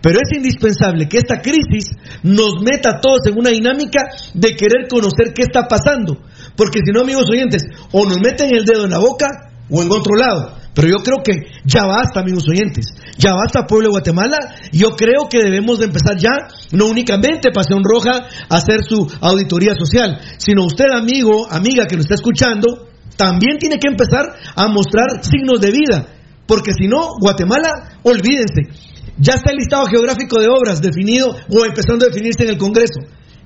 [0.01, 1.91] Pero es indispensable que esta crisis
[2.23, 6.17] nos meta a todos en una dinámica de querer conocer qué está pasando.
[6.55, 9.27] Porque si no, amigos oyentes, o nos meten el dedo en la boca
[9.69, 10.58] o en otro lado.
[10.73, 11.33] Pero yo creo que
[11.65, 12.85] ya basta, amigos oyentes.
[13.17, 14.37] Ya basta, pueblo de Guatemala.
[14.71, 19.73] Yo creo que debemos de empezar ya, no únicamente Pasión Roja, a hacer su auditoría
[19.75, 25.23] social, sino usted, amigo, amiga que nos está escuchando, también tiene que empezar a mostrar
[25.23, 26.07] signos de vida.
[26.45, 28.89] Porque si no, Guatemala, olvídense.
[29.17, 33.01] Ya está el listado geográfico de obras definido o empezando a definirse en el Congreso.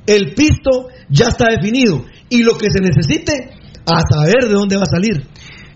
[0.06, 2.06] El pisto ya está definido.
[2.30, 3.50] Y lo que se necesite,
[3.86, 5.28] a saber de dónde va a salir.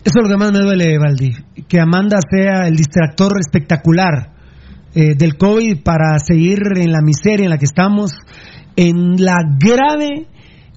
[0.08, 1.34] Eso es lo que más me duele, Valdi.
[1.68, 4.32] Que Amanda sea el distractor espectacular
[4.96, 8.14] eh, del COVID para seguir en la miseria en la que estamos,
[8.78, 10.28] en la grave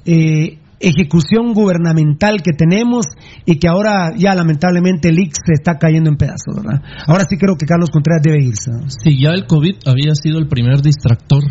[0.05, 3.07] eh, ejecución gubernamental que tenemos
[3.47, 6.83] y que ahora ya lamentablemente el IX se está cayendo en pedazos, ¿verdad?
[7.07, 8.73] Ahora sí creo que Carlos Contreras debe irse.
[8.73, 8.91] ¿no?
[8.91, 11.45] Si ya el COVID había sido el primer distractor,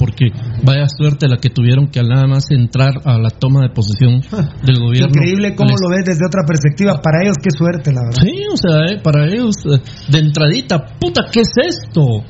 [0.00, 0.32] porque
[0.64, 4.22] vaya suerte la que tuvieron que al nada más entrar a la toma de posesión
[4.64, 5.08] del gobierno.
[5.14, 7.02] Increíble cómo les- lo ves desde otra perspectiva.
[7.02, 8.22] Para ellos, qué suerte, la verdad.
[8.24, 9.78] Sí, o sea, eh, para ellos, eh,
[10.10, 12.24] de entradita, puta, ¿qué es esto?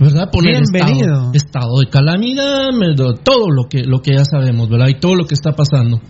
[0.00, 0.30] ¿Verdad?
[0.32, 1.30] Poner Bienvenido.
[1.32, 2.70] Estado, estado de calamidad,
[3.22, 4.88] todo lo que, lo que ya sabemos, ¿verdad?
[4.88, 6.00] Y todo lo que está pasando.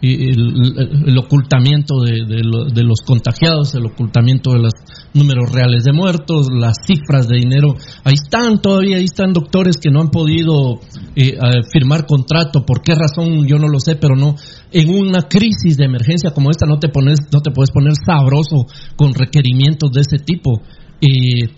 [0.00, 4.72] Y el, ocultamiento de, de lo- de los contagiados, el ocultamiento de los
[5.12, 7.74] números reales de muertos, las cifras de dinero.
[8.04, 10.78] Ahí están todavía, ahí están doctores que no han podido
[11.16, 11.36] eh,
[11.72, 12.64] firmar contrato.
[12.64, 13.44] ¿Por qué razón?
[13.48, 14.36] Yo no lo sé, pero no.
[14.70, 18.66] En una crisis de emergencia como esta no te pones, no te puedes poner sabroso
[18.96, 20.62] con requerimientos de ese tipo.
[21.00, 21.48] Eh,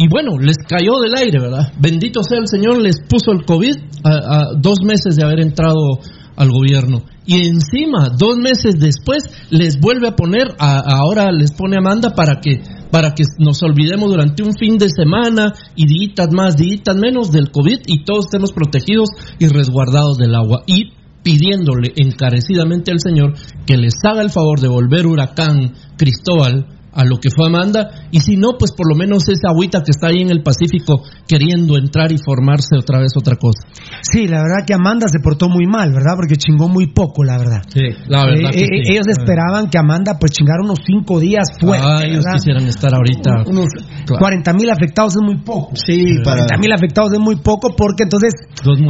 [0.00, 1.72] y bueno, les cayó del aire, ¿verdad?
[1.80, 6.00] Bendito sea el Señor, les puso el COVID a dos meses de haber entrado
[6.36, 7.02] al gobierno.
[7.30, 12.40] Y encima, dos meses después, les vuelve a poner, a- ahora les pone Amanda para
[12.40, 17.30] que, para que nos olvidemos durante un fin de semana y días más, días menos
[17.30, 20.62] del COVID y todos estemos protegidos y resguardados del agua.
[20.66, 23.34] Y pidiéndole encarecidamente al Señor
[23.66, 28.20] que les haga el favor de volver huracán Cristóbal a lo que fue Amanda, y
[28.20, 31.76] si no, pues por lo menos esa agüita que está ahí en el Pacífico queriendo
[31.76, 33.68] entrar y formarse otra vez otra cosa.
[34.02, 36.14] Sí, la verdad que Amanda se portó muy mal, ¿verdad?
[36.16, 37.62] Porque chingó muy poco, la verdad.
[37.68, 38.50] Sí, la verdad.
[38.54, 38.92] Eh, que eh, sí.
[38.92, 41.98] Ellos esperaban que Amanda pues chingara unos cinco días fuera.
[41.98, 43.44] Ah, ellos quisieran estar ahorita.
[43.46, 43.68] Unos
[44.06, 44.20] Claro.
[44.20, 45.70] 40 mil afectados es muy poco.
[45.74, 48.32] Sí, para- 40 mil afectados es muy poco porque entonces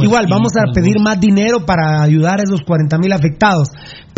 [0.01, 3.67] igual vamos a pedir más dinero para ayudar a esos 40 mil afectados.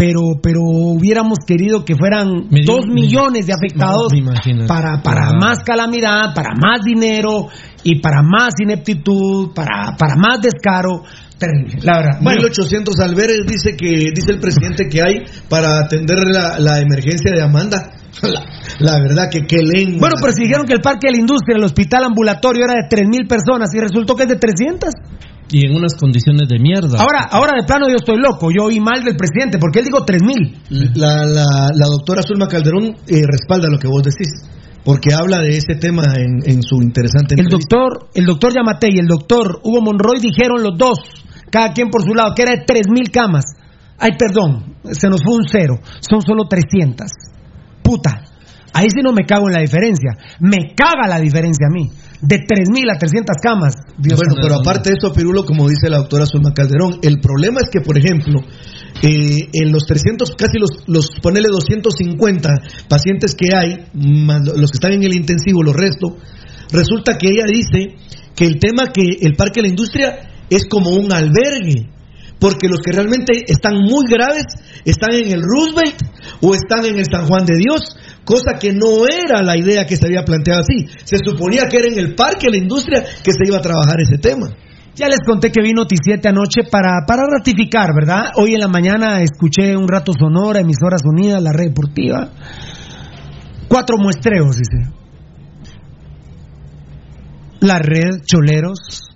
[0.02, 5.30] Pero, pero hubiéramos querido que fueran Me dos me- millones de afectados me para, para
[5.30, 5.38] Ah.
[5.40, 7.50] más calamidad, para más dinero
[7.84, 11.04] y para más ineptitud, para, para más descaro.
[11.38, 12.20] Terrible, la verdad.
[12.20, 17.32] Bueno, 1800 albergues dice que dice el presidente que hay para atender la, la emergencia
[17.32, 17.92] de Amanda.
[18.24, 18.42] La,
[18.80, 20.00] la verdad que qué lengua.
[20.02, 22.90] Bueno, pero si dijeron que el Parque de la Industria, el hospital ambulatorio era de
[22.90, 24.90] 3.000 personas y resultó que es de 300.
[25.52, 26.98] Y en unas condiciones de mierda.
[27.00, 30.06] Ahora, ahora de plano yo estoy loco, yo oí mal del presidente, porque él dijo
[30.06, 30.96] 3.000.
[30.96, 31.46] La, la,
[31.76, 34.30] la doctora Zulma Calderón eh, respalda lo que vos decís,
[34.86, 37.76] porque habla de ese tema en, en su interesante El entrevista.
[37.78, 41.00] doctor, el doctor Yamate y el doctor Hugo Monroy dijeron los dos,
[41.52, 43.44] cada quien por su lado, que era de 3.000 camas.
[43.98, 47.08] Ay, perdón, se nos fue un cero, son solo 300.
[47.84, 48.24] Puta,
[48.74, 51.90] ahí sí no me cago en la diferencia, me caga la diferencia a mí.
[52.22, 53.74] De 3.000 a 300 camas.
[53.98, 57.62] Dios bueno, pero aparte de eso, Pirulo, como dice la doctora Zulma Calderón, el problema
[57.64, 58.42] es que, por ejemplo,
[59.02, 62.50] eh, en los 300, casi los, los, ponele 250
[62.88, 66.14] pacientes que hay, más los que están en el intensivo, los restos,
[66.72, 67.96] resulta que ella dice
[68.36, 70.20] que el tema que el Parque de la Industria
[70.50, 71.90] es como un albergue.
[72.40, 74.46] Porque los que realmente están muy graves
[74.84, 76.02] están en el Roosevelt
[76.42, 77.82] o están en el San Juan de Dios,
[78.24, 80.88] cosa que no era la idea que se había planteado así.
[81.04, 84.18] Se suponía que era en el Parque la Industria que se iba a trabajar ese
[84.18, 84.50] tema.
[84.96, 88.32] Ya les conté que vi Noticiete anoche para, para ratificar, ¿verdad?
[88.36, 92.30] Hoy en la mañana escuché un rato Sonora, Emisoras Unidas, la red deportiva.
[93.68, 94.92] Cuatro muestreos, dice.
[97.62, 99.08] La red Choleros,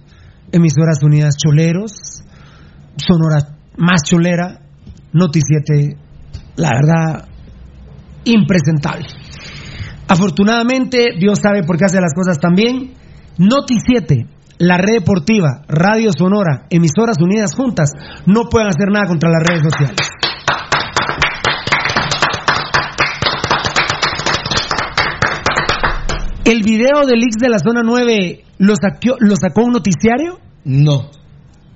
[0.52, 2.24] Emisoras Unidas Choleros,
[2.96, 4.62] Sonora más cholera,
[5.12, 5.98] Noticiete,
[6.56, 7.28] la verdad,
[8.26, 9.06] impresentable.
[10.08, 12.94] Afortunadamente, Dios sabe por qué hace las cosas también.
[13.38, 14.28] Noticiete,
[14.60, 17.90] la red deportiva, Radio Sonora, emisoras unidas juntas,
[18.26, 19.98] no pueden hacer nada contra las redes sociales.
[26.46, 30.40] ¿El video del X de la zona 9 lo, saqueó- lo sacó un noticiario?
[30.64, 31.10] No,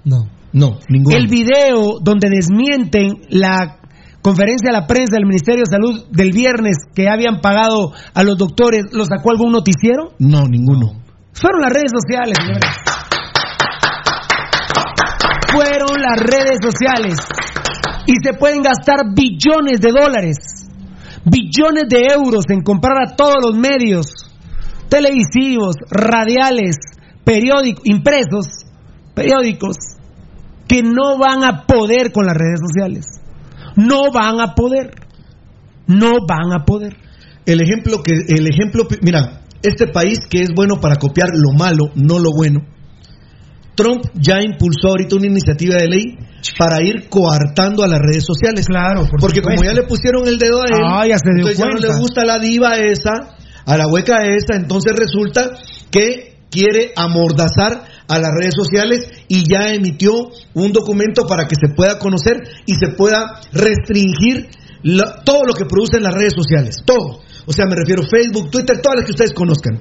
[0.06, 0.28] No.
[0.54, 1.16] no, ninguno.
[1.18, 3.79] El video donde desmienten la
[4.22, 8.38] conferencia de la prensa del Ministerio de Salud del viernes que habían pagado a los
[8.38, 10.13] doctores, ¿lo sacó algún noticiero?
[10.20, 11.01] No, ninguno.
[11.34, 12.76] Fueron las redes sociales, señores.
[15.51, 17.17] Fueron las redes sociales.
[18.05, 20.38] Y se pueden gastar billones de dólares,
[21.26, 24.30] billones de euros en comprar a todos los medios
[24.89, 26.76] televisivos, radiales,
[27.24, 28.65] periódicos, impresos,
[29.13, 29.78] periódicos,
[30.67, 33.18] que no van a poder con las redes sociales.
[33.80, 34.92] No van a poder.
[35.88, 36.98] No van a poder.
[37.46, 41.92] El ejemplo que, el ejemplo, mira, este país que es bueno para copiar lo malo,
[41.96, 42.60] no lo bueno.
[43.76, 46.18] Trump ya impulsó ahorita una iniciativa de ley
[46.58, 48.66] para ir coartando a las redes sociales.
[48.68, 51.48] Claro, por porque como ya le pusieron el dedo a él, Ah, ya se dio
[51.48, 55.52] entonces ya no le gusta la diva esa, a la hueca esa, entonces resulta
[55.90, 61.74] que quiere amordazar a las redes sociales y ya emitió un documento para que se
[61.76, 64.49] pueda conocer y se pueda restringir
[65.24, 67.22] todo lo que producen las redes sociales, todo.
[67.45, 69.80] O sea, me refiero Facebook, Twitter, todas las que ustedes conozcan.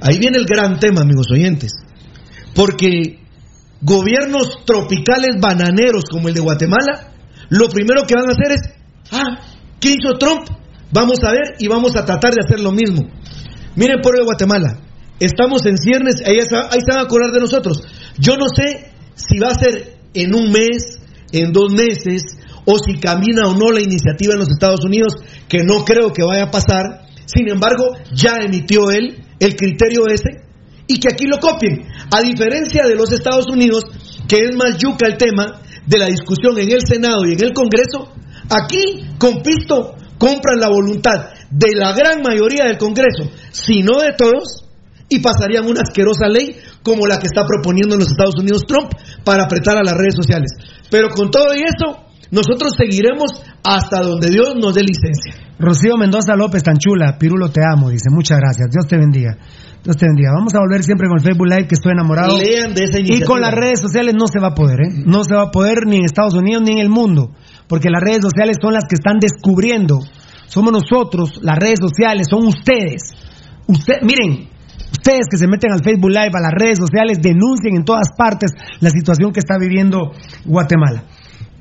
[0.00, 1.72] Ahí viene el gran tema, amigos oyentes.
[2.54, 3.20] Porque
[3.82, 7.12] gobiernos tropicales bananeros como el de Guatemala,
[7.50, 8.62] lo primero que van a hacer es,
[9.12, 9.38] ah,
[9.80, 10.48] ¿qué hizo Trump?
[10.92, 13.02] Vamos a ver y vamos a tratar de hacer lo mismo.
[13.74, 14.80] Miren, pueblo de Guatemala,
[15.20, 17.82] estamos en ciernes, ahí, está- ahí van a acordar de nosotros.
[18.18, 20.98] Yo no sé si va a ser en un mes,
[21.32, 22.22] en dos meses,
[22.64, 25.14] o si camina o no la iniciativa en los Estados Unidos,
[25.48, 27.06] que no creo que vaya a pasar.
[27.26, 30.44] Sin embargo, ya emitió él el criterio ese
[30.86, 31.86] y que aquí lo copien.
[32.10, 33.84] A diferencia de los Estados Unidos,
[34.28, 37.52] que es más yuca el tema de la discusión en el Senado y en el
[37.52, 38.12] Congreso,
[38.50, 44.12] aquí con pisto compran la voluntad de la gran mayoría del Congreso, si no de
[44.16, 44.64] todos,
[45.08, 48.90] y pasarían una asquerosa ley como la que está proponiendo en los Estados Unidos Trump
[49.24, 50.50] para apretar a las redes sociales.
[50.90, 53.30] Pero con todo y eso, nosotros seguiremos
[53.62, 55.46] hasta donde Dios nos dé licencia.
[55.58, 59.38] Rocío Mendoza López, tan chula, Pirulo te amo, dice, muchas gracias, Dios te bendiga.
[59.82, 60.32] Dios te bendiga.
[60.36, 62.36] Vamos a volver siempre con el Facebook Live, que estoy enamorado.
[62.36, 65.02] Lean de esa y con las redes sociales no se va a poder, ¿eh?
[65.06, 67.30] No se va a poder ni en Estados Unidos ni en el mundo,
[67.68, 70.00] porque las redes sociales son las que están descubriendo.
[70.48, 73.14] Somos nosotros, las redes sociales, son ustedes.
[73.68, 74.48] Usted, miren,
[74.92, 78.52] ustedes que se meten al Facebook Live, a las redes sociales, denuncien en todas partes
[78.80, 80.12] la situación que está viviendo
[80.44, 81.04] Guatemala.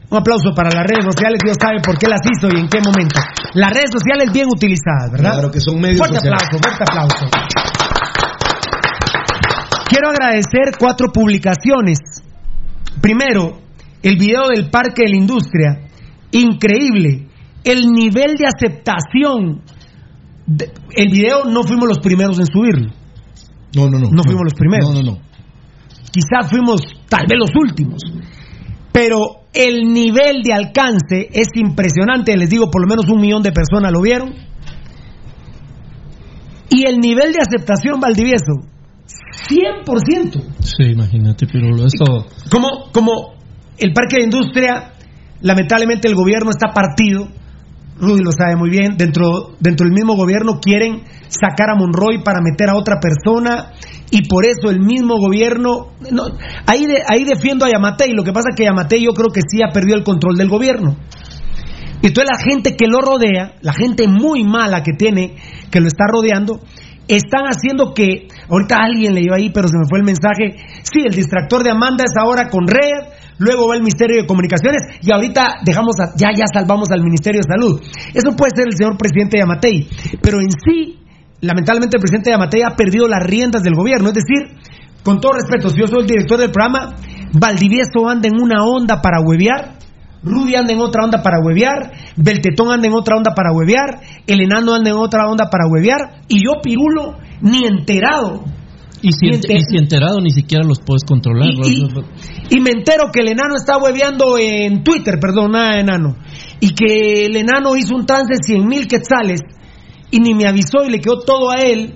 [0.10, 2.80] Un aplauso para las redes sociales, Dios sabe por qué las hizo y en qué
[2.80, 3.20] momento.
[3.56, 5.34] Las redes sociales bien utilizadas, ¿verdad?
[5.34, 6.44] Claro que son medios Fuerte sociales.
[6.44, 7.26] aplauso, fuerte aplauso.
[9.90, 12.00] Quiero agradecer cuatro publicaciones.
[13.02, 13.60] Primero,
[14.04, 15.80] el video del Parque de la Industria.
[16.32, 17.28] Increíble.
[17.64, 19.62] El nivel de aceptación.
[20.96, 22.92] el video no fuimos los primeros en subirlo.
[23.76, 24.10] No, no, no.
[24.12, 24.94] No fuimos los primeros.
[24.94, 25.20] No, no, no.
[26.12, 28.02] Quizás fuimos tal vez los últimos.
[28.92, 32.38] Pero el nivel de alcance es impresionante.
[32.38, 34.34] Les digo, por lo menos un millón de personas lo vieron.
[36.70, 38.54] Y el nivel de aceptación, Valdivieso,
[39.50, 40.44] 100%.
[40.62, 42.28] Sí, imagínate, Pirulo, eso...
[42.50, 43.36] Como, como
[43.78, 44.94] el parque de industria,
[45.42, 47.28] lamentablemente el gobierno está partido,
[47.98, 52.42] Rudy lo sabe muy bien, dentro, dentro del mismo gobierno quieren sacar a Monroy para
[52.42, 53.72] meter a otra persona
[54.12, 56.24] y por eso el mismo gobierno, no,
[56.68, 59.62] ahí, ahí defiendo a Yamatei, lo que pasa es que Yamatei yo creo que sí
[59.64, 60.98] ha perdido el control del gobierno.
[62.02, 65.38] Y entonces la gente que lo rodea, la gente muy mala que tiene,
[65.72, 66.60] que lo está rodeando,
[67.08, 71.02] están haciendo que, ahorita alguien le iba ahí, pero se me fue el mensaje, sí,
[71.06, 75.12] el distractor de Amanda es ahora con red, luego va el Ministerio de Comunicaciones y
[75.12, 77.82] ahorita dejamos, a- ya, ya salvamos al Ministerio de Salud.
[78.14, 79.88] Eso puede ser el señor presidente Yamatei,
[80.22, 81.00] pero en sí,
[81.42, 84.58] lamentablemente el presidente Yamatei ha perdido las riendas del gobierno, es decir,
[85.04, 86.96] con todo respeto, si yo soy el director del programa,
[87.34, 89.76] Valdivieso anda en una onda para huevear,
[90.24, 94.42] Rudy anda en otra onda para huevear, Beltetón anda en otra onda para huevear, el
[94.42, 98.44] enano anda en otra onda para huevear, y yo, Pirulo, ni enterado.
[99.02, 101.50] Y si, Ni ent- enter- y si enterado ni siquiera los puedes controlar.
[102.50, 106.16] Y- me entero que el enano está hueveando en Twitter, perdón, nada de enano,
[106.60, 109.42] y que el enano hizo un trance de 100 mil quetzales,
[110.12, 111.96] y ni me avisó y le quedó todo a él,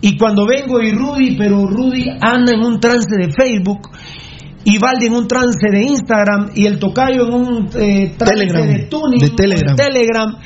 [0.00, 3.90] y cuando vengo y Rudy, pero Rudy anda en un trance de Facebook,
[4.64, 8.66] y Valdi en un trance de Instagram, y el tocayo en un eh, trance Telegram,
[8.66, 9.76] de tuning, de Telegram.
[9.76, 10.36] de Telegram.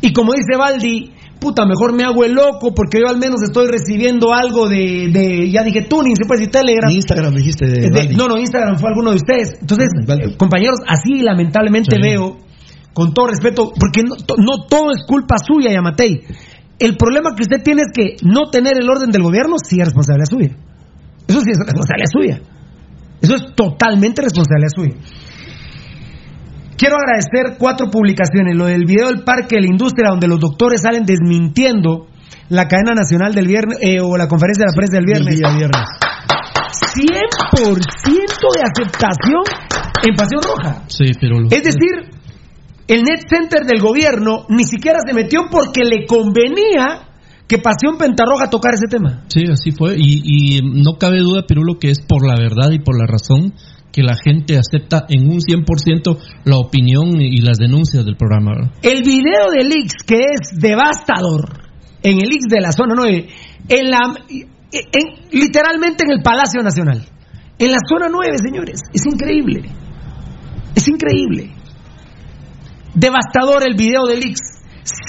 [0.00, 1.10] Y como dice Valdi,
[1.40, 5.50] puta, mejor me hago el loco porque yo al menos estoy recibiendo algo de, de
[5.50, 6.90] ya dije tuning, puede decir Telegram.
[6.90, 9.58] Instagram dijiste de, no, no, Instagram fue alguno de ustedes.
[9.60, 9.88] Entonces,
[10.36, 12.02] compañeros, así lamentablemente Sí.
[12.02, 12.36] veo,
[12.92, 16.22] con todo respeto, porque no todo es culpa suya, Yamatei.
[16.78, 19.86] El problema que usted tiene es que no tener el orden del gobierno sí es
[19.86, 20.56] responsabilidad suya.
[21.26, 22.40] Eso sí es responsabilidad suya.
[23.20, 24.94] Eso es totalmente responsabilidad suya.
[26.80, 28.56] Quiero agradecer cuatro publicaciones.
[28.56, 32.06] Lo del video del Parque de la Industria, donde los doctores salen desmintiendo
[32.48, 35.36] la cadena nacional del viernes eh, o la conferencia de la prensa del viernes.
[35.36, 35.84] día viernes.
[36.96, 37.84] 100%
[38.56, 39.42] de aceptación
[40.08, 40.84] en Pasión Roja.
[40.88, 41.48] Sí, Pirulo.
[41.50, 42.16] Es decir,
[42.88, 47.10] el net center del gobierno ni siquiera se metió porque le convenía
[47.46, 49.24] que Pasión Pentarroja tocara ese tema.
[49.28, 49.96] Sí, así fue.
[49.98, 53.52] Y, y no cabe duda, Pirulo, que es por la verdad y por la razón
[53.92, 58.52] que la gente acepta en un 100% la opinión y las denuncias del programa.
[58.82, 61.60] El video del Ix, que es devastador,
[62.02, 63.28] en el Ix de la zona 9,
[63.68, 63.98] en la,
[64.30, 67.04] en- literalmente en el Palacio Nacional.
[67.58, 68.80] En la zona 9, señores.
[68.94, 69.68] Es increíble.
[70.74, 71.50] Es increíble.
[72.94, 74.38] Devastador el video del Ix.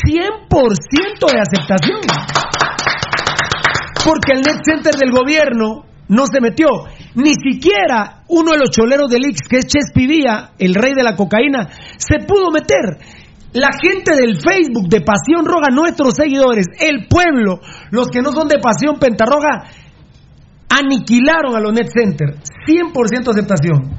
[0.06, 2.00] 100% de aceptación.
[4.04, 6.68] Porque el net center del gobierno no se metió.
[7.16, 11.03] Ni siquiera uno de los choleros del Ix, que es Chespi Vía, el rey de
[11.03, 12.97] la cocaína, se pudo meter.
[13.53, 17.59] La gente del Facebook de Pasión Roja, nuestros seguidores, el pueblo,
[17.91, 19.66] los que no son de Pasión Pentarroja,
[20.70, 22.36] aniquilaron a los net center.
[22.66, 23.91] 100% aceptación.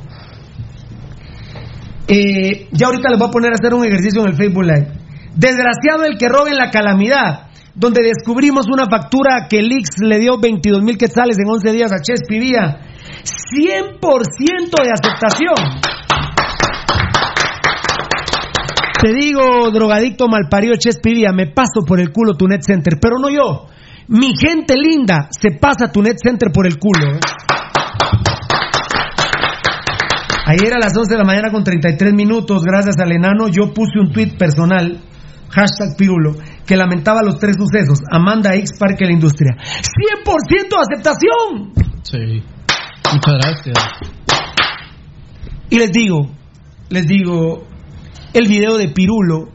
[2.09, 4.89] Eh, ya ahorita les voy a poner a hacer un ejercicio en el Facebook Live.
[5.37, 10.19] Desgraciado el que robe en la calamidad, donde descubrimos una factura que el Ix le
[10.19, 12.81] dio 22 mil quetzales en 11 días a Chespi Vía.
[13.25, 14.01] 100%
[14.83, 15.55] de aceptación.
[19.03, 23.19] Te digo, drogadicto malparido Chespi Vía, me paso por el culo tu net center, pero
[23.19, 23.67] no yo.
[24.09, 27.17] Mi gente linda se pasa tu net center por el culo.
[27.17, 27.21] ¿eh?
[30.47, 33.99] Ayer a las 11 de la mañana con 33 minutos, gracias al enano, yo puse
[33.99, 35.01] un tweet personal,
[35.49, 36.35] hashtag Pirulo,
[36.67, 38.01] que lamentaba los tres sucesos.
[38.11, 39.57] Amanda X Parque de la Industria.
[39.57, 41.73] ¡100% de aceptación!
[42.03, 42.43] Sí.
[43.13, 43.79] Muchas gracias.
[45.71, 46.31] Y les digo,
[46.91, 47.65] les digo,
[48.33, 49.49] el video de Pirulo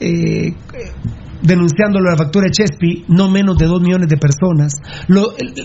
[0.00, 0.54] eh,
[1.42, 4.74] denunciándolo a la factura de Chespi, no menos de 2 millones de personas.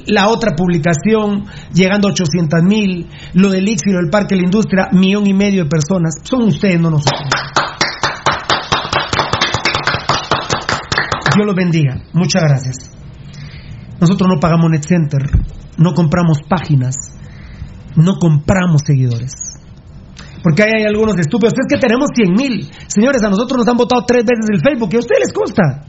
[0.08, 3.08] La otra publicación llegando a 800 mil.
[3.34, 6.16] Lo del Ix y lo del Parque de la Industria, millón y medio de personas.
[6.24, 7.30] Son ustedes, no nosotros.
[11.36, 12.02] Dios los bendiga.
[12.14, 12.98] Muchas gracias.
[14.00, 15.22] Nosotros no pagamos net center,
[15.78, 16.96] no compramos páginas,
[17.96, 19.34] no compramos seguidores.
[20.44, 21.54] Porque ahí hay algunos estúpidos.
[21.54, 22.70] Es que tenemos 100 mil.
[22.88, 24.90] Señores, a nosotros nos han votado tres veces el Facebook.
[24.94, 25.84] ¿Y a ustedes les consta?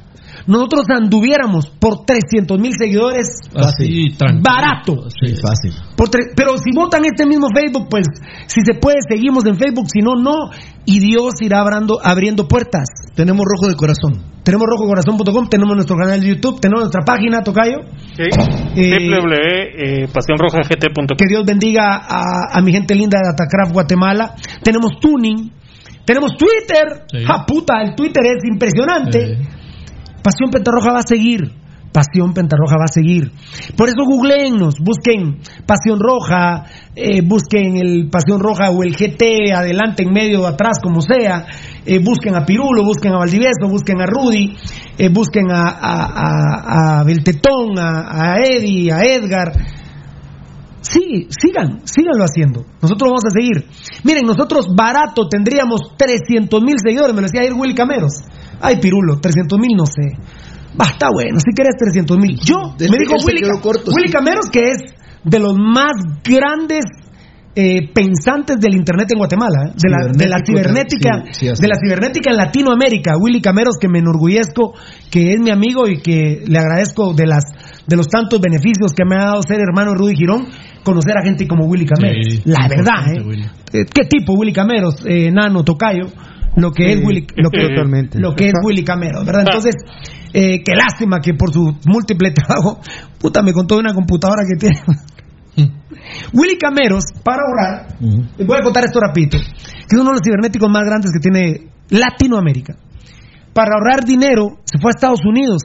[0.49, 4.97] Nosotros anduviéramos por 300 mil seguidores Así, barato.
[5.11, 5.73] Sí, fácil.
[5.95, 8.07] Por tre- pero si votan este mismo Facebook, pues
[8.47, 9.87] si se puede, seguimos en Facebook.
[9.93, 10.51] Si no, no.
[10.87, 12.89] Y Dios irá abriendo, abriendo puertas.
[13.15, 14.25] Tenemos rojo de corazón.
[14.43, 17.81] Tenemos rojocorazón.com, tenemos nuestro canal de YouTube, tenemos nuestra página, Tocayo.
[18.17, 18.23] Sí.
[18.77, 18.95] Eh,
[20.07, 21.07] www.pasionrojagt.com.
[21.17, 24.35] Que Dios bendiga a, a mi gente linda de Atacraft Guatemala.
[24.63, 25.53] Tenemos Tuning.
[26.05, 27.05] Tenemos Twitter.
[27.13, 27.25] Sí.
[27.25, 27.83] ¡Ja puta!
[27.83, 29.37] El Twitter es impresionante.
[30.29, 31.51] Pasión Pentarroja va a seguir.
[31.91, 33.33] Pasión Pentarroja va a seguir.
[33.75, 40.03] Por eso googleennos, busquen Pasión Roja, eh, busquen el Pasión Roja o el GT, adelante,
[40.03, 41.47] en medio, atrás, como sea.
[41.87, 44.55] Eh, busquen a Pirulo, busquen a Valdivieso, busquen a Rudy,
[44.99, 49.53] eh, busquen a, a, a, a Beltetón, a, Eddie, a Edgar.
[50.83, 52.67] Sí, sigan, síganlo haciendo.
[52.83, 53.65] Nosotros vamos a seguir.
[54.05, 58.13] Miren, nosotros barato tendríamos 300 mil seguidores, me lo decía ayer Willy Cameros.
[58.61, 60.17] Ay, Pirulo, 300 mil no sé.
[60.81, 62.39] Va, está bueno, si querés 300 mil.
[62.41, 64.13] Yo, me dijo Willy, corto, Willy sí.
[64.13, 64.79] Cameros, que es
[65.25, 65.93] de los más
[66.23, 66.85] grandes
[67.55, 69.73] eh, pensantes del Internet en Guatemala, ¿eh?
[69.75, 73.17] de, la, de la cibernética, sí, sí, así de la cibernética en Latinoamérica.
[73.19, 74.75] Willy Cameros, que me enorgullezco,
[75.11, 77.45] que es mi amigo y que le agradezco de las
[77.89, 80.47] de los tantos beneficios que me ha dado ser hermano de Rudy Girón,
[80.85, 82.27] conocer a gente como Willy Cameros.
[82.29, 83.23] Sí, la verdad, ¿eh?
[83.27, 83.45] Willy.
[83.73, 85.05] Eh, ¿Qué tipo Willy Cameros?
[85.07, 86.07] Eh, Nano, Tocayo.
[86.57, 88.19] Lo que es Willy, lo que, totalmente.
[88.19, 89.45] lo que es Willy Cameros, ¿verdad?
[89.47, 89.75] Entonces,
[90.33, 92.81] eh, qué lástima que por su múltiple trabajo,
[93.19, 94.81] puta, me contó de una computadora que tiene.
[96.33, 97.99] Willy Cameros, para ahorrar,
[98.37, 101.21] les voy a contar esto rapidito, que es uno de los cibernéticos más grandes que
[101.21, 102.77] tiene Latinoamérica.
[103.53, 105.63] Para ahorrar dinero, se fue a Estados Unidos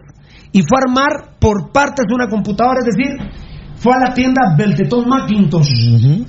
[0.52, 3.18] y fue a armar por partes de una computadora, es decir,
[3.76, 6.24] fue a la tienda Beltetón Macintosh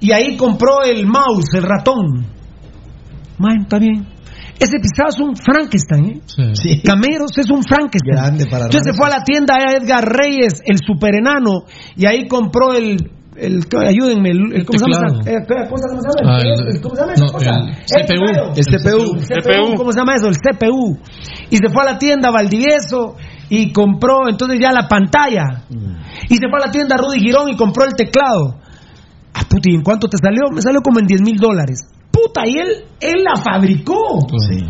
[0.00, 2.26] y ahí compró el mouse, el ratón.
[3.38, 4.06] Man, está bien.
[4.58, 6.20] Ese pisado es un Frankenstein, ¿eh?
[6.54, 6.80] Sí.
[6.82, 8.16] Cameros es un Frankenstein.
[8.16, 11.64] Grande para Entonces se fue a la tienda a Edgar Reyes, el super enano,
[11.94, 12.96] y ahí compró el.
[13.36, 15.20] el ayúdenme, el, el- ¿cómo, se llama?
[15.20, 16.38] esa- eh, ¿qué cosa ¿Cómo se llama?
[16.40, 17.50] El- el- ¿Cómo se llama esa no, cosa?
[17.50, 18.24] el CPU.
[18.56, 19.16] El CPU.
[19.28, 20.28] El CPU, ¿cómo se llama eso?
[20.28, 20.98] El CPU.
[21.50, 23.16] Y se fue a la tienda Valdivieso
[23.50, 25.64] y compró entonces ya la pantalla.
[26.30, 28.56] Y se fue a la tienda Rudy Girón y compró el teclado.
[29.34, 30.48] Ah, puta, ¿y en cuánto te salió?
[30.50, 31.80] Me salió como en 10 mil dólares.
[32.16, 32.68] Puta, y él,
[33.00, 34.20] él la fabricó.
[34.48, 34.64] Sí.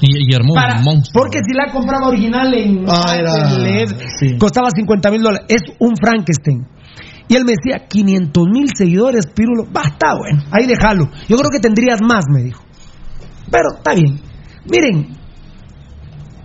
[0.00, 1.22] Y, y armó Para- un monstruo.
[1.24, 4.38] porque si la compraba original en Ah, era- en LED, sí.
[4.38, 5.46] costaba 50 mil dólares.
[5.48, 6.66] Es un Frankenstein.
[7.28, 9.64] Y él me decía, 500 mil seguidores, Pirulo.
[9.70, 11.04] Basta, bueno, ahí déjalo.
[11.28, 12.62] Yo creo que tendrías más, me dijo.
[13.50, 14.20] Pero está bien.
[14.70, 15.16] Miren,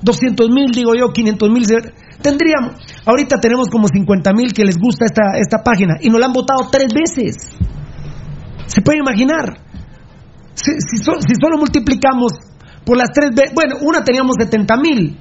[0.01, 1.65] 200 mil, digo yo, 500 mil.
[2.21, 2.75] Tendríamos.
[3.05, 6.33] Ahorita tenemos como 50 mil que les gusta esta, esta página y nos la han
[6.33, 7.35] votado tres veces.
[8.67, 9.59] ¿Se puede imaginar?
[10.55, 12.33] Si, si so- si solo multiplicamos
[12.85, 15.17] por las tres veces, bueno, una teníamos 70 mil,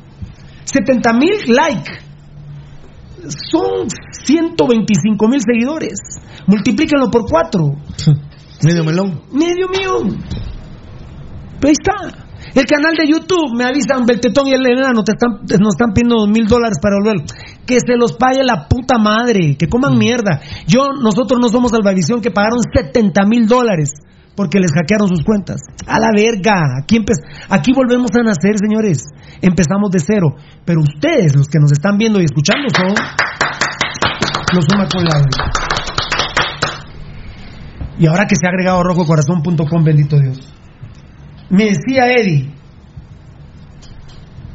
[0.64, 1.90] 70 mil like,
[3.50, 3.88] son
[4.24, 5.98] 125 mil seguidores,
[6.46, 7.62] multiplíquenlo por cuatro,
[8.64, 9.22] Medio melón.
[9.32, 10.18] medio millón.
[11.60, 12.18] Pero ahí está.
[12.54, 16.16] El canal de YouTube, me avisan, Beltetón y el enano, te están, nos están pidiendo
[16.16, 17.22] dos mil dólares para volverlo.
[17.64, 20.40] Que se los pague la puta madre, que coman mierda.
[20.66, 23.90] Yo, nosotros no somos Salvavisión que pagaron 70 mil dólares
[24.36, 25.60] porque les hackearon sus cuentas.
[25.86, 26.78] A la verga.
[26.82, 26.98] Aquí,
[27.48, 29.04] aquí volvemos a nacer, señores.
[29.40, 30.36] Empezamos de cero.
[30.64, 32.94] Pero ustedes, los que nos están viendo y escuchando, son
[34.54, 35.20] los otra.
[37.98, 40.52] Y ahora que se ha agregado rojocorazón.com, bendito Dios.
[41.50, 42.50] Me decía Eddie.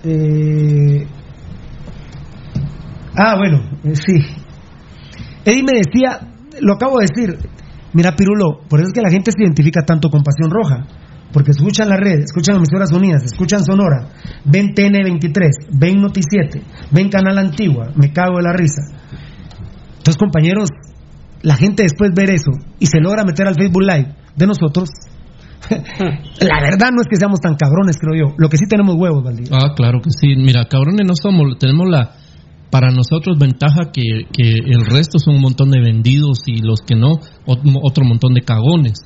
[0.03, 1.07] eh,
[3.15, 4.25] ah, bueno, eh, sí.
[5.45, 6.19] Eddie me decía,
[6.59, 7.37] lo acabo de decir.
[7.97, 10.85] Mira, Pirulo, por eso es que la gente se identifica tanto con Pasión Roja.
[11.33, 14.07] Porque escuchan la red, escuchan emisoras unidas, escuchan Sonora,
[14.45, 18.83] ven TN23, ven Noticiete, ven Canal Antigua, me cago de la risa.
[19.97, 20.69] Entonces, compañeros,
[21.41, 24.89] la gente después ver eso y se logra meter al Facebook Live de nosotros,
[25.69, 28.35] la verdad no es que seamos tan cabrones, creo yo.
[28.37, 29.57] Lo que sí tenemos huevos, Valdivia.
[29.57, 30.35] Ah, claro que sí.
[30.37, 32.13] Mira, cabrones no somos, tenemos la,
[32.69, 36.95] para nosotros ventaja que, que el resto son un montón de vendidos y los que
[36.95, 37.13] no,
[37.45, 38.99] ot- otro montón de cagones.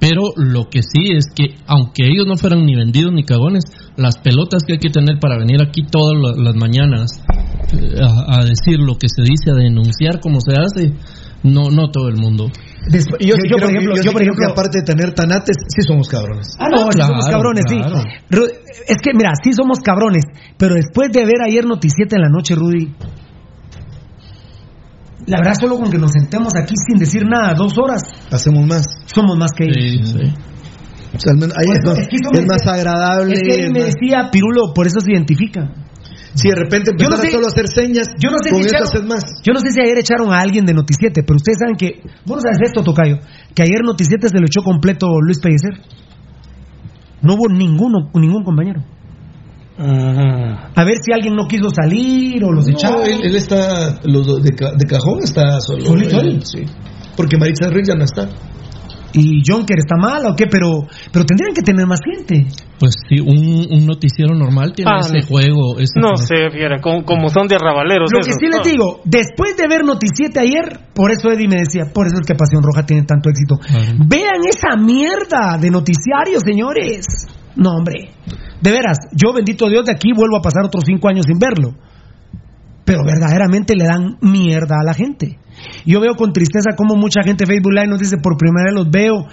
[0.00, 3.64] Pero lo que sí es que, aunque ellos no fueran ni vendidos ni cagones,
[3.96, 7.10] las pelotas que hay que tener para venir aquí todas la- las mañanas
[7.72, 10.92] eh, a, a decir lo que se dice, a denunciar como se hace,
[11.42, 12.46] no, no todo el mundo.
[12.90, 16.56] Después- Yo, por ejemplo, yo por que ejemplo, aparte de tener tanates, sí somos cabrones.
[16.58, 18.00] Ah, no, sí somos cabrones, claro.
[18.00, 18.08] sí.
[18.30, 18.50] Ru-
[18.88, 20.24] Es que, mira, sí somos cabrones,
[20.56, 22.94] pero después de ver ayer Noticieta en la noche, Rudy,
[25.26, 28.00] la verdad, solo con que nos sentemos aquí sin decir nada, dos horas,
[28.30, 28.86] Hacemos más.
[29.06, 30.08] somos más que ellos.
[30.08, 30.34] Sí, sí.
[31.14, 33.34] O sea, al menos ahí es, más, es que eso es me más decía- agradable.
[33.34, 35.70] Es que él me más- decía, Pirulo, por eso se identifica.
[36.34, 38.62] Si de repente Yo no empezara sé- solo a hacer señas, Yo no sé con
[38.62, 39.24] si echaron, más.
[39.44, 42.36] yo no sé si ayer echaron a alguien de Noticiete, pero ustedes saben que, vos
[42.36, 43.18] no sabes esto, Tocayo,
[43.54, 45.72] que ayer Noticiete se lo echó completo Luis Pellecer.
[47.22, 48.82] No hubo ninguno, ningún compañero.
[49.80, 53.02] A ver si alguien no quiso salir o los No, echaron.
[53.06, 55.84] él, él está, los de, ca- de cajón está solo.
[55.84, 56.44] Solito él, él.
[56.44, 56.64] sí.
[57.16, 58.28] Porque Maritza Rick ya no está.
[59.12, 62.46] Y Jonker está mal o qué, pero, pero tendrían que tener más gente.
[62.78, 65.78] Pues sí, un, un noticiero normal tiene Ah, ese juego.
[65.78, 66.26] ese No juego.
[66.26, 68.10] sé, fiera, como, como son de arrabaleros.
[68.12, 71.86] Lo que sí les digo, después de ver Noticiete ayer, por eso Eddie me decía,
[71.92, 73.56] por eso es que Pasión Roja tiene tanto éxito.
[74.06, 77.06] Vean esa mierda de noticiarios, señores.
[77.56, 78.10] No, hombre.
[78.60, 81.74] De veras, yo bendito Dios de aquí vuelvo a pasar otros cinco años sin verlo.
[82.88, 85.36] Pero verdaderamente le dan mierda a la gente.
[85.84, 88.74] Yo veo con tristeza cómo mucha gente en Facebook Live nos dice, por primera vez
[88.74, 89.26] los veo.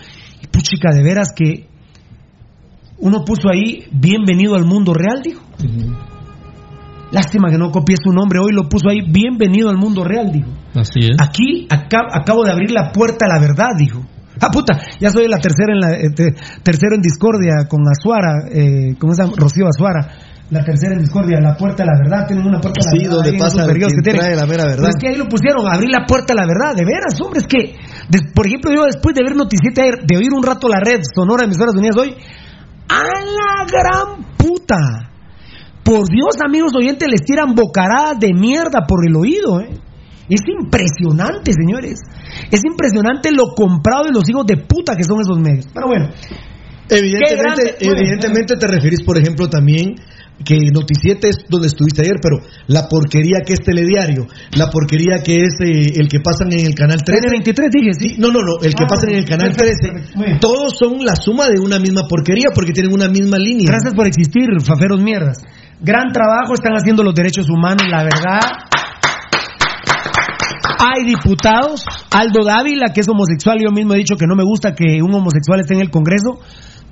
[0.44, 1.65] Y puchica, de veras que
[2.98, 5.41] uno puso ahí, bienvenido al mundo real, dijo.
[7.11, 10.49] Lástima que no copié su nombre, hoy lo puso ahí, bienvenido al mundo real, dijo.
[10.73, 11.15] Así es.
[11.18, 14.02] Aquí acá- acabo de abrir la puerta a la verdad, dijo.
[14.41, 18.49] Ah, puta, ya soy la tercera en la, eh, te- tercero en discordia con Azuara,
[18.52, 19.34] eh, ¿cómo se llama?
[19.38, 20.11] Rocío Azuara.
[20.52, 22.98] La tercera en discordia, la puerta a la verdad, tienen una puerta a la Sí,
[23.06, 23.16] verdad.
[23.18, 24.78] donde pasa el que trae la mera verdad.
[24.78, 27.40] Pero es que ahí lo pusieron, abrir la puerta a la verdad, de veras, hombre,
[27.42, 27.76] es que,
[28.10, 31.42] de- por ejemplo, yo después de ver Noticieta de oír un rato la red sonora
[31.42, 32.14] de emisoras unidas hoy,
[32.90, 35.10] a la gran puta.
[35.84, 39.70] Por Dios, amigos oyentes, les tiran bocaradas de mierda por el oído, ¿eh?
[40.30, 42.00] Es impresionante, señores.
[42.52, 45.68] Es impresionante lo comprado de los hijos de puta que son esos medios.
[45.74, 46.10] Pero bueno.
[46.90, 49.96] Evidentemente, evidentemente te referís, por ejemplo, también
[50.44, 52.38] que Noticiete es donde estuviste ayer, pero
[52.68, 56.76] la porquería que es Telediario, la porquería que es eh, el que pasan en el
[56.76, 57.30] canal 13.
[57.32, 58.16] 23 dije, sí.
[58.20, 59.94] No, no, no, el que Ah, pasa en el canal perfecto, 13.
[59.94, 60.40] perfecto, muy bien.
[60.40, 63.66] Todos son la suma de una misma porquería porque tienen una misma línea.
[63.68, 65.38] Gracias por existir, faferos mierdas.
[65.82, 68.40] Gran trabajo están haciendo los derechos humanos, la verdad.
[70.80, 74.74] Hay diputados, Aldo Dávila, que es homosexual, yo mismo he dicho que no me gusta
[74.74, 76.40] que un homosexual esté en el Congreso.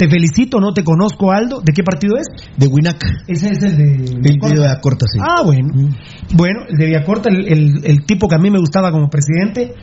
[0.04, 1.62] Te felicito, no te conozco, Aldo.
[1.62, 2.28] ¿De qué partido es?
[2.58, 3.02] De Winac.
[3.28, 3.84] Ese es el de...
[3.96, 5.20] El de Villacorta, sí.
[5.22, 5.70] Ah, bueno.
[6.34, 9.74] Bueno, el de Villacorta, el, el- el tipo que a mí me gustaba como presidente.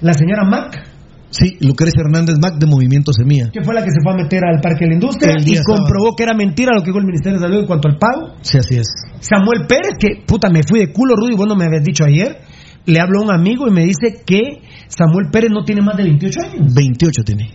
[0.00, 0.94] La señora Mac,
[1.30, 3.50] Sí, Lucrecia Hernández Mac de Movimiento Semilla.
[3.52, 5.76] que fue la que se fue a meter al Parque de la Industria y sábado.
[5.84, 8.34] comprobó que era mentira lo que dijo el Ministerio de Salud en cuanto al pago.
[8.40, 8.86] Sí, así es.
[9.20, 12.38] Samuel Pérez, que puta, me fui de culo, Rudy, vos no me habías dicho ayer.
[12.86, 16.04] Le hablo a un amigo y me dice que Samuel Pérez no tiene más de
[16.04, 16.74] 28 años.
[16.74, 17.50] 28 tiene.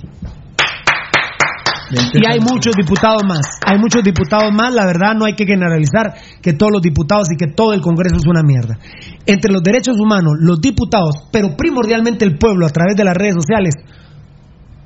[1.92, 3.60] Y hay muchos diputados más.
[3.66, 4.74] Hay muchos diputados más.
[4.74, 8.16] La verdad, no hay que generalizar que todos los diputados y que todo el Congreso
[8.18, 8.78] es una mierda.
[9.26, 13.36] Entre los derechos humanos, los diputados, pero primordialmente el pueblo a través de las redes
[13.36, 13.76] sociales,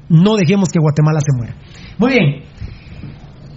[0.10, 1.56] no dejemos que Guatemala se muera.
[1.98, 2.44] Muy bien.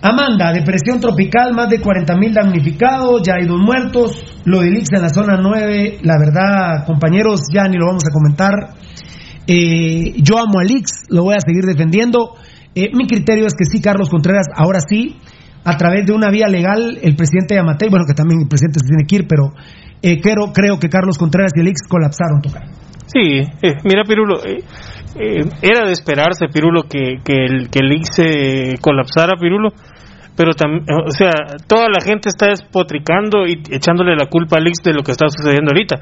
[0.02, 4.24] Amanda, depresión tropical, más de 40 mil damnificados, ya hay dos muertos.
[4.44, 8.12] Lo de Lix en la zona 9, la verdad, compañeros, ya ni lo vamos a
[8.12, 8.54] comentar.
[9.46, 12.34] Eh, yo amo a Lix, lo voy a seguir defendiendo.
[12.74, 15.16] Eh, mi criterio es que sí, Carlos Contreras, ahora sí,
[15.64, 18.86] a través de una vía legal, el presidente Yamatei, bueno, que también el presidente se
[18.86, 19.52] tiene que ir, pero
[20.02, 22.62] eh, creo, creo que Carlos Contreras y el Lix colapsaron, tocar.
[23.12, 24.62] Sí, eh, mira Pirulo, eh,
[25.16, 29.70] eh, era de esperarse Pirulo que, que el que el IX colapsara Pirulo,
[30.40, 31.32] pero o sea,
[31.68, 35.26] toda la gente está despotricando y echándole la culpa al IX de lo que está
[35.28, 35.96] sucediendo ahorita.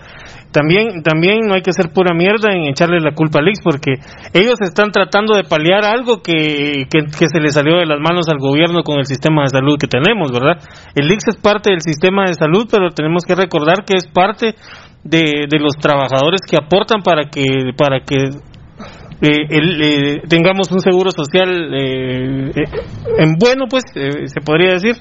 [0.53, 3.95] También también no hay que ser pura mierda en echarle la culpa al IX porque
[4.33, 8.39] ellos están tratando de paliar algo que, que, se le salió de las manos al
[8.39, 10.63] gobierno con el sistema de salud que tenemos, ¿verdad?
[10.95, 14.55] El IX es parte del sistema de salud, pero tenemos que recordar que es parte
[15.03, 18.31] de, de los trabajadores que aportan para que para que
[19.21, 22.65] eh, el, eh, tengamos un seguro social eh, eh,
[23.19, 24.97] en bueno pues eh, se podría decir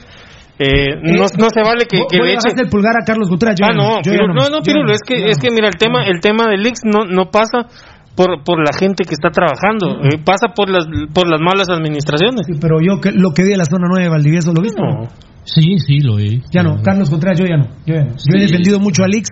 [0.59, 3.55] Eh, no, no se vale que, que le bajarle el pulgar a Carlos Contreras.
[3.59, 5.75] yo ah ya no yo Pirulo, no no Pirulo, es que es que mira el
[5.77, 7.69] tema el tema del Ix no no pasa
[8.15, 12.47] por por la gente que está trabajando eh, pasa por las por las malas administraciones
[12.59, 15.05] pero yo que, lo que vi de la zona 9 de Valdivieso lo viste No.
[15.45, 16.41] Sí, sí, lo vi.
[16.51, 18.15] ya no Carlos Contreras yo ya no yo, ya no.
[18.17, 19.27] Yo he defendido mucho a Lix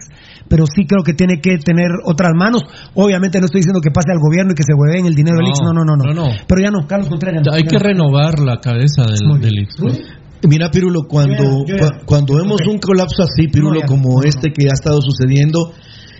[0.48, 2.62] pero sí creo que tiene que tener otras manos
[2.94, 5.48] obviamente no estoy diciendo que pase al gobierno y que se hueven el dinero No,
[5.48, 6.36] Lix no no no no, no, no.
[6.48, 7.56] pero ya no Carlos Contreras ya no.
[7.58, 7.84] Hay que no.
[7.84, 10.06] renovar la cabeza del, del IX.
[10.48, 13.88] Mira, Pirulo, cuando, Yo ya- yo ya- cua- cuando vemos un colapso así, Pirulo, No,
[13.88, 15.74] como este que ha estado sucediendo,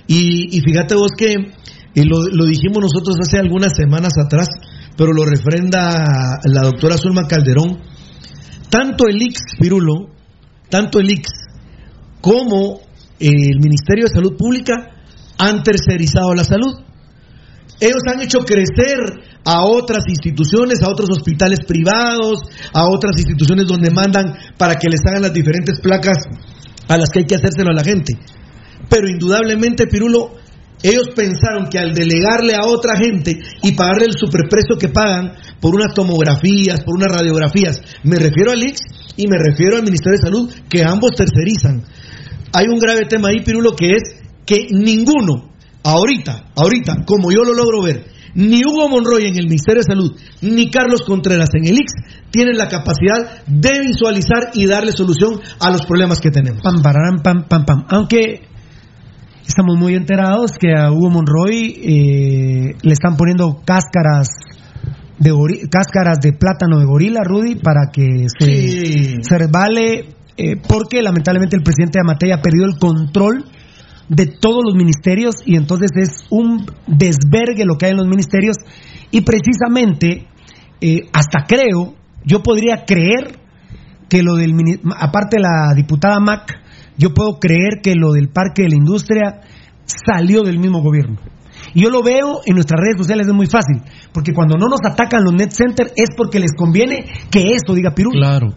[0.08, 4.48] y, y fíjate vos que eh, lo, lo dijimos nosotros hace algunas semanas atrás,
[4.98, 7.78] pero lo refrenda la doctora Zulma Calderón,
[8.72, 10.08] tanto el IX, Pirulo,
[10.70, 11.30] tanto el IX
[12.22, 12.80] como
[13.20, 14.74] el Ministerio de Salud Pública
[15.38, 16.80] han tercerizado la salud.
[17.80, 19.00] Ellos han hecho crecer
[19.44, 22.40] a otras instituciones, a otros hospitales privados,
[22.74, 26.18] a otras instituciones donde mandan para que les hagan las diferentes placas
[26.88, 28.14] a las que hay que hacérselo a la gente.
[28.90, 30.36] Pero indudablemente, Pirulo,
[30.84, 35.74] ellos pensaron que al delegarle a otra gente y pagarle el superprecio que pagan por
[35.74, 38.80] unas tomografías, por unas radiografías, me refiero al IX
[39.18, 41.84] y me refiero al Ministerio de Salud, que ambos tercerizan.
[42.58, 44.04] Hay un grave tema ahí, Pirulo, que es
[44.46, 45.52] que ninguno,
[45.84, 50.16] ahorita, ahorita, como yo lo logro ver, ni Hugo Monroy en el Ministerio de Salud,
[50.42, 51.94] ni Carlos Contreras en el IX
[52.32, 56.62] tienen la capacidad de visualizar y darle solución a los problemas que tenemos.
[56.62, 57.86] Pam, pararán, pam, pam, pam.
[57.90, 58.42] Aunque
[59.48, 64.28] estamos muy enterados que a Hugo Monroy eh, le están poniendo cáscaras
[65.18, 65.32] de
[65.72, 69.14] cáscaras de plátano de gorila, Rudy, para que se, Sí.
[69.22, 73.46] se resbale, eh, porque lamentablemente el presidente Amatei ha perdido el control
[74.10, 78.58] de todos los ministerios y entonces es un desvergue lo que hay en los ministerios
[79.12, 80.28] y precisamente
[80.82, 81.96] eh, hasta creo,
[82.26, 83.40] yo podría creer
[84.10, 84.54] que lo del
[84.98, 86.62] aparte de la diputada Mac,
[86.98, 89.42] yo puedo creer que lo del parque de la industria
[89.86, 91.18] salió del mismo gobierno.
[91.76, 93.84] Y yo lo veo en nuestras redes sociales, es muy fácil,
[94.14, 97.94] porque cuando no nos atacan los net center es porque les conviene que eso diga
[97.94, 98.12] Pirú.
[98.12, 98.56] Claro.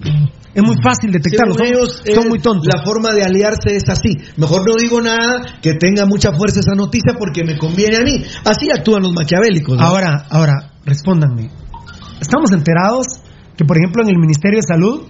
[0.54, 2.66] Es muy fácil detectarlo, son, ellos, son eh, muy tontos.
[2.72, 4.16] La forma de aliarse es así.
[4.36, 8.22] Mejor no digo nada que tenga mucha fuerza esa noticia porque me conviene a mí.
[8.44, 9.76] Así actúan los maquiavélicos.
[9.76, 9.84] ¿no?
[9.84, 11.50] Ahora, ahora, respóndanme.
[12.20, 13.20] Estamos enterados
[13.56, 15.08] que, por ejemplo, en el Ministerio de Salud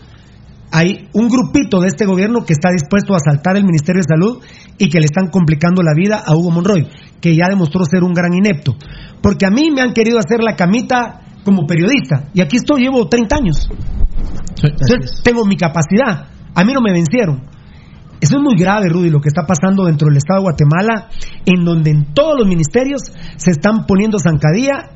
[0.71, 4.43] hay un grupito de este gobierno que está dispuesto a asaltar el Ministerio de Salud
[4.77, 6.87] y que le están complicando la vida a Hugo Monroy,
[7.21, 8.75] que ya demostró ser un gran inepto.
[9.23, 13.09] Porque a mí me han querido hacer la camita como periodista y aquí estoy, llevo
[13.09, 13.69] 30 años.
[14.63, 16.29] Entonces, tengo mi capacidad.
[16.55, 17.43] A mí no me vencieron.
[18.21, 21.09] Eso es muy grave, Rudy, lo que está pasando dentro del Estado de Guatemala,
[21.47, 23.03] en donde en todos los ministerios
[23.37, 24.91] se están poniendo zancadilla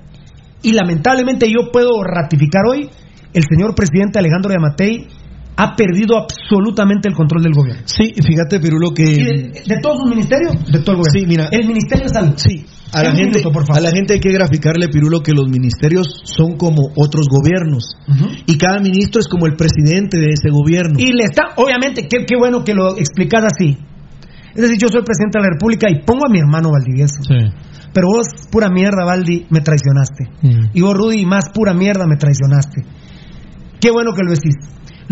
[0.61, 2.91] y lamentablemente yo puedo ratificar hoy,
[3.33, 5.07] el señor presidente Alejandro Yamatei
[5.57, 7.83] ha perdido absolutamente el control del gobierno.
[7.85, 9.03] Sí, fíjate, Pirulo, que...
[9.03, 10.53] ¿Y de, de todos los ministerios?
[10.71, 11.13] De todo el gobierno.
[11.13, 11.49] Sí, mira.
[11.51, 12.35] El Ministerio de Salud.
[12.37, 13.79] Sí, a la, gente, minuto, por favor.
[13.79, 17.97] a la gente hay que graficarle, Pirulo, que los ministerios son como otros gobiernos.
[18.47, 20.99] Y cada ministro es como el presidente de ese gobierno.
[20.99, 23.79] Y le está, obviamente, qué, qué bueno que lo explicas así.
[24.55, 27.21] Es decir, yo soy presidente de la República y pongo a mi hermano Valdivieso.
[27.95, 30.71] Pero vos, pura mierda, Valdi, me traicionaste.
[30.75, 32.85] Y vos, Rudy, más pura mierda, me traicionaste.
[33.81, 34.55] Qué bueno que lo decís.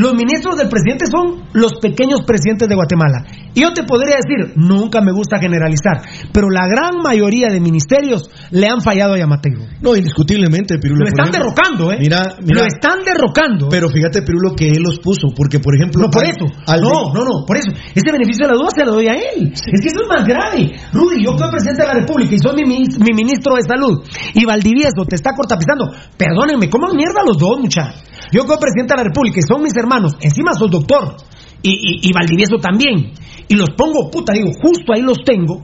[0.00, 3.26] Los ministros del presidente son los pequeños presidentes de Guatemala.
[3.52, 6.00] Y yo te podría decir, nunca me gusta generalizar,
[6.32, 9.52] pero la gran mayoría de ministerios le han fallado a Yamatei.
[9.82, 11.00] No, indiscutiblemente, Pirulo.
[11.04, 11.98] Lo están ejemplo, derrocando, ¿eh?
[12.00, 12.60] Mira, mira.
[12.60, 13.68] Lo están derrocando.
[13.68, 16.00] Pero fíjate, Pirulo, que él los puso, porque por ejemplo...
[16.02, 16.46] No, por al- eso.
[16.66, 17.70] al- no, no, no, por eso.
[17.94, 19.52] Ese beneficio de la duda se lo doy a él.
[19.52, 20.72] Es que eso es más grave.
[20.92, 24.00] Rudy, yo soy presidente de la República y soy mi, minis- mi ministro de Salud.
[24.32, 25.92] Y Valdivieso te está cortapizando.
[26.16, 27.92] Perdónenme, ¿cómo mierda los dos, mucha?
[28.32, 30.12] Yo soy presidente de la República y son mis hermanos.
[30.20, 31.16] Encima sos doctor.
[31.62, 33.12] Y, y, y Valdivieso también.
[33.48, 35.62] Y los pongo, puta, digo, justo ahí los tengo.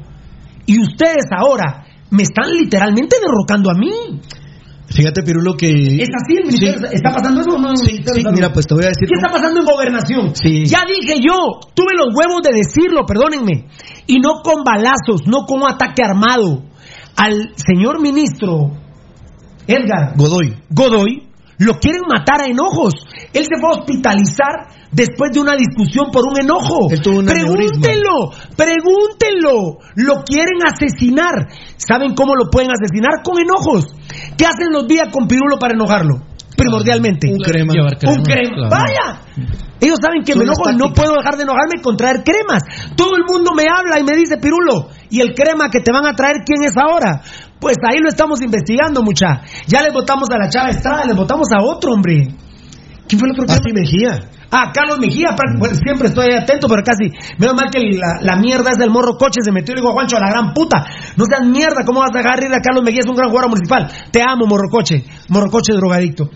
[0.66, 4.20] Y ustedes ahora me están literalmente derrocando a mí.
[4.88, 5.68] Fíjate, Pirulo, que...
[5.68, 6.88] ¿Es así el ministerio?
[6.92, 7.76] ¿Está pasando eso o no?
[7.76, 9.08] Sí, Ministerio sí, mira, pues te voy a decir...
[9.08, 10.34] ¿Qué está pasando en gobernación?
[10.34, 10.64] Sí.
[10.66, 13.68] Ya dije yo, tuve los huevos de decirlo, perdónenme.
[14.06, 16.62] Y no con balazos, no con un ataque armado.
[17.16, 18.72] Al señor ministro
[19.66, 20.54] Edgar Godoy.
[20.70, 21.25] Godoy
[21.58, 22.94] lo quieren matar a enojos.
[23.32, 26.86] Él se fue a hospitalizar después de una discusión por un enojo.
[26.86, 29.78] Un Pregúntenlo, pregúntenlo.
[29.96, 31.48] Lo quieren asesinar.
[31.76, 33.22] ¿Saben cómo lo pueden asesinar?
[33.22, 33.86] Con enojos.
[34.36, 36.22] ¿Qué hacen los días con Pirulo para enojarlo?
[36.56, 37.28] Primordialmente.
[37.30, 37.72] Un crema.
[37.72, 38.54] Un crema.
[38.54, 38.70] claro.
[38.70, 39.20] Vaya.
[39.78, 42.62] Ellos saben que me enojo y no puedo dejar de enojarme con traer cremas.
[42.96, 46.06] Todo el mundo me habla y me dice, Pirulo, ¿y el crema que te van
[46.06, 47.20] a traer quién es ahora?
[47.60, 49.42] Pues ahí lo estamos investigando, mucha.
[49.66, 52.28] Ya les votamos a la Chava Estrada, les votamos a otro, hombre.
[53.08, 53.80] ¿Quién fue el otro crema?
[53.80, 54.30] Mejía.
[54.50, 57.10] Ah, Carlos Mejía, bueno, siempre estoy atento, pero casi.
[57.38, 59.90] Menos mal que la, la mierda es del morro coche, se metió y le digo
[59.90, 60.84] a Juancho a la gran puta.
[61.16, 63.00] No seas mierda, ¿cómo vas a dejar ir a Carlos Mejía?
[63.00, 63.90] Es un gran jugador municipal.
[64.10, 65.04] Te amo, morro coche.
[65.28, 66.30] Morro coche drogadicto.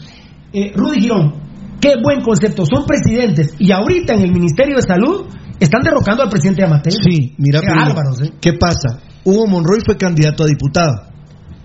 [0.53, 2.65] Eh, Rudy Girón, qué buen concepto.
[2.67, 5.27] Son presidentes y ahorita en el Ministerio de Salud
[5.61, 6.93] están derrocando al presidente Amateo.
[6.93, 8.33] Sí, mira, Qué bárbaros, ¿eh?
[8.41, 9.01] ¿qué pasa?
[9.25, 11.10] Hugo Monroy fue candidato a diputado.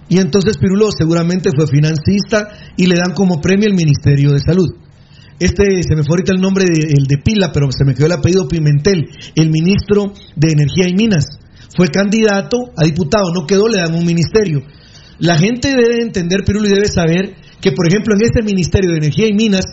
[0.07, 4.69] Y entonces Pirulo seguramente fue financista y le dan como premio el Ministerio de Salud.
[5.40, 8.06] Este, se me fue ahorita el nombre de, el de Pila, pero se me quedó
[8.06, 11.26] el apellido Pimentel, el ministro de Energía y Minas.
[11.76, 14.61] Fue candidato a diputado, no quedó, le dan un ministerio.
[15.19, 18.98] La gente debe entender, Pirulo, y debe saber que, por ejemplo, en este Ministerio de
[18.98, 19.65] Energía y Minas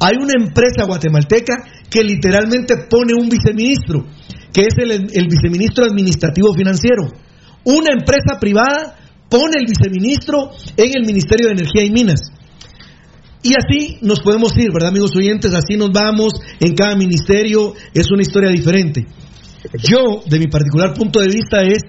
[0.00, 4.06] hay una empresa guatemalteca que literalmente pone un viceministro,
[4.52, 7.04] que es el, el viceministro administrativo financiero.
[7.64, 8.96] Una empresa privada
[9.28, 12.20] pone el viceministro en el Ministerio de Energía y Minas.
[13.42, 15.52] Y así nos podemos ir, ¿verdad, amigos oyentes?
[15.52, 19.06] Así nos vamos en cada ministerio, es una historia diferente.
[19.82, 21.82] Yo, de mi particular punto de vista, es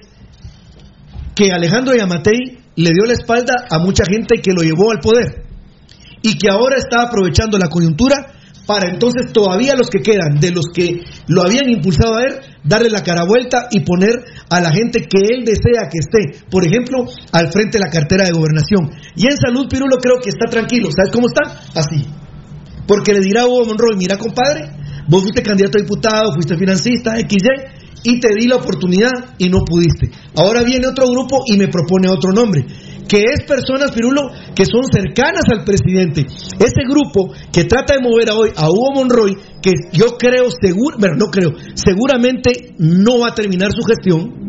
[1.34, 5.46] que Alejandro Yamatei le dio la espalda a mucha gente que lo llevó al poder
[6.22, 8.34] y que ahora está aprovechando la coyuntura
[8.66, 12.90] para entonces todavía los que quedan, de los que lo habían impulsado a él, darle
[12.90, 17.06] la cara vuelta y poner a la gente que él desea que esté, por ejemplo,
[17.32, 18.92] al frente de la cartera de gobernación.
[19.16, 20.90] Y en salud, Pirulo creo que está tranquilo.
[20.92, 21.62] ¿Sabes cómo está?
[21.80, 22.06] Así.
[22.88, 24.70] Porque le dirá a Hugo Monroy, mira compadre,
[25.08, 29.60] vos fuiste candidato a diputado, fuiste financista, XY, y te di la oportunidad y no
[29.66, 30.12] pudiste.
[30.36, 32.66] Ahora viene otro grupo y me propone otro nombre,
[33.08, 36.26] que es personas, Pirulo, que son cercanas al presidente.
[36.60, 40.98] Ese grupo que trata de mover a hoy a Hugo Monroy, que yo creo, seguro,
[41.18, 44.46] no creo, seguramente no va a terminar su gestión.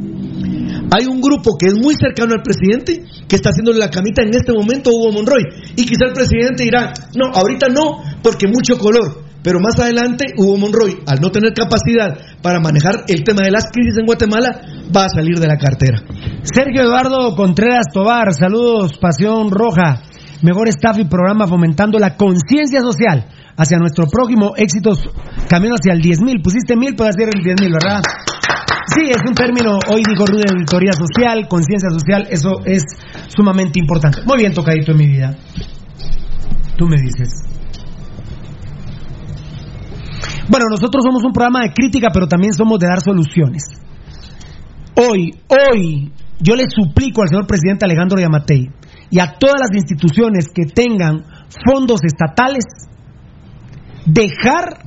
[0.91, 4.31] Hay un grupo que es muy cercano al presidente que está haciéndole la camita en
[4.31, 5.43] este momento a Hugo Monroy.
[5.77, 9.26] Y quizá el presidente dirá, no, ahorita no, porque mucho color.
[9.47, 13.70] Pero más adelante, Hugo Monroy, al no tener capacidad para manejar el tema de las
[13.70, 14.60] crisis en Guatemala,
[14.90, 16.02] va a salir de la cartera.
[16.43, 20.02] Sergio Eduardo Contreras Tobar, saludos, Pasión Roja.
[20.43, 23.24] Mejor staff y programa fomentando la conciencia social
[23.56, 24.98] hacia nuestro prójimo, éxitos,
[25.48, 26.43] camino hacia el 10.000.
[26.43, 28.02] Pusiste mil, puede ser el 10.000, ¿verdad?
[28.97, 32.82] Sí, es un término, hoy digo Rudy, auditoría social, conciencia social, eso es
[33.28, 34.23] sumamente importante.
[34.27, 35.36] Muy bien tocadito en mi vida.
[36.77, 37.56] Tú me dices.
[40.48, 43.64] Bueno, nosotros somos un programa de crítica, pero también somos de dar soluciones.
[44.94, 48.70] Hoy, hoy, yo le suplico al señor presidente Alejandro Yamatei
[49.10, 51.24] y a todas las instituciones que tengan
[51.64, 52.64] fondos estatales,
[54.05, 54.85] dejar,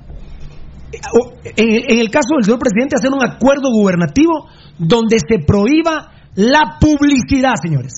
[1.55, 7.55] en el caso del señor presidente, hacer un acuerdo gubernativo donde se prohíba la publicidad,
[7.61, 7.93] señores.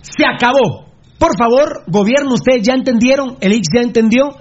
[0.00, 0.86] Se acabó.
[1.18, 4.36] Por favor, gobierno, ustedes ya entendieron, el X ya entendió,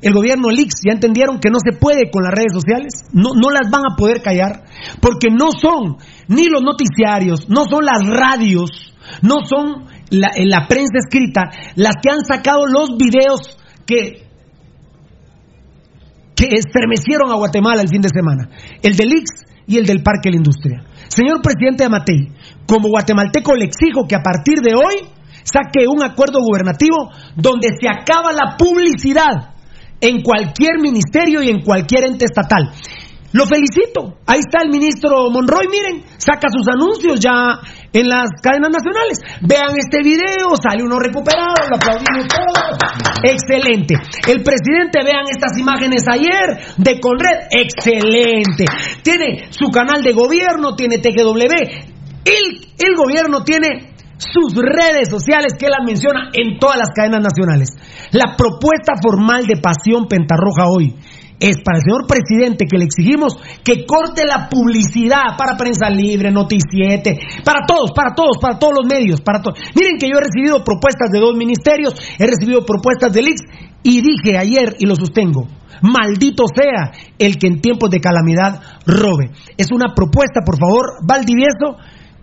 [0.00, 3.50] el gobierno, el ya entendieron que no se puede con las redes sociales, no, no
[3.50, 4.64] las van a poder callar,
[5.00, 5.96] porque no son
[6.28, 12.10] ni los noticiarios, no son las radios, no son la, la prensa escrita las que
[12.10, 14.26] han sacado los videos que
[16.36, 18.50] que estremecieron a Guatemala el fin de semana.
[18.82, 19.24] El del Ix
[19.66, 20.84] y el del Parque de la Industria.
[21.08, 22.28] Señor presidente Amatei,
[22.66, 25.08] como guatemalteco le exijo que a partir de hoy
[25.44, 29.55] saque un acuerdo gubernativo donde se acaba la publicidad
[30.00, 32.70] en cualquier ministerio y en cualquier ente estatal.
[33.32, 34.16] Lo felicito.
[34.26, 37.60] Ahí está el ministro Monroy, miren, saca sus anuncios ya
[37.92, 39.18] en las cadenas nacionales.
[39.42, 42.78] Vean este video, sale uno recuperado, lo aplaudimos todo.
[43.24, 43.94] Excelente.
[44.26, 48.64] El presidente, vean estas imágenes ayer de Conred, excelente.
[49.02, 51.44] Tiene su canal de gobierno, tiene TGW.
[52.24, 52.44] El,
[52.78, 57.70] el gobierno tiene sus redes sociales que las menciona en todas las cadenas nacionales.
[58.12, 60.94] La propuesta formal de Pasión Pentarroja hoy
[61.38, 66.30] es para el señor presidente que le exigimos que corte la publicidad para Prensa Libre,
[66.30, 69.58] Noticiete, para todos, para todos, para todos los medios, para todos.
[69.74, 73.40] Miren que yo he recibido propuestas de dos ministerios, he recibido propuestas del IX
[73.82, 75.46] y dije ayer y lo sostengo.
[75.82, 79.30] Maldito sea el que en tiempos de calamidad robe.
[79.58, 81.76] Es una propuesta, por favor, Valdivieso,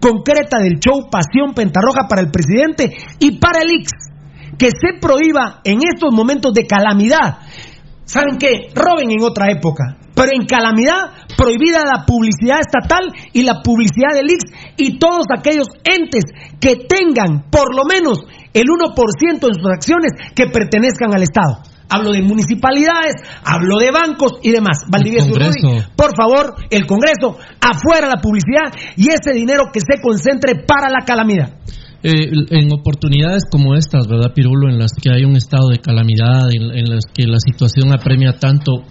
[0.03, 3.89] concreta del show Pasión Pentarroja para el presidente y para el IX.
[4.59, 7.39] Que se prohíba en estos momentos de calamidad.
[8.03, 8.67] ¿Saben qué?
[8.75, 9.97] Roben en otra época.
[10.13, 14.43] Pero en calamidad, prohibida la publicidad estatal y la publicidad del IX
[14.77, 16.25] y todos aquellos entes
[16.59, 18.19] que tengan por lo menos
[18.53, 21.72] el 1% en sus acciones que pertenezcan al Estado.
[21.89, 24.85] Hablo de municipalidades, hablo de bancos y demás.
[24.89, 30.63] Valdivieso Rudy, por favor, el Congreso, afuera la publicidad y ese dinero que se concentre
[30.65, 31.59] para la calamidad.
[32.05, 34.69] Eh, en oportunidades como estas, ¿verdad, Pirulo?
[34.69, 38.83] En las que hay un estado de calamidad, en, las que la situación apremia tanto,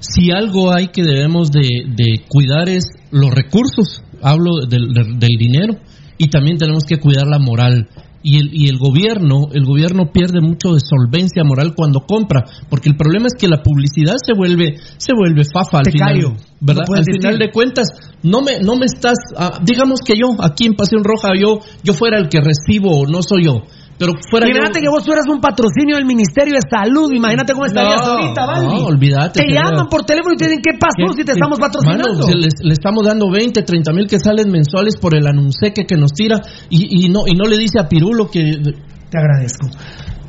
[0.00, 5.74] si algo hay que debemos de, cuidar es los recursos, hablo del, del dinero,
[6.18, 7.88] y también tenemos que cuidar la moral
[8.22, 12.88] y el, y el gobierno, el gobierno pierde mucho de solvencia moral cuando compra, porque
[12.88, 16.84] el problema es que la publicidad se vuelve, se vuelve fafa al final, ¿verdad?
[16.94, 17.88] al final de cuentas,
[18.22, 21.92] no me, no me estás, ah, digamos que yo aquí en Pasión Roja yo, yo
[21.94, 23.62] fuera el que recibo, no soy yo.
[24.00, 27.12] Pero fuera imagínate que vos fueras un patrocinio del Ministerio de Salud.
[27.12, 28.64] Imagínate cómo estarías ahorita, ¿vale?
[28.64, 29.44] No, olvídate.
[29.44, 32.24] Te llaman por teléfono y te dicen, ¿qué pasó si te estamos patrocinando?
[32.32, 36.40] le estamos dando 20, 30 mil que salen mensuales por el anunceque que nos tira
[36.70, 38.40] y, y, no, y no le dice a Pirulo que...
[39.10, 39.68] Te agradezco.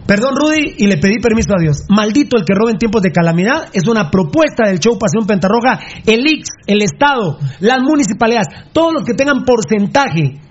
[0.05, 1.85] Perdón, Rudy, y le pedí permiso a Dios.
[1.87, 3.69] Maldito el que roba en tiempos de calamidad.
[3.71, 5.79] Es una propuesta del show Pasión Pentarroja.
[6.05, 10.41] El IX, el Estado, las municipalidades, todos los que tengan porcentaje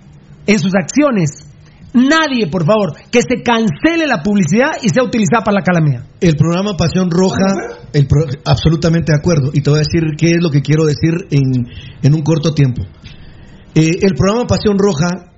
[0.47, 1.50] en sus acciones
[1.93, 6.05] Nadie, por favor, que se cancele la publicidad y sea utilizada para la calamidad.
[6.21, 8.07] El programa Pasión Roja, el
[8.45, 9.51] absolutamente de acuerdo.
[9.53, 12.83] Y te voy a decir qué es lo que quiero decir en, un corto tiempo.
[13.75, 15.33] Eh, el programa Pasión Roja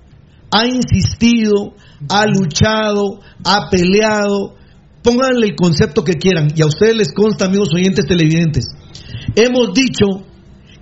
[0.51, 1.75] ha insistido,
[2.11, 4.57] ha luchado, ha peleado
[5.03, 8.65] pónganle el concepto que quieran, y a ustedes les consta, amigos oyentes televidentes.
[9.35, 10.07] Hemos dicho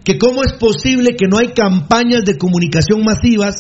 [0.05, 3.56] que cómo es posible que no hay campañas de comunicación masivas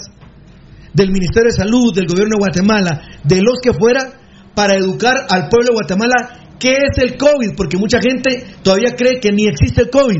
[0.92, 4.12] del Ministerio de Salud, del gobierno de Guatemala, de los que fuera,
[4.54, 9.20] para educar al pueblo de Guatemala qué es el COVID, porque mucha gente todavía cree
[9.20, 10.18] que ni existe el COVID.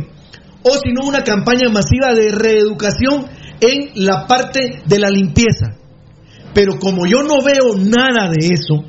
[0.62, 3.26] O si no, una campaña masiva de reeducación
[3.60, 5.76] en la parte de la limpieza.
[6.54, 8.84] Pero como yo no veo nada de eso,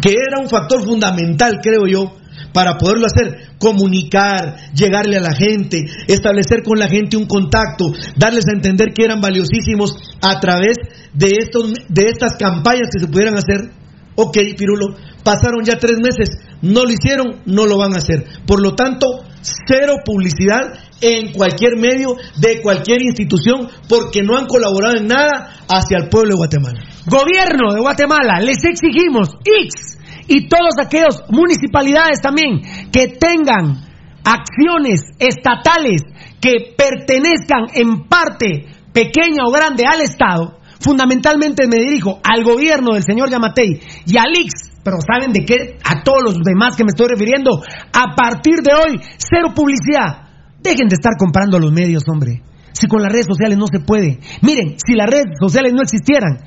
[0.00, 2.14] que era un factor fundamental, creo yo,
[2.56, 7.84] para poderlo hacer, comunicar, llegarle a la gente, establecer con la gente un contacto,
[8.16, 10.78] darles a entender que eran valiosísimos a través
[11.12, 13.72] de, estos, de estas campañas que se pudieran hacer.
[14.14, 16.30] Ok, Pirulo, pasaron ya tres meses,
[16.62, 18.24] no lo hicieron, no lo van a hacer.
[18.46, 19.06] Por lo tanto,
[19.42, 25.98] cero publicidad en cualquier medio de cualquier institución porque no han colaborado en nada hacia
[25.98, 26.80] el pueblo de Guatemala.
[27.04, 29.95] Gobierno de Guatemala, les exigimos X
[30.28, 33.86] y todos aquellos municipalidades también que tengan
[34.24, 36.02] acciones estatales
[36.40, 43.02] que pertenezcan en parte pequeña o grande al Estado, fundamentalmente me dirijo al gobierno del
[43.02, 46.90] señor Yamatei y al IX, pero saben de qué, a todos los demás que me
[46.90, 47.62] estoy refiriendo,
[47.92, 50.26] a partir de hoy, cero publicidad.
[50.60, 52.42] Dejen de estar comprando los medios, hombre.
[52.72, 54.18] Si con las redes sociales no se puede.
[54.42, 56.38] Miren, si las redes sociales no existieran,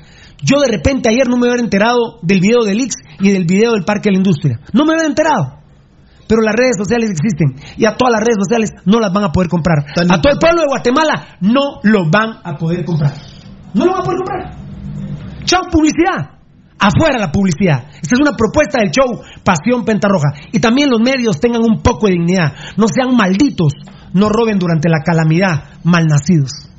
[0.42, 3.72] yo de repente ayer no me hubiera enterado del video del IX y del video
[3.72, 4.60] del Parque de la Industria.
[4.72, 5.60] No me hubiera enterado.
[6.26, 9.32] Pero las redes sociales existen y a todas las redes sociales no las van a
[9.32, 9.78] poder comprar.
[9.80, 13.14] a todo el pueblo de Guatemala no lo van a poder comprar.
[13.74, 14.60] No lo van a poder comprar.
[15.44, 16.38] Chao, publicidad.
[16.78, 17.88] Afuera la publicidad.
[18.00, 20.28] Esta es una propuesta del show Pasión Pentarroja.
[20.52, 22.54] Y también los medios tengan un poco de dignidad.
[22.76, 23.72] No sean malditos.
[24.14, 25.80] No roben durante la calamidad.
[25.84, 26.69] Malnacidos.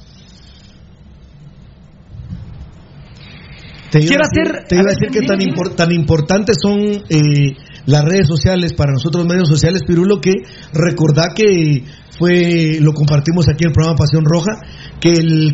[3.91, 7.55] Te iba, a decir, te iba a decir que tan, impor- tan importantes son eh,
[7.85, 10.33] las redes sociales para nosotros medios sociales, Pirulo, que
[10.73, 11.83] recordá que
[12.17, 14.51] fue, lo compartimos aquí en el programa Pasión Roja,
[14.99, 15.53] que el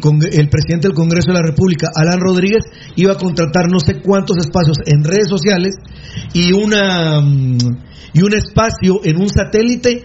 [0.50, 2.64] presidente del Congreso de la República, Alan Rodríguez,
[2.96, 5.76] iba a contratar no sé cuántos espacios en redes sociales
[6.34, 7.58] y una mm,
[8.14, 10.04] y un espacio en un satélite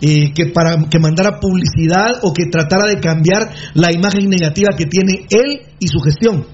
[0.00, 4.86] eh, que para que mandara publicidad o que tratara de cambiar la imagen negativa que
[4.86, 6.46] tiene él y su gestión.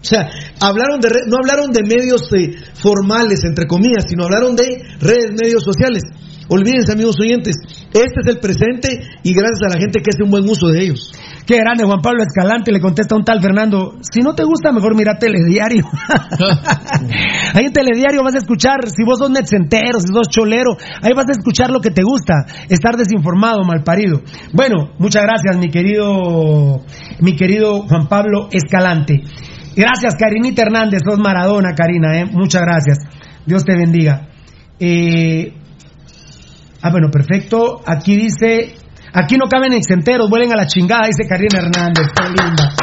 [0.00, 4.82] O sea, hablaron de no hablaron de medios eh, formales, entre comillas, sino hablaron de
[4.98, 6.02] redes, medios sociales.
[6.52, 7.54] Olvídense, amigos oyentes,
[7.92, 8.88] este es el presente
[9.22, 11.12] y gracias a la gente que hace un buen uso de ellos.
[11.46, 14.96] Qué grande, Juan Pablo Escalante le contesta un tal Fernando, si no te gusta, mejor
[14.96, 15.84] mira telediario.
[17.54, 21.26] ahí en telediario vas a escuchar, si vos sos netcentero, si sos cholero, ahí vas
[21.28, 24.20] a escuchar lo que te gusta, estar desinformado, malparido.
[24.52, 26.82] Bueno, muchas gracias, mi querido,
[27.20, 29.22] mi querido Juan Pablo Escalante.
[29.76, 32.24] Gracias, Karinita Hernández, sos Maradona, Karina, ¿eh?
[32.26, 32.98] muchas gracias.
[33.46, 34.28] Dios te bendiga.
[34.78, 35.54] Eh,
[36.82, 37.80] ah, bueno, perfecto.
[37.86, 38.74] Aquí dice,
[39.12, 42.74] aquí no caben exenteros, vuelen a la chingada, dice Karina Hernández, qué linda.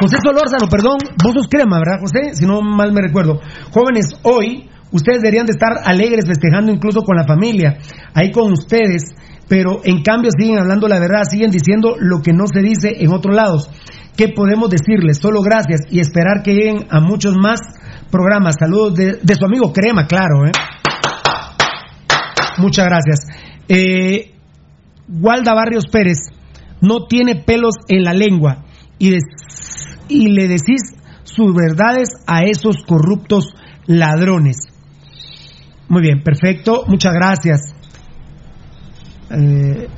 [0.00, 2.34] José Solórzano, perdón, vos sos crema, ¿verdad, José?
[2.34, 3.40] Si no mal me recuerdo.
[3.70, 7.78] Jóvenes, hoy ustedes deberían de estar alegres, festejando incluso con la familia,
[8.14, 9.14] ahí con ustedes,
[9.48, 13.12] pero en cambio siguen hablando la verdad, siguen diciendo lo que no se dice en
[13.12, 13.70] otros lados.
[14.16, 15.18] ¿Qué podemos decirles?
[15.18, 17.60] Solo gracias y esperar que lleguen a muchos más
[18.10, 18.56] programas.
[18.58, 20.46] Saludos de, su amigo Crema, claro.
[20.46, 20.52] ¿eh?
[22.58, 23.26] Muchas gracias.
[23.68, 24.34] Eh,
[25.08, 26.18] Walda Barrios Pérez
[26.80, 28.64] no tiene pelos en la lengua
[28.98, 29.16] y,
[30.08, 33.54] y le decís sus verdades a esos corruptos
[33.86, 34.68] ladrones.
[35.88, 36.84] Muy bien, perfecto.
[36.86, 37.74] Muchas gracias.
[39.30, 39.88] Eh,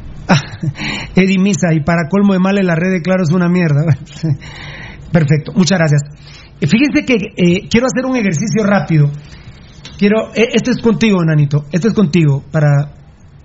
[1.14, 3.84] Eddie Misa, y para colmo de males la red de Claro es una mierda.
[5.12, 6.02] Perfecto, muchas gracias.
[6.60, 9.10] Fíjense que eh, quiero hacer un ejercicio rápido.
[9.98, 12.42] Quiero, eh, esto es contigo, Nanito, esto es contigo.
[12.50, 12.92] Para,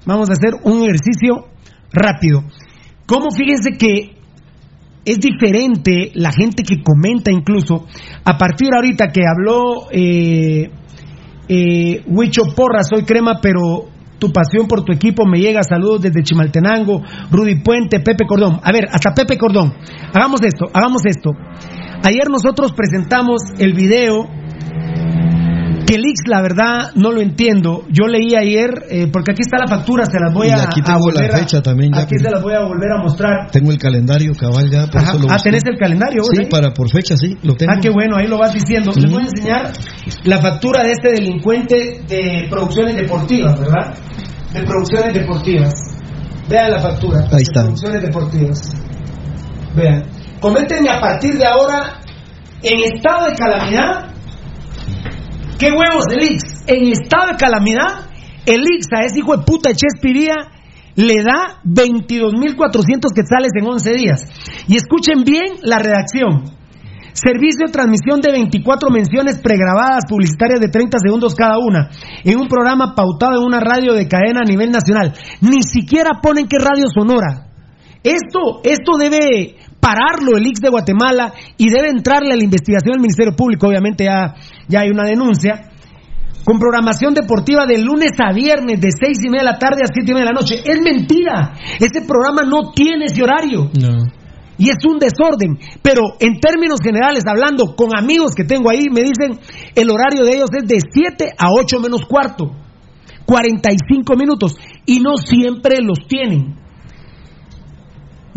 [0.06, 1.48] vamos a hacer un ejercicio
[1.92, 2.44] rápido.
[3.06, 4.18] ¿Cómo fíjense que
[5.08, 7.86] es diferente la gente que comenta incluso
[8.26, 10.70] a partir ahorita que habló eh,
[11.48, 13.88] eh, Huicho Porra, soy crema, pero
[14.20, 15.62] tu pasión por tu equipo me llega.
[15.64, 18.60] Saludos desde Chimaltenango, Rudy Puente, Pepe Cordón.
[18.64, 19.74] A ver, hasta Pepe Cordón.
[20.14, 21.32] Hagamos esto, hagamos esto.
[22.04, 24.28] Ayer nosotros presentamos el video
[25.88, 27.86] que el Ix, la verdad, no lo entiendo.
[27.90, 30.82] Yo leí ayer, eh, porque aquí está la factura, se las voy Y a, aquí
[30.82, 33.02] a tengo la volver a- fecha también ya, Aquí se las voy a volver a
[33.02, 33.50] mostrar.
[33.52, 35.12] Tengo el calendario cabal ya, por Ajá.
[35.14, 35.38] eso lo Ah.
[35.42, 36.50] ¿tenés el calendario vos Sí, ahí?
[36.50, 37.72] para por fecha, sí, lo tengo.
[37.74, 38.92] Ah, qué bueno, ahí lo vas diciendo.
[38.96, 39.72] Les voy a enseñar
[40.26, 43.94] la factura de este delincuente de producciones deportivas, ¿verdad?
[44.54, 45.74] De producciones deportivas.
[46.50, 47.20] Vean la factura.
[47.32, 47.62] Ahí está.
[47.62, 48.74] De producciones deportivas.
[49.76, 50.04] Vean.
[50.40, 52.00] Coméntenme a partir de ahora,
[52.62, 54.12] en estado de calamidad,
[55.58, 56.58] ¿qué huevos el Ix?
[56.68, 58.12] en estado de calamidad,
[58.46, 60.36] el IXA, ese hijo de puta de Chespiría,
[60.96, 64.22] le da 22.400 quetzales en 11 días.
[64.68, 66.56] Y escuchen bien la redacción.
[67.14, 71.90] Servicio de transmisión de 24 menciones pregrabadas publicitarias de 30 segundos cada una,
[72.24, 75.14] en un programa pautado en una radio de cadena a nivel nacional.
[75.42, 77.48] Ni siquiera ponen que radio sonora.
[78.04, 79.58] Esto, esto debe
[79.88, 83.68] pararlo el IX de Guatemala y debe entrarle a la investigación del Ministerio Público.
[83.68, 84.36] Obviamente ya,
[84.68, 85.72] ya hay una denuncia.
[86.44, 89.88] Con programación deportiva de lunes a viernes, de seis y media de la tarde a
[89.88, 90.56] siete y media de la noche.
[90.64, 91.54] Es mentira.
[91.80, 93.70] Este programa no tiene ese horario.
[94.58, 95.60] Y es un desorden.
[95.82, 99.40] Pero en términos generales, hablando con amigos que tengo ahí, me dicen
[99.76, 102.52] el horario de ellos es de 7 a 8 menos cuarto.
[103.26, 104.56] 45 minutos.
[104.86, 106.67] Y no siempre los tienen.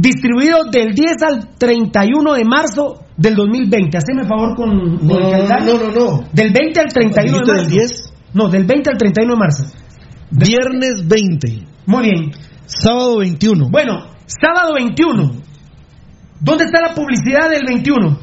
[0.01, 3.99] Distribuido del 10 al 31 de marzo del 2020.
[3.99, 5.75] Haceme favor con, con No, el no, calendario.
[5.79, 6.29] no, no, no.
[6.33, 7.63] Del 20 al 31 de ¿Dijiste marzo.
[7.63, 8.13] del 10?
[8.35, 9.65] No, del 20 al 31 de marzo.
[10.31, 11.67] Viernes 20.
[11.87, 12.31] Muy bien.
[12.67, 13.69] Sábado 21.
[13.71, 15.33] Bueno, sábado 21.
[16.41, 18.19] ¿Dónde está la publicidad del 21?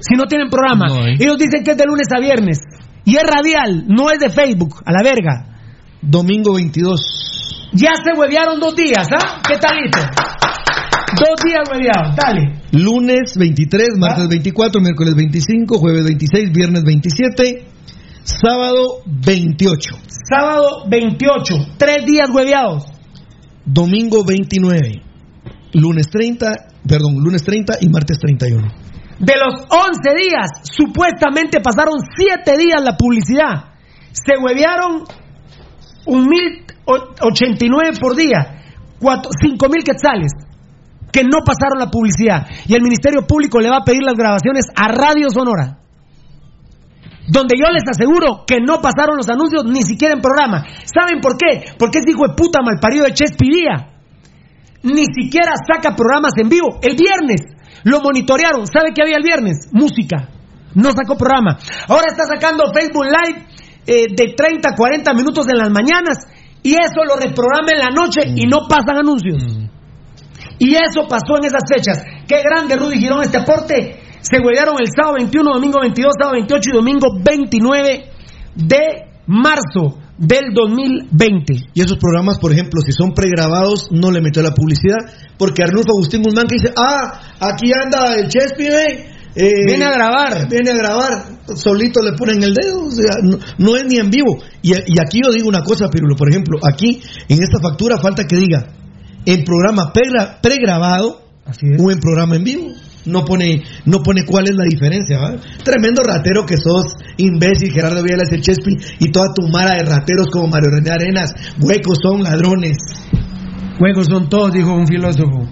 [0.00, 0.86] Si no tienen programa.
[1.18, 2.58] Ellos dicen que es de lunes a viernes.
[3.04, 5.56] Y es radial, no es de Facebook, a la verga.
[6.02, 7.00] Domingo 22.
[7.72, 9.40] Ya se huevearon dos días, ¿ah?
[9.48, 9.98] ¿Qué talito?
[11.18, 12.60] Dos días hueveados, dale.
[12.72, 17.66] Lunes 23, martes 24, miércoles 25, jueves 26, viernes 27,
[18.24, 19.96] sábado 28.
[20.28, 22.84] Sábado 28, tres días hueveados.
[23.64, 25.02] Domingo 29,
[25.74, 26.50] lunes 30,
[26.88, 28.68] perdón, lunes 30 y martes 31.
[29.18, 33.74] De los 11 días, supuestamente pasaron 7 días la publicidad.
[34.12, 35.04] Se huevearon
[36.06, 38.62] un mil o- 89 por día,
[38.98, 40.32] cuatro, 5 mil quetzales,
[41.12, 42.46] que no pasaron la publicidad.
[42.66, 45.78] Y el Ministerio Público le va a pedir las grabaciones a Radio Sonora.
[47.28, 50.66] Donde yo les aseguro que no pasaron los anuncios ni siquiera en programa.
[50.84, 51.72] ¿Saben por qué?
[51.78, 53.92] Porque ese hijo de puta malparido de Chespidía
[54.82, 56.80] ni siquiera saca programas en vivo.
[56.82, 57.42] El viernes
[57.84, 58.66] lo monitorearon.
[58.66, 59.68] ¿Sabe qué había el viernes?
[59.70, 60.28] Música.
[60.74, 61.58] No sacó programa.
[61.88, 63.46] Ahora está sacando Facebook Live
[63.86, 66.26] eh, de 30 a 40 minutos en las mañanas
[66.62, 69.61] y eso lo reprograma en la noche y no pasan anuncios.
[70.62, 71.98] Y eso pasó en esas fechas.
[72.28, 73.98] Qué grande Rudy Girón este aporte.
[74.20, 78.04] Se huevearon el sábado 21, domingo 22, sábado 28 y domingo 29
[78.54, 78.78] de
[79.26, 81.54] marzo del 2020.
[81.74, 84.98] Y esos programas, por ejemplo, si son pregrabados, no le metió la publicidad,
[85.36, 88.66] porque Arnulfo Agustín Guzmán que dice, ah, aquí anda el Chespi,
[89.34, 90.48] eh, Viene a grabar.
[90.48, 91.24] Viene a grabar,
[91.56, 94.38] solito le ponen el dedo, o sea, no, no es ni en vivo.
[94.62, 98.22] Y, y aquí yo digo una cosa, Pirulo, por ejemplo, aquí en esta factura falta
[98.24, 98.68] que diga,
[99.26, 101.22] en programa pregra- pregrabado
[101.78, 102.68] o en programa en vivo.
[103.04, 105.34] No pone, no pone cuál es la diferencia, ¿va?
[105.64, 110.28] Tremendo ratero que sos, imbécil, Gerardo Viales, el Chespi, y toda tu mara de rateros
[110.32, 112.76] como Mario René Arenas, huecos son ladrones.
[113.76, 115.48] Juegos son todos, dijo un filósofo.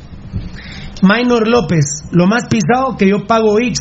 [1.03, 3.79] Minor López, lo más pisado que yo pago X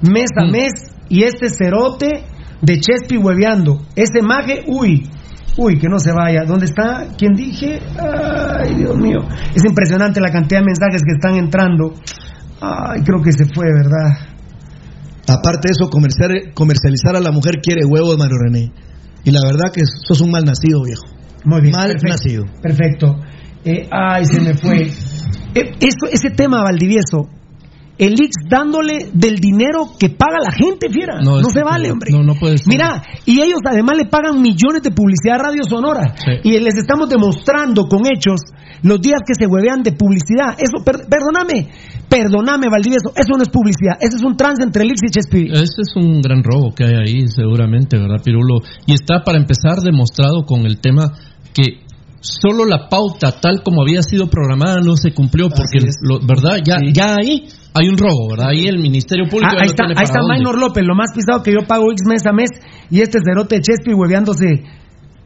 [0.00, 0.72] mes a mes
[1.08, 2.24] y este cerote
[2.62, 3.80] de Chespi hueveando.
[3.94, 5.08] Ese maje, uy,
[5.56, 6.44] uy, que no se vaya.
[6.46, 7.06] ¿Dónde está?
[7.16, 7.80] ¿Quién dije?
[7.98, 9.20] Ay, Dios mío.
[9.54, 11.94] Es impresionante la cantidad de mensajes que están entrando.
[12.60, 14.28] Ay, creo que se fue, ¿verdad?
[15.28, 18.72] Aparte de eso, comerciar- comercializar a la mujer quiere huevos, Mario René.
[19.24, 21.02] Y la verdad que sos un mal nacido, viejo.
[21.44, 21.72] Muy bien.
[21.72, 22.44] Mal perfecto, nacido.
[22.62, 23.16] Perfecto.
[23.64, 24.82] Eh, ay, se me fue.
[25.54, 27.28] Eh, eso- ese tema, Valdivieso.
[27.96, 31.20] El Ix dándole del dinero que paga la gente, fiera.
[31.22, 32.10] No, se vale, hombre.
[32.10, 32.66] No, no puede ser.
[32.68, 36.14] Mira, y ellos además le pagan millones de publicidad a Radio Sonora.
[36.42, 38.40] Y les estamos demostrando con hechos
[38.82, 40.58] los días que se huevean de publicidad.
[40.58, 41.70] Eso, per- perdóname,
[42.08, 45.54] perdóname, Valdivieso, eso no es publicidad, eso es un trance entre el Ix y Chespirito.
[45.54, 48.58] Ese es un gran robo que hay ahí, seguramente, ¿verdad, Pirulo?
[48.86, 51.12] Y está, para empezar, demostrado con el tema
[51.54, 51.83] que
[52.24, 56.58] solo la pauta tal como había sido programada no se cumplió, porque, lo- ¿verdad?
[56.64, 58.48] Ya, ya ahí hay un robo, ¿verdad?
[58.50, 60.38] Ahí el Ministerio Público Ah, ya ahí no está, ahí está dónde.
[60.38, 62.48] Minor López, lo más pisado que yo pago X mes a mes
[62.90, 64.46] y este cerote de Chespi hueveándose.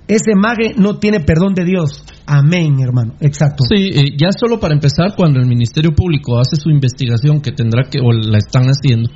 [0.08, 2.02] Ese mague no tiene perdón de Dios.
[2.26, 3.12] Amén, hermano.
[3.20, 3.64] Exacto.
[3.68, 7.84] Sí, eh, ya solo para empezar, cuando el Ministerio Público hace su investigación, que tendrá
[7.90, 9.10] que, o la están haciendo,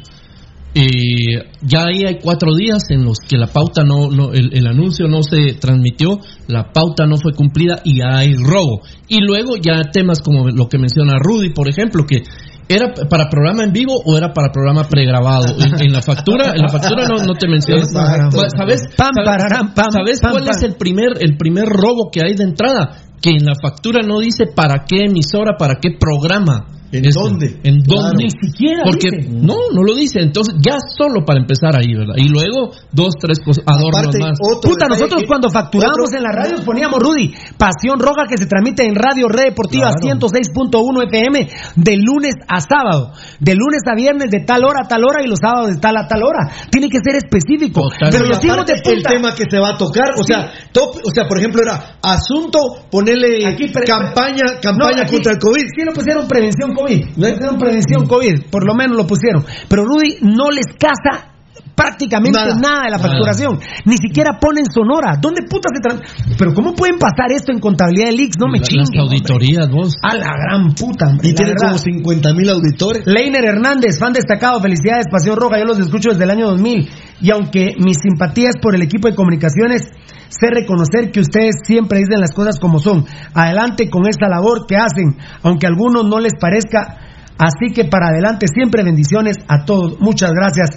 [0.75, 4.67] eh, ya ahí hay cuatro días en los que la pauta no, no el, el
[4.67, 6.19] anuncio no se transmitió,
[6.49, 8.81] la pauta no fue cumplida y ya hay robo.
[9.09, 12.23] Y luego ya temas como lo que menciona Rudy, por ejemplo, que
[12.69, 15.55] era para programa en vivo o era para programa pregrabado.
[15.59, 17.83] En, en la factura, en la factura no, no te menciona.
[17.83, 18.39] Exacto.
[18.57, 18.83] ¿Sabes?
[18.97, 22.97] ¿Sabes, ¿sabes cuál es el primer, el primer robo que hay de entrada?
[23.21, 26.67] Que en la factura no dice para qué emisora, para qué programa.
[26.93, 27.47] ¿En dónde?
[27.65, 28.03] ¿En Claro.
[28.13, 28.25] dónde?
[28.25, 29.31] Ni siquiera Porque dice.
[29.33, 30.21] no, no lo dice.
[30.21, 32.15] Entonces, ya solo para empezar ahí, ¿verdad?
[32.19, 34.37] Y luego dos, tres cosas, adornos Aparte, más.
[34.39, 38.37] otro Puta, nosotros que- cuando facturamos otro- en las radios poníamos Rudy, Pasión Roja que
[38.37, 40.03] se transmite en Radio Red Deportiva Claro.
[40.29, 45.03] 106.1 FM de lunes a sábado, de lunes a viernes de tal hora a tal
[45.05, 46.51] hora y los sábados de tal a tal hora.
[46.71, 47.89] Tiene que ser específico.
[47.99, 50.53] Pero los hijos de aparte, el puta tema que se va a tocar, o sea,
[50.73, 52.59] top, o sea, por ejemplo era asunto
[52.91, 55.63] ponerle Aquí, campaña, campaña No, aquí contra el COVID.
[55.75, 57.05] Sí lo pusieron prevención COVID.
[57.17, 59.45] Lo pusieron prevención COVID, por lo menos lo pusieron.
[59.69, 61.29] Pero Rudy no les casa
[61.75, 62.55] prácticamente Nada.
[62.61, 63.09] nada, de la Nada.
[63.09, 63.59] facturación.
[63.87, 65.17] Ni siquiera ponen Sonora.
[65.21, 66.03] ¿Dónde puta se tran-
[66.39, 68.37] Pero ¿cómo pueden pasar esto en contabilidad de leaks?
[68.39, 68.87] No me La- chinguen.
[68.93, 69.95] Las auditorías, vos.
[70.03, 73.07] A la gran puta, hombre, Y tiene como 50 mil auditores.
[73.07, 76.89] Leiner Hernández, fan destacado, felicidades, Pasión Roja, yo los escucho desde el año 2000
[77.23, 79.89] y aunque mis simpatías por el equipo de comunicaciones,
[80.29, 83.05] sé reconocer que ustedes siempre dicen las cosas como son.
[83.33, 86.99] Adelante con esta labor que hacen, aunque a algunos no les parezca,
[87.39, 90.01] así que para adelante siempre bendiciones a todos.
[90.01, 90.71] Muchas gracias.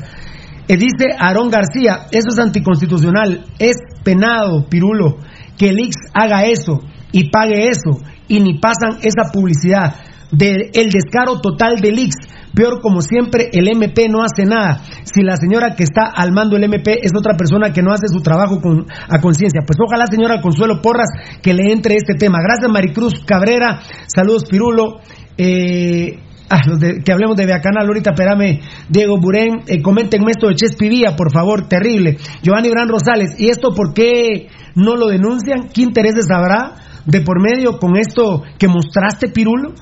[0.67, 5.17] Eh, dice Aarón García, eso es anticonstitucional, es penado, Pirulo,
[5.57, 6.81] que el Ix haga eso
[7.11, 9.95] y pague eso y ni pasan esa publicidad.
[10.31, 12.15] De, el descaro total del Ix.
[12.53, 14.79] Peor como siempre, el MP no hace nada.
[15.03, 18.07] Si la señora que está al mando del MP es otra persona que no hace
[18.07, 21.09] su trabajo con, a conciencia, pues ojalá señora Consuelo Porras
[21.41, 22.39] que le entre este tema.
[22.41, 24.99] Gracias Maricruz Cabrera, saludos Pirulo.
[25.37, 26.17] Eh,
[26.49, 31.15] ah, de- que hablemos de Beacanal ahorita, espérame, Diego Burén, eh, coméntenme esto de Chespivía,
[31.17, 32.17] por favor, terrible.
[32.41, 35.67] Giovanni Bran Rosales, ¿y esto por qué no lo denuncian?
[35.73, 36.75] ¿Qué intereses habrá
[37.05, 39.73] de por medio con esto que mostraste, Pirulo?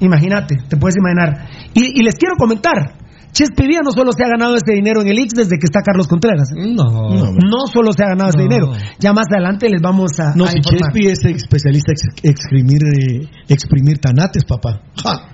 [0.00, 1.48] Imagínate, te puedes imaginar.
[1.74, 2.96] Y, y les quiero comentar,
[3.32, 6.06] Chespivía no solo se ha ganado ese dinero en el Ix desde que está Carlos
[6.06, 6.50] Contreras.
[6.54, 6.84] No.
[7.14, 8.44] No solo se ha ganado ese No.
[8.44, 8.66] dinero.
[8.98, 10.60] Ya más adelante les vamos a, No, a si.
[10.60, 11.92] Chespi es especialista
[12.22, 14.82] en exprimir, eh, exprimir tanates, papá.
[15.02, 15.28] Ja.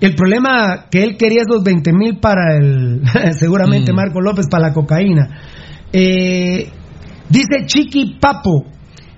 [0.00, 3.02] El problema que él quería esos 20 mil para el,
[3.32, 3.96] seguramente Mm.
[3.96, 5.28] Marco López para la cocaína.
[5.92, 6.70] Eh,
[7.28, 8.66] dice Chiqui Papo,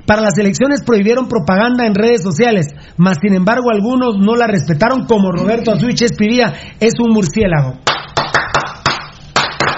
[0.07, 2.67] para las elecciones prohibieron propaganda en redes sociales,
[2.97, 7.79] mas sin embargo algunos no la respetaron como Roberto Azuich Espivía es un murciélago.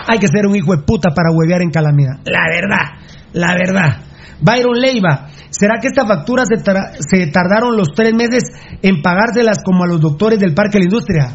[0.08, 2.20] Hay que ser un hijo de puta para huevear en calamidad.
[2.24, 4.02] La verdad, la verdad.
[4.40, 8.44] Byron Leiva, ¿será que esta factura se, se tardaron los tres meses
[8.82, 11.26] en pagárselas como a los doctores del Parque de la Industria?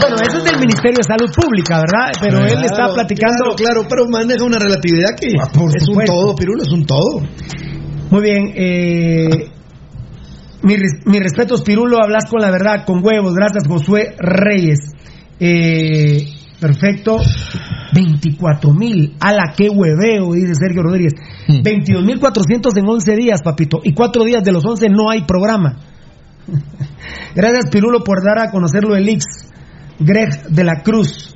[0.00, 2.12] Bueno, eso es del Ministerio de Salud Pública, ¿verdad?
[2.20, 3.54] Pero él está Claro, platicando.
[3.56, 6.84] Claro, claro, pero maneja una relatividad que Ah, por es un todo, Pirulo, es un
[6.84, 7.22] todo.
[8.10, 9.50] Muy bien, eh,
[10.62, 13.34] mi res- mis respetos, Pirulo, hablas con la verdad, con huevos.
[13.34, 14.78] Gracias, Josué Reyes.
[15.40, 16.26] Eh,
[16.60, 17.18] perfecto.
[17.92, 19.14] 24 mil.
[19.20, 21.12] la qué hueveo, dice Sergio Rodríguez.
[21.62, 23.80] 22 mil 400 en 11 días, papito.
[23.84, 25.76] Y 4 días de los 11 no hay programa.
[27.34, 29.24] Gracias, Pirulo, por dar a conocerlo el Ix.
[29.98, 31.34] Greg de la Cruz.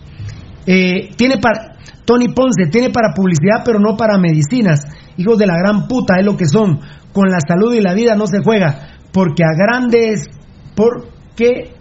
[0.66, 1.76] Eh, tiene para.
[2.04, 4.80] Tony Ponce, tiene para publicidad, pero no para medicinas.
[5.18, 6.80] Hijos de la gran puta, es lo que son.
[7.12, 8.98] Con la salud y la vida no se juega.
[9.12, 10.26] Porque a grandes.
[10.74, 11.74] Porque.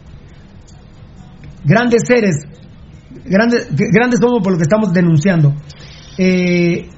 [1.64, 2.36] Grandes seres.
[3.26, 5.54] Grandes, grandes somos por lo que estamos denunciando.
[6.18, 6.90] Eh,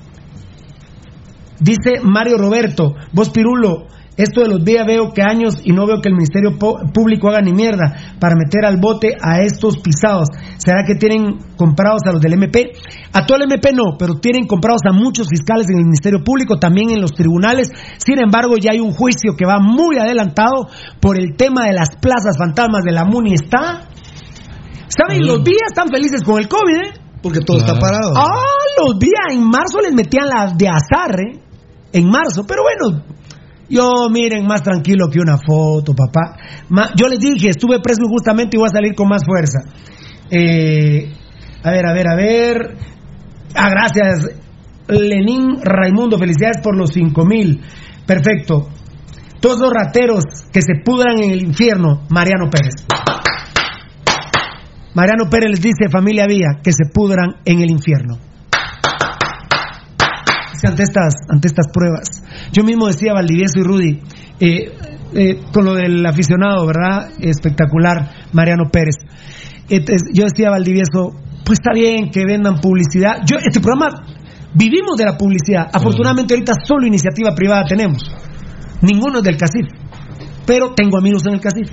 [1.60, 3.88] Dice Mario Roberto, vos Pirulo,
[4.20, 7.40] esto de los días veo que años y no veo que el Ministerio Público haga
[7.40, 10.28] ni mierda para meter al bote a estos pisados.
[10.58, 12.74] ¿Será que tienen comprados a los del MP?
[13.14, 16.60] A todo el MP no, pero tienen comprados a muchos fiscales en el Ministerio Público,
[16.60, 17.70] también en los tribunales.
[17.98, 20.68] Sin embargo, ya hay un juicio que va muy adelantado
[21.00, 23.36] por el tema de las plazas fantasmas de la MUNI.
[23.36, 23.88] ¿Está?
[24.90, 25.26] ¿Saben?
[25.26, 26.94] Los días están felices con el COVID, ¿eh?
[27.24, 28.12] Porque todo está parado.
[28.18, 28.44] Ah,
[28.84, 31.40] los días en marzo les metían las de azar, ¿eh?
[31.94, 33.04] En marzo, pero bueno,
[33.70, 36.38] yo miren más tranquilo que una foto, papá.
[36.96, 39.60] Yo les dije, estuve preso injustamente y voy a salir con más fuerza.
[40.32, 41.12] Eh,
[41.64, 42.78] a ver, a ver, a ver.
[43.56, 44.28] Ah, gracias.
[44.88, 47.62] Lenín Raimundo, felicidades por los cinco mil.
[48.06, 48.70] Perfecto.
[49.40, 52.86] Todos los rateros que se pudran en el infierno, Mariano Pérez.
[54.96, 58.29] Mariano Pérez les dice, familia Vía, que se pudran en el infierno.
[60.64, 62.23] Ante estas, ante estas pruebas.
[62.52, 63.99] Yo mismo decía Valdivieso y Rudy,
[64.40, 64.72] eh,
[65.14, 67.11] eh, con lo del aficionado, ¿verdad?
[67.19, 68.95] Espectacular, Mariano Pérez.
[69.69, 71.15] Entonces, yo decía Valdivieso,
[71.45, 73.22] pues está bien que vendan publicidad.
[73.26, 73.90] Yo, este programa,
[74.53, 75.68] vivimos de la publicidad.
[75.72, 78.03] Afortunadamente ahorita solo iniciativa privada tenemos.
[78.81, 79.68] Ninguno es del CACIF.
[80.45, 81.69] Pero tengo amigos en el CACIF.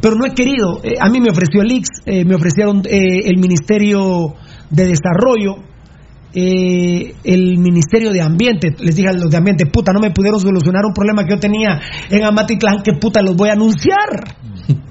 [0.00, 0.80] Pero no he querido.
[0.82, 4.34] Eh, a mí me ofreció el IX, eh, me ofrecieron eh, el Ministerio
[4.70, 5.69] de Desarrollo.
[6.32, 8.74] Eh, el Ministerio de Ambiente.
[8.78, 11.40] Les dije a los de Ambiente, puta, no me pudieron solucionar un problema que yo
[11.40, 14.36] tenía en Amatitlán, que puta los voy a anunciar.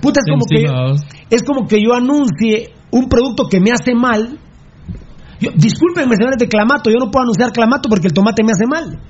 [0.00, 3.94] Puta, es como, que yo, es como que yo anuncie un producto que me hace
[3.94, 4.38] mal.
[5.40, 8.66] Yo, discúlpenme, señores de Clamato, yo no puedo anunciar Clamato porque el tomate me hace
[8.66, 9.00] mal.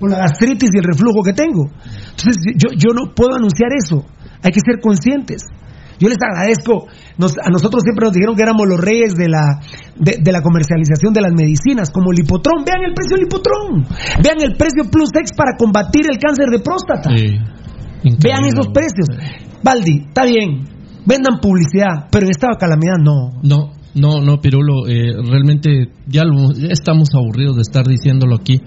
[0.00, 1.68] Por la gastritis y el reflujo que tengo.
[2.08, 4.02] Entonces, yo, yo no puedo anunciar eso.
[4.42, 5.42] Hay que ser conscientes.
[6.02, 6.90] Yo les agradezco.
[7.16, 9.62] Nos- a nosotros siempre nos dijeron que éramos los reyes de la,
[9.96, 12.64] de, de la comercialización de las medicinas, como el hipotrón.
[12.66, 13.86] Vean el precio del hipotrón.
[14.18, 17.08] Vean el precio Plus X para combatir el cáncer de próstata.
[18.18, 19.06] Vean esos precios.
[19.62, 20.66] Baldi, está bien.
[21.06, 23.30] Vendan publicidad, pero en esta calamidad no.
[23.42, 28.58] No, no, no, Pirulo, eh, realmente ya, lo- ya estamos aburridos de estar diciéndolo aquí.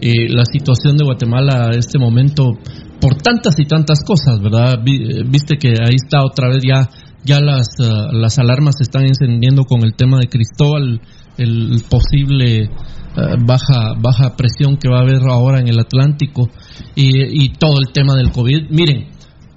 [0.00, 2.52] Eh, la situación de Guatemala a este momento,
[3.00, 4.80] por tantas y tantas cosas, ¿verdad?
[4.86, 6.88] Eh, Viste que ahí está otra vez ya,
[7.24, 11.00] ya las, ah, las alarmas se están encendiendo con el tema de Cristóbal,
[11.38, 12.70] el posible
[13.16, 16.48] ah, baja, baja presión que va a haber ahora en el Atlántico
[16.94, 18.70] y, y todo el tema del COVID.
[18.70, 19.08] Miren,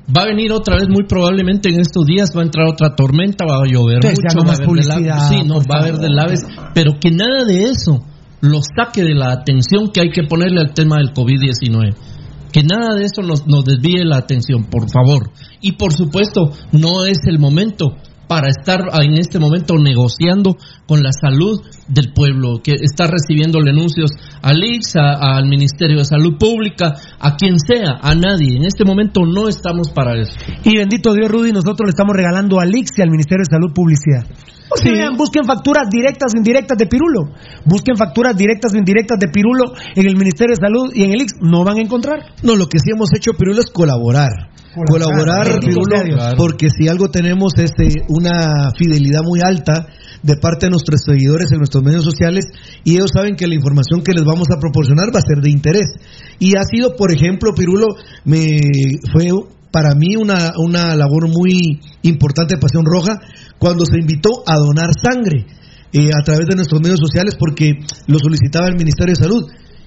[0.06, 3.46] Va a venir otra vez, muy probablemente en estos días, va a entrar otra tormenta,
[3.46, 6.42] va a llover mucho, hagan va haber publicidad, sí, no, va a haber delaves,
[6.74, 8.04] pero que nada de eso
[8.42, 11.96] lo saque de la atención que hay que ponerle al tema del COVID-19.
[12.54, 15.32] Que nada de eso nos, nos desvíe la atención, por favor.
[15.60, 17.98] Y por supuesto, no es el momento
[18.34, 20.58] para estar en este momento negociando
[20.88, 24.10] con la salud del pueblo, que está recibiendo anuncios
[24.42, 28.58] al IX, al Ministerio de Salud Pública, a quien sea, a nadie.
[28.58, 30.34] En este momento no estamos para eso.
[30.64, 33.72] Y bendito Dios, Rudy, nosotros le estamos regalando al IX y al Ministerio de Salud
[33.72, 34.26] publicidad.
[34.84, 37.30] Vean, busquen facturas directas o indirectas de Pirulo.
[37.66, 41.22] Busquen facturas directas o indirectas de Pirulo en el Ministerio de Salud y en el
[41.22, 41.34] IX.
[41.42, 42.34] No van a encontrar.
[42.42, 44.53] No, lo que sí hemos hecho, Pirulo, es colaborar.
[44.74, 49.88] Colaborar, Pirulo, porque si algo tenemos es eh, una fidelidad muy alta
[50.24, 52.46] de parte de nuestros seguidores en nuestros medios sociales
[52.84, 55.52] y ellos saben que la información que les vamos a proporcionar va a ser de
[55.52, 55.86] interés.
[56.40, 57.88] Y ha sido, por ejemplo, Pirulo,
[58.26, 58.58] me
[59.12, 59.30] fue
[59.72, 63.20] para mí una, una labor muy importante de Pasión Roja
[63.60, 65.46] cuando se invitó a donar sangre
[65.92, 67.74] eh, a través de nuestros medios sociales porque
[68.08, 69.44] lo solicitaba el Ministerio de Salud.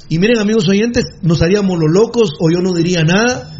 [0.08, 3.55] Y miren, amigos oyentes, nos haríamos los locos o yo no diría nada,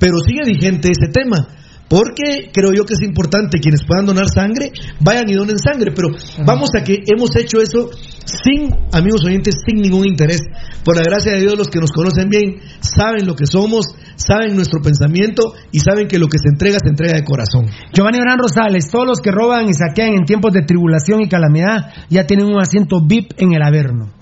[0.00, 1.46] pero sigue vigente ese tema.
[1.90, 4.70] Porque creo yo que es importante quienes puedan donar sangre,
[5.00, 5.90] vayan y donen sangre.
[5.90, 6.10] Pero
[6.46, 7.90] vamos a que hemos hecho eso
[8.24, 10.40] sin, amigos oyentes, sin ningún interés.
[10.84, 14.54] Por la gracia de Dios, los que nos conocen bien saben lo que somos, saben
[14.54, 17.66] nuestro pensamiento y saben que lo que se entrega se entrega de corazón.
[17.92, 21.92] Giovanni Orán Rosales, todos los que roban y saquean en tiempos de tribulación y calamidad
[22.08, 24.12] ya tienen un asiento VIP en el Averno.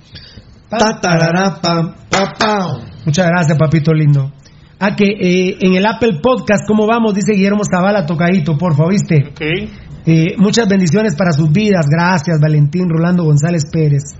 [3.04, 4.32] Muchas gracias, papito lindo.
[4.80, 7.12] Ah, que eh, en el Apple Podcast, ¿cómo vamos?
[7.12, 9.32] Dice Guillermo Zavala, tocadito, por favor, ¿viste?
[10.06, 11.86] Eh, muchas bendiciones para sus vidas.
[11.90, 14.14] Gracias, Valentín Rolando González Pérez.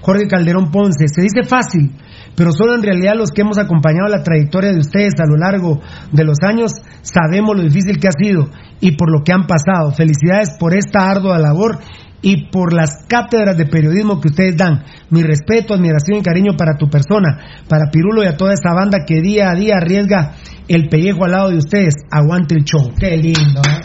[0.00, 1.06] Jorge Calderón Ponce.
[1.06, 1.92] Se dice fácil,
[2.34, 5.80] pero solo en realidad los que hemos acompañado la trayectoria de ustedes a lo largo
[6.10, 6.72] de los años
[7.02, 8.48] sabemos lo difícil que ha sido
[8.80, 9.92] y por lo que han pasado.
[9.92, 11.78] Felicidades por esta ardua labor
[12.22, 14.84] y por las cátedras de periodismo que ustedes dan.
[15.10, 19.04] Mi respeto, admiración y cariño para tu persona, para Pirulo y a toda esta banda
[19.06, 20.34] que día a día arriesga
[20.68, 21.94] el pellejo al lado de ustedes.
[22.10, 22.92] Aguante el show.
[22.98, 23.62] Qué lindo.
[23.66, 23.80] ¿eh?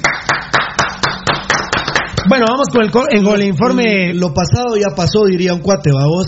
[2.27, 4.13] Bueno, vamos con el, el informe.
[4.13, 6.27] Lo pasado ya pasó, diría un cuate, va vos.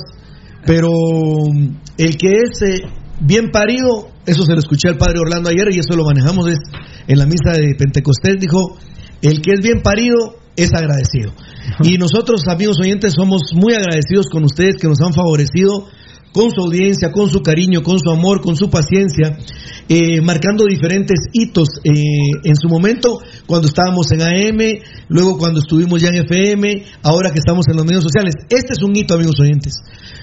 [0.66, 2.82] Pero mm, el que es eh,
[3.20, 6.60] bien parido, eso se lo escuché al padre Orlando ayer y eso lo manejamos es
[7.08, 8.36] en la misa de Pentecostés.
[8.40, 8.78] Dijo:
[9.22, 11.32] el que es bien parido es agradecido.
[11.84, 15.88] Y nosotros, amigos oyentes, somos muy agradecidos con ustedes que nos han favorecido
[16.34, 19.38] con su audiencia, con su cariño, con su amor, con su paciencia,
[19.90, 21.92] eh, marcando diferentes hitos eh,
[22.44, 24.60] en su momento, cuando estábamos en AM,
[25.08, 28.36] luego cuando estuvimos ya en FM, ahora que estamos en los medios sociales.
[28.50, 29.80] Este es un hito, amigos oyentes.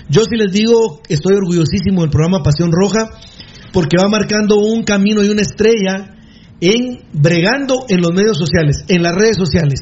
[0.08, 3.08] Yo sí les digo, estoy orgullosísimo del programa Pasión Roja,
[3.72, 6.14] porque va marcando un camino y una estrella
[6.60, 9.80] en bregando en los medios sociales, en las redes sociales.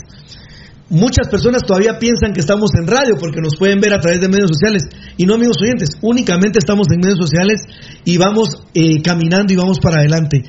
[0.93, 4.29] Muchas personas todavía piensan que estamos en radio porque nos pueden ver a través de
[4.29, 4.83] medios sociales.
[5.17, 7.63] Y no, amigos oyentes, únicamente estamos en medios sociales
[8.05, 10.43] y vamos eh, caminando y vamos para adelante.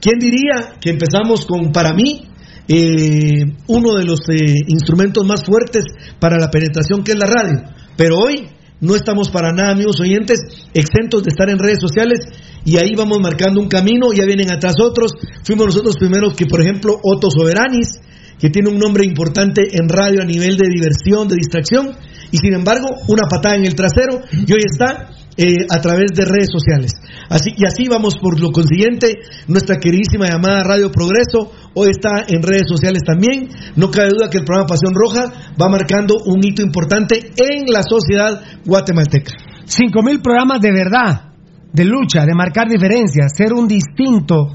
[0.00, 2.22] ¿Quién diría que empezamos con, para mí,
[2.66, 5.84] eh, uno de los eh, instrumentos más fuertes
[6.18, 7.60] para la penetración que es la radio?
[7.94, 8.48] Pero hoy
[8.80, 10.40] no estamos para nada, amigos oyentes,
[10.72, 12.20] exentos de estar en redes sociales
[12.64, 15.12] y ahí vamos marcando un camino, ya vienen atrás otros.
[15.44, 18.00] Fuimos nosotros primeros que, por ejemplo, Otto Soberanis,
[18.40, 21.92] que tiene un nombre importante en radio a nivel de diversión, de distracción,
[22.32, 26.24] y sin embargo, una patada en el trasero, y hoy está eh, a través de
[26.24, 26.92] redes sociales.
[27.28, 32.42] Así, y así vamos por lo consiguiente, nuestra queridísima llamada Radio Progreso hoy está en
[32.42, 33.48] redes sociales también.
[33.76, 37.82] No cabe duda que el programa Pasión Roja va marcando un hito importante en la
[37.82, 39.32] sociedad guatemalteca.
[39.64, 41.30] Cinco mil programas de verdad,
[41.72, 44.48] de lucha, de marcar diferencias, ser un distinto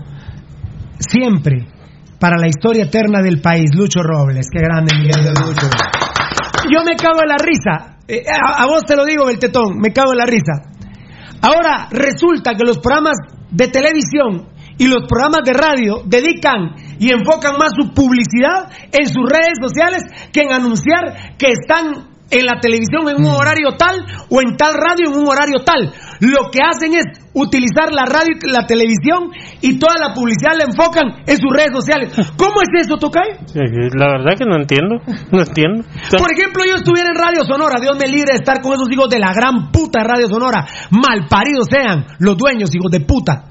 [1.00, 1.75] siempre
[2.26, 3.70] para la historia eterna del país.
[3.78, 5.70] Lucho Robles, qué grande Miguel de Lucho.
[6.74, 8.00] Yo me cago en la risa.
[8.08, 10.54] Eh, a, a vos te lo digo, Beltetón, me cago en la risa.
[11.44, 13.18] Ahora resulta que los programas
[13.52, 14.50] de televisión
[14.80, 20.02] y los programas de radio dedican y enfocan más su publicidad en sus redes sociales
[20.34, 24.74] que en anunciar que están en la televisión en un horario tal o en tal
[24.76, 25.88] radio en un horario tal.
[26.20, 29.32] Lo que hacen es utilizar la radio y la televisión
[29.62, 32.12] y toda la publicidad la enfocan en sus redes sociales.
[32.38, 33.40] ¿Cómo es eso, Tocay?
[33.96, 35.00] La verdad que no entiendo,
[35.32, 35.84] no entiendo.
[35.88, 38.74] O sea, Por ejemplo, yo estuviera en Radio Sonora, Dios me libre de estar con
[38.74, 40.68] esos hijos de la gran puta de Radio Sonora.
[40.92, 43.48] Malparidos sean los dueños, hijos de puta.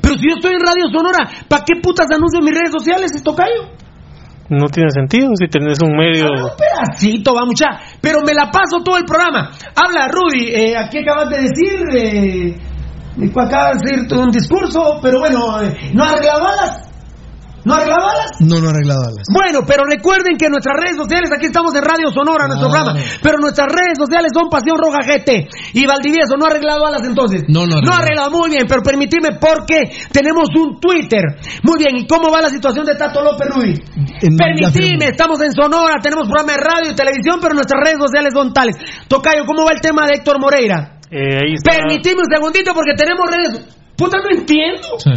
[0.00, 3.12] Pero si yo estoy en Radio Sonora, ¿para qué putas anuncio en mis redes sociales,
[3.22, 3.85] Tocayo?
[4.48, 6.26] No tiene sentido si tenés un medio...
[6.30, 7.66] Un pedacito, va mucha.
[8.00, 9.50] Pero me la paso todo el programa.
[9.74, 12.56] Habla, Rudy, eh, aquí acabas de decir, eh,
[13.34, 16.95] acabas de decir un discurso, pero bueno, eh, no arregla balas.
[17.66, 18.30] ¿No arregla balas?
[18.46, 19.26] No, no arreglado alas.
[19.26, 22.94] Bueno, pero recuerden que nuestras redes sociales, aquí estamos en Radio Sonora, nuestro Claro.
[22.94, 27.02] programa, pero nuestras redes sociales son Pasión Roja GT y Valdivieso, ¿no ha arreglado alas
[27.02, 27.42] entonces?
[27.50, 28.30] No, no ha No ha arreglado.
[28.30, 31.22] arreglado, muy bien, pero permitime porque tenemos un Twitter.
[31.66, 33.48] Muy bien, ¿y cómo va la situación de Tato López?
[33.50, 37.98] En- ya Permitime, estamos en Sonora, tenemos programa de radio y televisión, pero nuestras redes
[37.98, 38.76] sociales son tales.
[39.08, 41.00] Tocayo, ¿cómo va el tema de Héctor Moreira?
[41.10, 41.72] Eh, ahí está.
[41.82, 43.74] Permitime un segundito porque tenemos redes...
[43.96, 44.86] Puta, no entiendo.
[44.98, 45.10] Sí.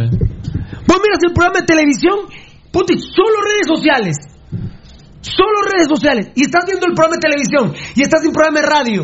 [0.90, 2.18] Vos miras el programa de televisión,
[2.72, 4.16] puta, y solo redes sociales.
[5.22, 6.32] Solo redes sociales.
[6.34, 7.72] Y estás viendo el programa de televisión.
[7.94, 9.02] Y estás en programa de radio.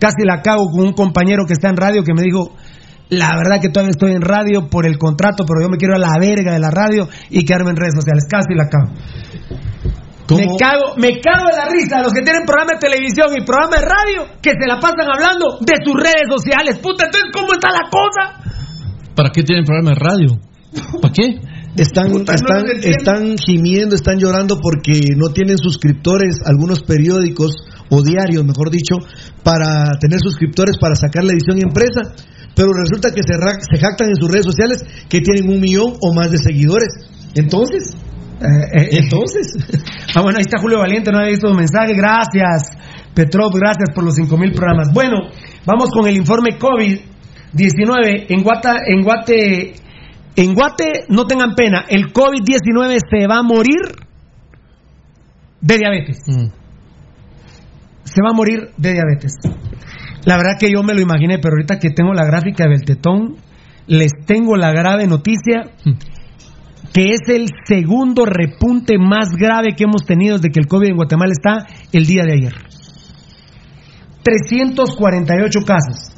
[0.00, 2.56] Casi la cago con un compañero que está en radio que me dijo,
[3.08, 5.98] la verdad que todavía estoy en radio por el contrato, pero yo me quiero a
[5.98, 8.26] la verga de la radio y quedarme en redes sociales.
[8.28, 8.90] Casi la cago.
[10.32, 13.44] Me cago, me cago de la risa a los que tienen programa de televisión y
[13.44, 16.80] programa de radio que se la pasan hablando de sus redes sociales.
[16.82, 18.42] Puta, entonces, ¿cómo está la cosa?
[19.14, 20.38] ¿Para qué tienen programa de radio?
[21.00, 21.40] ¿Para qué?
[21.76, 27.54] Están, están, están gimiendo, están llorando porque no tienen suscriptores, algunos periódicos
[27.88, 28.96] o diarios, mejor dicho,
[29.42, 32.12] para tener suscriptores para sacar la edición impresa.
[32.54, 36.30] Pero resulta que se, jactan en sus redes sociales que tienen un millón o más
[36.30, 36.88] de seguidores.
[37.34, 37.96] Entonces,
[38.72, 39.56] entonces,
[40.14, 41.94] Ah, bueno, ahí está Julio Valiente, no había visto su mensaje.
[41.94, 42.76] Gracias,
[43.14, 44.92] Petrov, gracias por los 5000 programas.
[44.92, 45.16] Bueno,
[45.64, 46.58] vamos con el informe
[47.52, 48.26] COVID-19.
[48.28, 49.74] En Guata, en Guate,
[50.36, 53.80] en Guate, no tengan pena, el COVID-19 se va a morir
[55.60, 56.18] de diabetes.
[56.26, 56.48] Mm.
[58.04, 59.34] Se va a morir de diabetes.
[60.24, 63.36] La verdad que yo me lo imaginé, pero ahorita que tengo la gráfica del tetón,
[63.86, 65.70] les tengo la grave noticia
[66.92, 70.96] que es el segundo repunte más grave que hemos tenido desde que el COVID en
[70.96, 72.52] Guatemala está el día de ayer.
[74.22, 76.11] 348 casos.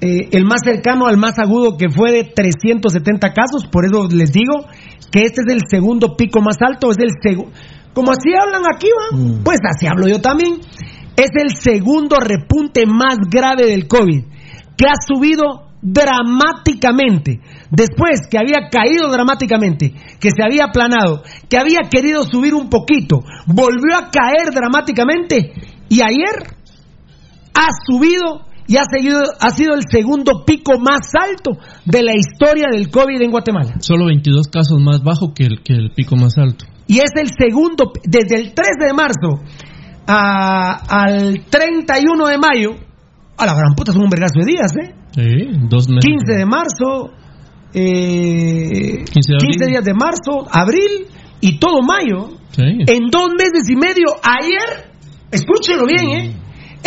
[0.00, 4.30] Eh, el más cercano al más agudo que fue de 370 casos, por eso les
[4.32, 4.66] digo
[5.10, 7.52] que este es el segundo pico más alto, es el segundo...
[7.94, 9.42] Como así hablan aquí, ¿va?
[9.42, 10.60] Pues así hablo yo también.
[11.16, 14.22] Es el segundo repunte más grave del COVID,
[14.76, 17.40] que ha subido dramáticamente.
[17.70, 23.24] Después que había caído dramáticamente, que se había aplanado, que había querido subir un poquito,
[23.46, 25.52] volvió a caer dramáticamente
[25.88, 26.54] y ayer
[27.54, 31.52] ha subido y ha, seguido, ha sido el segundo pico más alto
[31.86, 33.74] de la historia del COVID en Guatemala.
[33.80, 36.66] Solo 22 casos más bajo que el, que el pico más alto.
[36.86, 39.42] Y es el segundo, desde el 13 de marzo
[40.06, 42.70] a- al 31 de mayo,
[43.36, 44.94] a la gran puta son un vergazo de días, ¿eh?
[45.12, 46.04] Sí, dos meses.
[46.04, 47.10] 15 de marzo,
[47.74, 49.50] eh, 15 de abril.
[49.50, 51.06] 15 días de marzo, abril
[51.40, 52.36] y todo mayo.
[52.50, 52.62] Sí.
[52.86, 54.90] En dos meses y medio, ayer,
[55.30, 56.34] escúchenlo bien, ¿eh?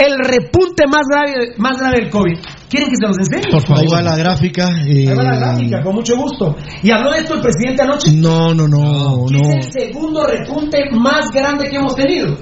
[0.03, 2.37] El repunte más grave, más grave del COVID.
[2.69, 3.51] ¿Quieren que se los enseñe?
[3.67, 4.69] Por ahí va la gráfica.
[4.87, 6.55] eh, Ahí va la gráfica, con mucho gusto.
[6.81, 8.11] ¿Y habló de esto el presidente anoche?
[8.15, 9.49] No, no, no, Que no.
[9.59, 12.35] Es el segundo repunte más grande que hemos tenido.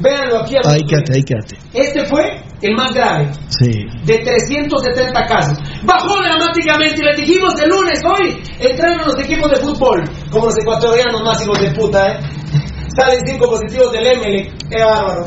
[0.00, 0.54] Véanlo aquí.
[0.64, 1.56] Ahí quédate, ahí quédate.
[1.72, 2.22] Este fue
[2.62, 3.70] el más grave, Sí.
[4.04, 5.58] de 370 casos.
[5.84, 10.56] Bajó dramáticamente y le dijimos el lunes, hoy entraron los equipos de fútbol, como los
[10.58, 12.18] ecuatorianos más hijos de puta, ¿eh?
[12.96, 15.26] Salen cinco positivos del ML, qué bárbaro.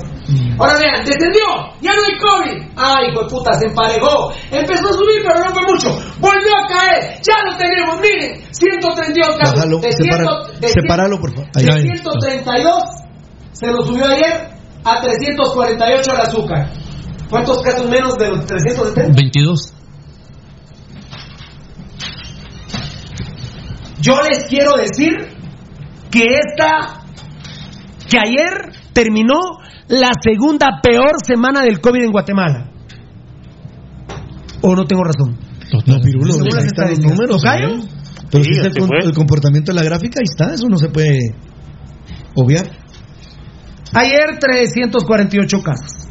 [0.57, 1.45] Ahora vean, descendió,
[1.79, 2.71] ya no hay COVID.
[2.75, 4.31] Ay, hijo de puta, se emparejó.
[4.51, 5.89] Empezó a subir, pero no fue mucho.
[6.19, 9.55] Volvió a caer, ya lo tenemos, miren, 132 casos.
[9.55, 9.87] Bájalo, de
[10.59, 11.49] de sepáralo, por favor.
[11.55, 11.65] Ahí.
[11.65, 12.83] de 132
[13.53, 14.49] se lo subió ayer
[14.83, 16.71] a 348 el azúcar.
[17.29, 19.13] ¿Cuántos casos menos de los 370?
[19.15, 19.73] 22.
[24.01, 25.11] Yo les quiero decir
[26.11, 27.01] que esta,
[28.09, 29.37] que ayer terminó
[29.89, 32.71] la segunda peor semana del COVID en Guatemala.
[34.63, 35.37] ¿O no tengo razón?
[35.85, 37.11] No, Pirulo, Según las ahí están los estadísticas.
[37.11, 37.41] números.
[37.43, 37.67] ¿Tocayo?
[37.67, 37.81] ¿eh?
[38.31, 40.89] Pero Sí, si es el, el comportamiento de la gráfica, ahí está, eso no se
[40.89, 41.19] puede
[42.33, 42.65] obviar.
[43.93, 46.07] Ayer 348 casos.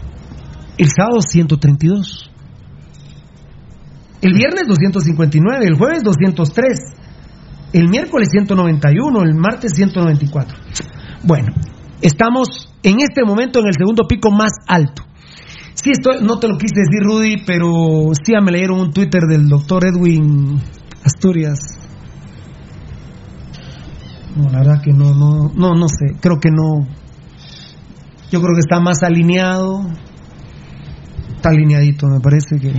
[0.78, 2.30] El sábado 132.
[4.22, 5.66] El viernes 259.
[5.66, 6.80] El jueves 203.
[7.72, 9.22] El miércoles 191.
[9.22, 10.56] El martes 194.
[11.24, 11.52] Bueno,
[12.00, 15.02] estamos en este momento en el segundo pico más alto.
[15.74, 17.68] Sí, estoy, no te lo quise decir, Rudy, pero
[18.24, 20.60] sí me leyeron un Twitter del doctor Edwin
[21.04, 21.58] Asturias.
[24.36, 26.16] No, la verdad que no, no, no, no sé.
[26.20, 26.86] Creo que no.
[28.30, 29.80] Yo creo que está más alineado.
[31.36, 32.72] Está alineadito, me parece que.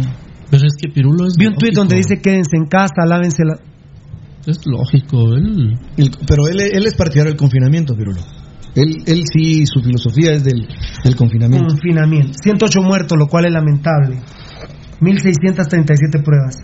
[0.50, 1.34] Pero es que Pirulo es.
[1.38, 3.58] Vi un tuit donde dice quédense en casa, lávense la.
[4.46, 5.78] Es lógico, él.
[5.98, 8.22] El- pero él, él es partidario del confinamiento, Pirulo.
[8.78, 10.68] Él, él sí, su filosofía es del,
[11.04, 11.68] del confinamiento.
[11.68, 12.34] Confinamiento.
[12.44, 14.22] 108 muertos, lo cual es lamentable.
[15.02, 16.58] 1.637 pruebas.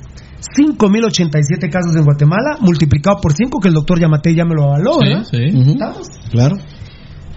[0.56, 5.00] 5.087 casos en Guatemala, multiplicado por 5, que el doctor Yamate ya me lo avaló,
[5.00, 5.24] ¿verdad?
[5.24, 5.72] Sí, sí.
[5.72, 6.08] ¿Estamos?
[6.30, 6.58] Claro.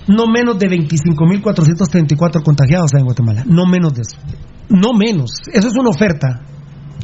[0.08, 3.44] No menos de 25.434 contagiados hay en Guatemala.
[3.46, 4.18] No menos de eso.
[4.68, 5.30] No menos.
[5.52, 6.42] Eso es una oferta,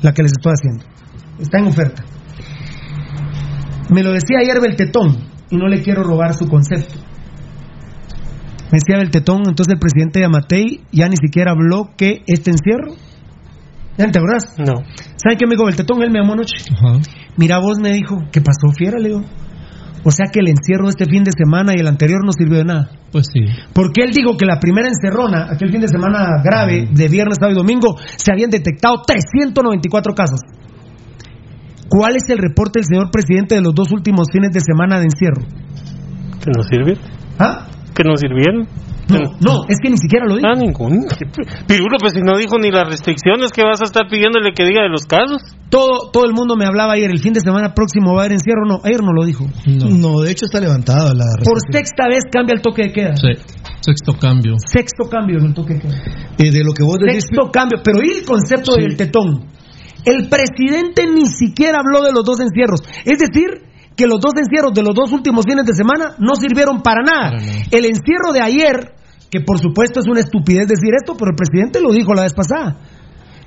[0.02, 0.84] la que les estoy haciendo.
[1.38, 2.04] Está en oferta.
[3.90, 5.16] Me lo decía ayer Beltetón,
[5.50, 6.94] y no le quiero robar su concepto.
[8.72, 12.96] Me decía Beltetón, entonces el presidente de Amatei ya ni siquiera habló que este encierro.
[13.98, 14.56] ¿Ya te acordás?
[14.58, 14.80] No.
[15.16, 16.02] ¿Saben qué me dijo Beltetón?
[16.02, 16.56] Él me llamó anoche.
[16.72, 16.98] Ajá.
[17.36, 18.98] Mira, vos me dijo, ¿qué pasó, fiera?
[18.98, 19.22] Le digo.
[20.04, 22.58] O sea que el encierro de este fin de semana y el anterior no sirvió
[22.58, 22.90] de nada.
[23.12, 23.44] Pues sí.
[23.74, 27.52] Porque él dijo que la primera encerrona, aquel fin de semana grave, de viernes, sábado
[27.52, 30.40] y domingo, se habían detectado 394 casos.
[31.90, 35.04] ¿Cuál es el reporte del señor presidente de los dos últimos fines de semana de
[35.04, 35.42] encierro?
[36.40, 36.98] Que no sirve.
[37.38, 37.66] ¿Ah?
[37.94, 38.66] Que no sirvieron.
[39.08, 40.46] No, no, es que ni siquiera lo dijo.
[40.46, 41.04] Ah, ningún.
[41.66, 44.82] Pirulo, pues si no dijo ni las restricciones que vas a estar pidiéndole que diga
[44.82, 45.42] de los casos.
[45.68, 48.32] Todo, todo el mundo me hablaba ayer, el fin de semana próximo va a haber
[48.32, 48.64] encierro.
[48.66, 49.44] No, ayer no lo dijo.
[49.66, 53.16] No, de hecho está levantada la Por sexta vez cambia el toque de queda.
[53.16, 53.32] Sí.
[53.80, 54.54] Sexto cambio.
[54.64, 55.96] Sexto cambio en el toque de queda.
[56.38, 58.82] Eh, de lo que vos decís, Sexto cambio, pero ¿y el concepto Sí.
[58.82, 59.46] del tetón?
[60.04, 62.80] El presidente ni siquiera habló de los dos encierros.
[63.04, 63.62] Es decir,
[63.96, 67.30] que los dos encierros de los dos últimos fines de semana no sirvieron para nada.
[67.30, 67.64] Para nada.
[67.70, 68.94] El encierro de ayer,
[69.30, 72.34] que por supuesto es una estupidez decir esto, pero el presidente lo dijo la vez
[72.34, 72.76] pasada.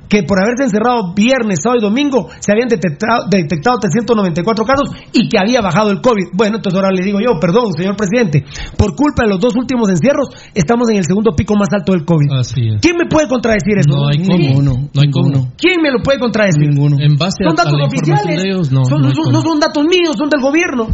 [0.10, 5.27] Que por haberse encerrado viernes, sábado y domingo se habían detectado, detectado 394 casos y
[5.30, 6.34] que había bajado el COVID.
[6.34, 8.44] Bueno, entonces ahora le digo yo, perdón, señor presidente,
[8.77, 12.06] por culpa de los dos últimos encierros, estamos en el segundo pico más alto del
[12.06, 12.32] COVID.
[12.40, 12.82] Así es.
[12.82, 13.95] ¿Quién me puede contradecir eso?
[13.95, 14.38] No hay cómo.
[14.38, 15.27] Ninguno, No hay cómo.
[15.30, 15.52] ninguno.
[15.57, 16.69] ¿Quién me lo puede contradecir?
[16.69, 16.98] Ninguno.
[16.99, 18.44] En base a, Son a datos la información oficiales.
[18.44, 18.86] de ellos, no.
[18.86, 20.88] son, no son datos míos, son del gobierno.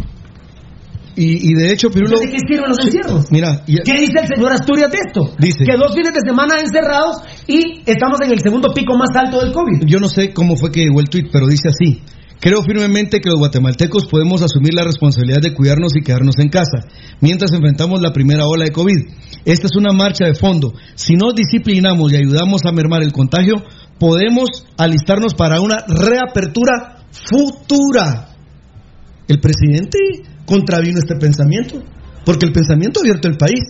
[1.15, 3.25] Y, y de hecho, Pirulo, ¿De qué sirven los encierros?
[3.31, 5.35] mira, y- ¿Qué dice el señor Asturias de esto?
[5.39, 7.17] Dice- que dos fines de semana encerrados
[7.47, 9.85] y estamos en el segundo pico más alto del COVID.
[9.85, 12.01] yo no sé cómo fue que llegó el tweet, pero dice así.
[12.39, 16.87] Creo firmemente que los guatemaltecos podemos asumir la responsabilidad de cuidarnos y quedarnos en casa,
[17.19, 18.97] mientras enfrentamos la primera ola de COVID.
[19.45, 20.73] Esta es una marcha de fondo.
[20.95, 23.57] Si nos disciplinamos y ayudamos a mermar el contagio,
[23.99, 28.29] podemos alistarnos para una reapertura futura.
[29.27, 29.97] El presidente
[30.51, 31.81] contravino este pensamiento,
[32.25, 33.63] porque el pensamiento abierto el país.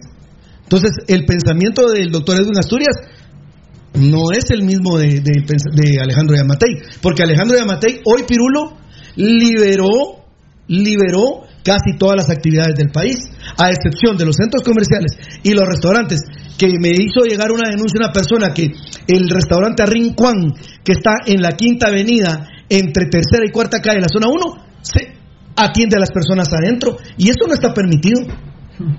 [0.64, 2.98] Entonces, el pensamiento del doctor Edwin Asturias
[3.94, 5.22] no es el mismo de,
[6.02, 8.78] Alejandro Yamatei, porque Alejandro Yamatei, hoy Pirulo,
[9.16, 10.26] liberó,
[10.68, 15.12] liberó casi todas las actividades del país, a excepción de los centros comerciales
[15.44, 16.22] y los restaurantes,
[16.58, 18.72] que me hizo llegar una denuncia una persona que
[19.08, 20.54] el restaurante Rincón,
[20.84, 24.42] que está en la quinta avenida, entre tercera y cuarta calle, la zona 1,
[24.82, 25.21] se
[25.64, 28.22] atiende a las personas adentro, y eso no está permitido.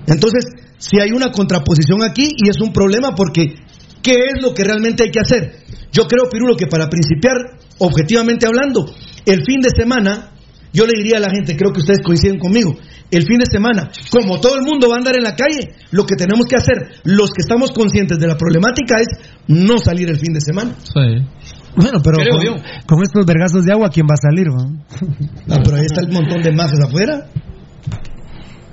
[0.07, 0.45] Entonces,
[0.77, 3.55] si hay una contraposición aquí y es un problema porque
[4.01, 5.55] ¿qué es lo que realmente hay que hacer?
[5.91, 7.35] Yo creo, Pirulo, que para principiar,
[7.79, 8.85] objetivamente hablando,
[9.25, 10.31] el fin de semana,
[10.73, 12.75] yo le diría a la gente, creo que ustedes coinciden conmigo,
[13.11, 16.05] el fin de semana, como todo el mundo va a andar en la calle, lo
[16.05, 19.07] que tenemos que hacer, los que estamos conscientes de la problemática, es
[19.47, 20.75] no salir el fin de semana.
[21.75, 22.55] Bueno, pero con, yo.
[22.85, 24.47] con estos vergazos de agua, ¿quién va a salir?
[25.49, 27.25] Ah, pero ahí está el montón de masas afuera.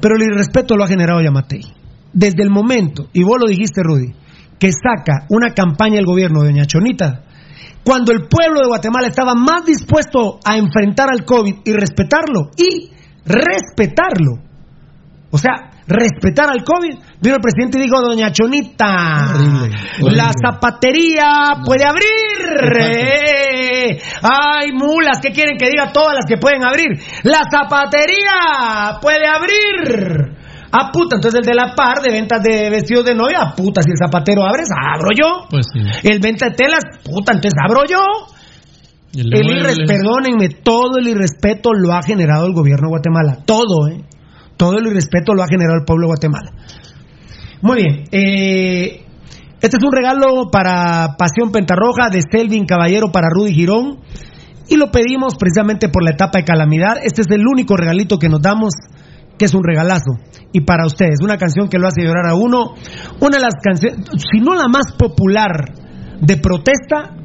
[0.01, 1.62] Pero el irrespeto lo ha generado Yamatei.
[2.12, 4.14] Desde el momento, y vos lo dijiste, Rudy,
[4.59, 7.22] que saca una campaña el gobierno de Doña Chonita,
[7.85, 12.90] cuando el pueblo de Guatemala estaba más dispuesto a enfrentar al COVID y respetarlo, y
[13.24, 14.43] respetarlo.
[15.31, 16.95] O sea, respetar al COVID.
[17.21, 19.35] Vino el presidente y dijo, doña Chonita,
[20.01, 21.27] la zapatería
[21.65, 22.81] puede abrir.
[22.81, 26.89] Eh, Ay, mulas, ¿qué quieren que diga todas las que pueden abrir?
[27.25, 30.37] La zapatería puede abrir.
[30.73, 33.83] Ah, puta, entonces el de la par de ventas de vestidos de novia, ah, puta,
[33.83, 34.62] si el zapatero abre,
[34.95, 35.47] abro yo.
[35.51, 35.81] Pues sí.
[36.09, 37.99] El venta de telas, puta, entonces abro yo.
[39.12, 43.39] El El irres- perdónenme, todo el irrespeto lo ha generado el gobierno de Guatemala.
[43.45, 44.05] Todo, ¿eh?
[44.61, 46.53] Todo el irrespeto lo ha generado el pueblo Guatemala.
[47.62, 48.05] Muy bien.
[48.12, 49.07] eh,
[49.62, 54.01] este es un regalo para Pasión Pentarroja de Selvin Caballero para Rudy Girón.
[54.69, 56.99] Y lo pedimos precisamente por la etapa de calamidad.
[57.03, 58.74] Este es el único regalito que nos damos,
[59.39, 60.19] que es un regalazo.
[60.53, 62.74] Y para ustedes, una canción que lo hace llorar a uno.
[63.19, 65.73] Una de las canciones, si no la más popular
[66.20, 67.16] de protesta,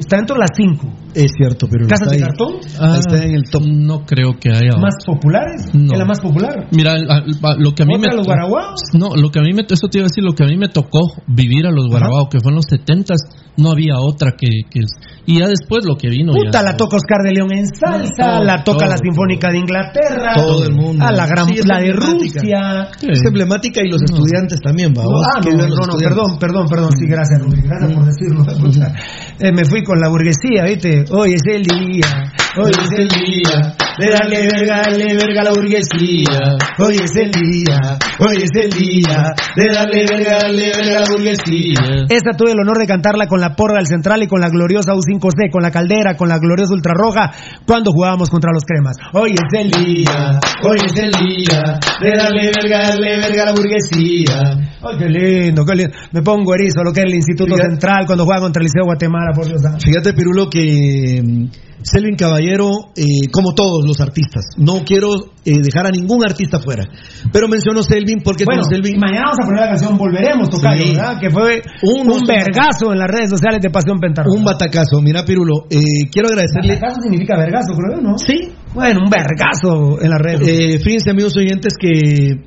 [0.00, 1.03] está dentro de las cinco.
[1.14, 2.28] Es cierto, pero ¿Casas está de ahí.
[2.28, 2.54] cartón?
[2.80, 3.62] Ah, está en el top.
[3.66, 4.76] No creo que haya.
[4.76, 5.70] ¿Más populares?
[5.74, 5.92] No.
[5.92, 6.66] ¿Es la más popular?
[6.72, 8.80] Mira, lo que a mí ¿Otra me los guaraguaos?
[8.94, 10.56] No, lo que a mí me eso te iba a decir, lo que a mí
[10.56, 13.18] me tocó vivir a los guaraguaos, que fue en los setentas,
[13.56, 14.80] no había otra que, que
[15.26, 16.62] y ya después lo que vino Puta, ya.
[16.62, 20.34] la toca Oscar de León en salsa, todo, la toca todo, la Sinfónica de Inglaterra,
[20.36, 21.02] Todo el mundo.
[21.04, 22.40] a la gran, Sí, la de emblemática.
[22.40, 23.10] Rusia.
[23.10, 25.02] Es emblemática y los estudiantes también, va.
[25.04, 28.44] No, ah, no, no, no, perdón, perdón, perdón, sí, gracias, Rubén, gracias por decirlo.
[29.40, 31.04] Eh, me fui con la burguesía, ¿viste?
[31.10, 35.50] Hoy es el día, hoy es el día de darle verga, darle verga a la
[35.50, 36.56] burguesía.
[36.78, 41.10] Hoy es el día, hoy es el día de darle verga, darle verga a la
[41.10, 42.06] burguesía.
[42.08, 44.94] Esta tuve el honor de cantarla con la porra del Central y con la gloriosa
[44.94, 47.32] U5C, con la Caldera, con la gloriosa Ultrarroja,
[47.66, 48.94] cuando jugábamos contra los cremas.
[49.14, 53.52] Hoy es el día, hoy es el día de darle verga, darle verga a la
[53.52, 54.74] burguesía.
[54.84, 55.96] Ay, qué lindo, qué lindo.
[56.12, 57.56] Me pongo erizo lo que es el Instituto.
[57.56, 59.62] Central cuando juega contra el Liceo de Por Dios.
[59.84, 61.46] Fíjate, Pirulo, que mm,
[61.82, 65.08] Selvin Caballero, eh, como todos los artistas, no quiero
[65.44, 66.84] eh, dejar a ningún artista fuera,
[67.32, 68.98] pero menciono Selvin porque Bueno, Selvin...
[68.98, 70.90] mañana vamos a poner la canción Volveremos, Tocayo, Sí.
[70.94, 71.20] ¿verdad?
[71.20, 74.36] Que fue Un- un, vergazo en las redes sociales de Pasión Pentarroja.
[74.38, 75.00] Un batacazo.
[75.02, 75.78] Mira, Pirulo, eh,
[76.10, 76.72] quiero agradecerle...
[76.74, 78.16] Vergazo significa vergazo, creo, ¿no?
[78.18, 78.48] Sí.
[78.74, 80.82] Bueno, un vergazo en las redes.
[80.82, 82.40] Fíjense, amigos oyentes, que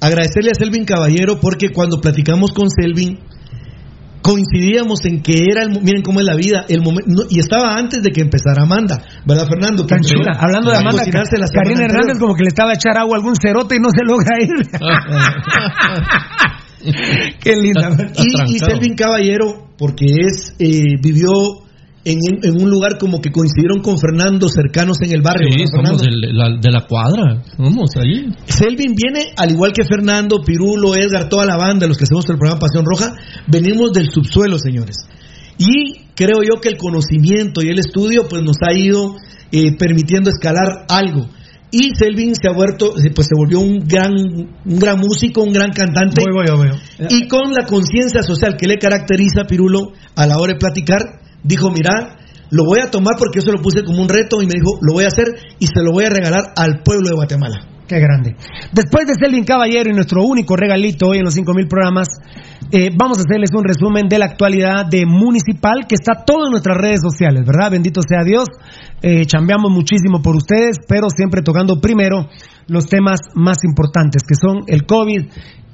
[0.00, 3.18] agradecerle a Selvin Caballero porque cuando platicamos con Selvin
[4.28, 7.76] coincidíamos en que era el miren cómo es la vida el momento no, y estaba
[7.76, 10.32] antes de que empezara Amanda verdad Fernando Tan Que chula.
[10.32, 11.24] empezó Hablando de Amanda, anterior.
[11.90, 14.36] Hernández como que le estaba a echar agua a algún cerote y no se logra
[14.40, 14.68] ir.
[17.40, 17.90] Qué linda.
[18.16, 21.30] y, y Selvin Caballero porque es eh, vivió
[22.08, 26.86] en, en un lugar como que coincidieron con Fernando cercanos en el barrio de la
[26.86, 28.26] cuadra, somos ahí.
[28.46, 32.38] Selvin viene, al igual que Fernando, Pirulo, Edgar, toda la banda, los que hacemos el
[32.38, 33.14] programa Pasión Roja,
[33.46, 34.96] venimos del subsuelo, señores.
[35.58, 39.16] Y creo yo que el conocimiento y el estudio pues nos ha ido
[39.52, 41.28] eh, permitiendo escalar algo.
[41.70, 45.70] Y Selvin se ha vuelto, pues se volvió un gran, un gran músico, un gran
[45.70, 46.24] cantante.
[46.24, 46.78] Voy, voy, voy.
[47.10, 51.00] Y con la conciencia social que le caracteriza a Pirulo a la hora de platicar,
[51.42, 52.16] dijo, mira,
[52.50, 54.78] lo voy a tomar porque yo se lo puse como un reto y me dijo,
[54.80, 55.26] lo voy a hacer
[55.58, 57.78] y se lo voy a regalar al pueblo de Guatemala.
[57.88, 58.36] Qué grande.
[58.72, 62.08] Después de Selvin Caballero y nuestro único regalito hoy en los 5000 programas,
[62.70, 66.50] eh, vamos a hacerles un resumen de la actualidad de Municipal, que está todo en
[66.50, 67.70] nuestras redes sociales, ¿verdad?
[67.70, 68.46] Bendito sea Dios.
[69.00, 72.28] Eh, chambeamos muchísimo por ustedes, pero siempre tocando primero
[72.66, 75.24] los temas más importantes, que son el COVID,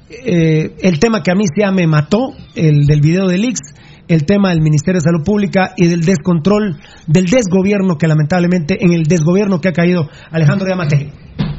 [0.09, 3.59] eh, el tema que a mí ya me mató, el del video del Ix,
[4.07, 8.93] el tema del Ministerio de Salud Pública y del descontrol, del desgobierno que lamentablemente, en
[8.93, 11.11] el desgobierno que ha caído Alejandro Yamate.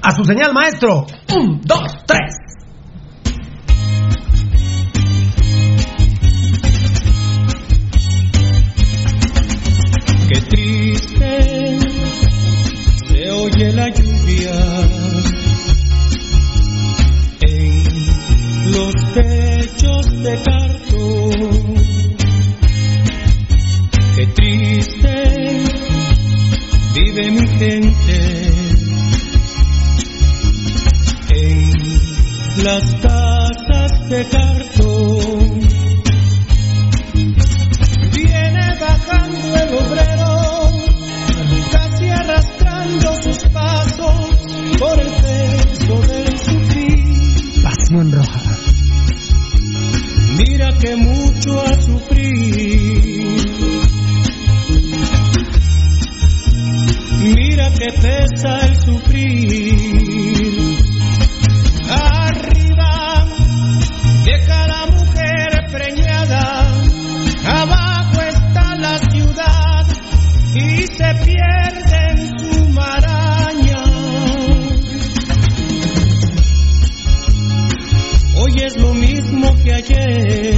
[0.03, 1.07] A su señal, maestro.
[1.37, 2.47] Un, dos, tres.
[10.29, 11.79] Qué triste
[13.09, 14.55] se oye la lluvia
[17.43, 21.76] en los techos de cartón.
[24.17, 25.63] Qué triste
[26.95, 28.49] vive mi gente
[31.29, 35.61] en las casas de cartón.
[38.15, 40.71] Viene bajando el obrero,
[41.73, 44.39] casi arrastrando sus pasos
[44.79, 47.63] por el peso del sufrir.
[47.63, 48.57] Pasión roja.
[50.39, 52.86] Mira que mucho ha sufrido.
[57.79, 59.77] que pesa el sufrir.
[61.89, 63.27] Arriba
[64.25, 66.63] de cada mujer preñada,
[67.45, 69.87] abajo está la ciudad
[70.55, 73.83] y se pierde en su maraña.
[78.37, 80.56] Hoy es lo mismo que ayer.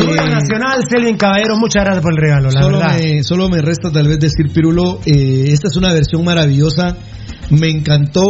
[0.00, 2.98] Orgullo Eh, Nacional, Selvin Caballero, muchas gracias por el regalo, la solo, verdad.
[2.98, 6.96] me, solo me resta tal vez decir, Pirulo, eh, esta es una versión maravillosa.
[7.50, 8.26] Me encantó.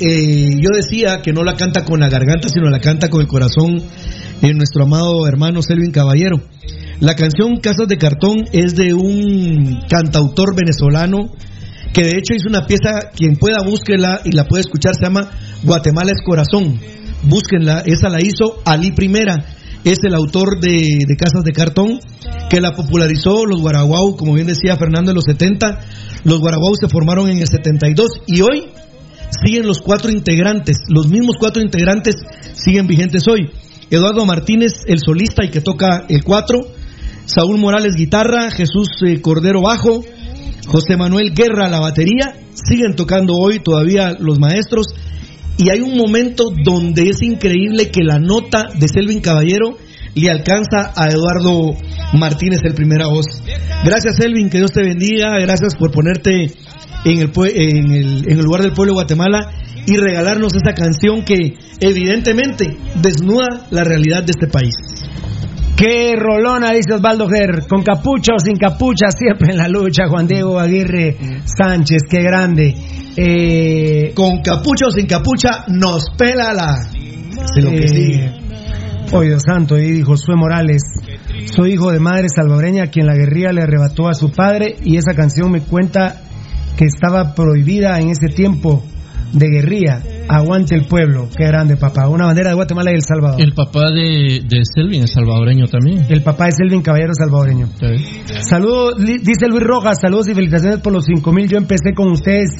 [0.00, 3.26] eh, yo decía que no la canta con la garganta, sino la canta con el
[3.26, 3.82] corazón
[4.42, 6.40] eh, nuestro amado hermano Selvin Caballero.
[7.00, 11.30] La canción Casas de Cartón es de un cantautor venezolano
[11.94, 15.30] que de hecho hizo una pieza, quien pueda búsquela y la puede escuchar, se llama
[15.64, 16.78] Guatemala es Corazón.
[17.22, 19.36] Búsquenla, esa la hizo Ali Primera,
[19.84, 22.00] es el autor de, de Casas de Cartón,
[22.48, 25.80] que la popularizó los Guaraguau, como bien decía Fernando en los 70,
[26.24, 28.68] los Guaraguau se formaron en el 72 y hoy
[29.44, 32.16] siguen los cuatro integrantes, los mismos cuatro integrantes
[32.54, 33.50] siguen vigentes hoy.
[33.90, 36.60] Eduardo Martínez, el solista y que toca el cuatro,
[37.24, 40.04] Saúl Morales guitarra, Jesús eh, Cordero bajo,
[40.66, 44.86] José Manuel Guerra la batería, siguen tocando hoy todavía los maestros
[45.56, 49.76] y hay un momento donde es increíble que la nota de Selvin Caballero
[50.14, 51.76] le alcanza a Eduardo
[52.14, 53.26] Martínez el primera voz.
[53.84, 56.52] Gracias Selvin, que Dios te bendiga, gracias por ponerte
[57.04, 59.52] en el, en el, en el lugar del pueblo de Guatemala
[59.86, 64.74] y regalarnos esta canción que evidentemente desnuda la realidad de este país.
[65.80, 70.26] Qué rolona, dice Osvaldo Ger, con capucha o sin capucha, siempre en la lucha, Juan
[70.26, 71.16] Diego Aguirre
[71.46, 72.74] Sánchez, qué grande.
[73.16, 76.74] Eh, Con capucha o sin capucha, nos pela la...
[76.82, 78.30] Sí, lo que sigue.
[79.10, 80.82] Oh Dios santo, y Josué Morales,
[81.46, 84.98] soy hijo de madre salvadoreña a quien la guerrilla le arrebató a su padre y
[84.98, 86.20] esa canción me cuenta
[86.76, 88.84] que estaba prohibida en ese tiempo
[89.32, 90.02] de guerrilla.
[90.28, 93.40] Aguante el pueblo, qué grande papá, una bandera de Guatemala y El Salvador.
[93.40, 96.06] El papá de, de Selvin es salvadoreño también.
[96.08, 97.68] El papá es Elvin Caballero salvadoreño.
[98.48, 101.48] Saludos, dice Luis Rojas, saludos y felicitaciones por los 5000.
[101.48, 102.50] Yo empecé con ustedes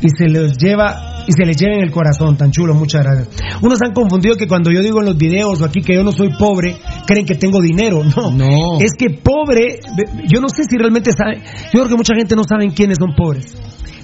[0.00, 3.28] y se les lleva y se les lleva en el corazón, tan chulo, muchas gracias.
[3.60, 6.12] Unos han confundido que cuando yo digo en los videos o aquí que yo no
[6.12, 6.76] soy pobre,
[7.06, 8.02] creen que tengo dinero.
[8.16, 8.78] No, No.
[8.80, 9.80] es que pobre,
[10.28, 11.42] yo no sé si realmente saben,
[11.72, 13.54] yo creo que mucha gente no saben quiénes son pobres.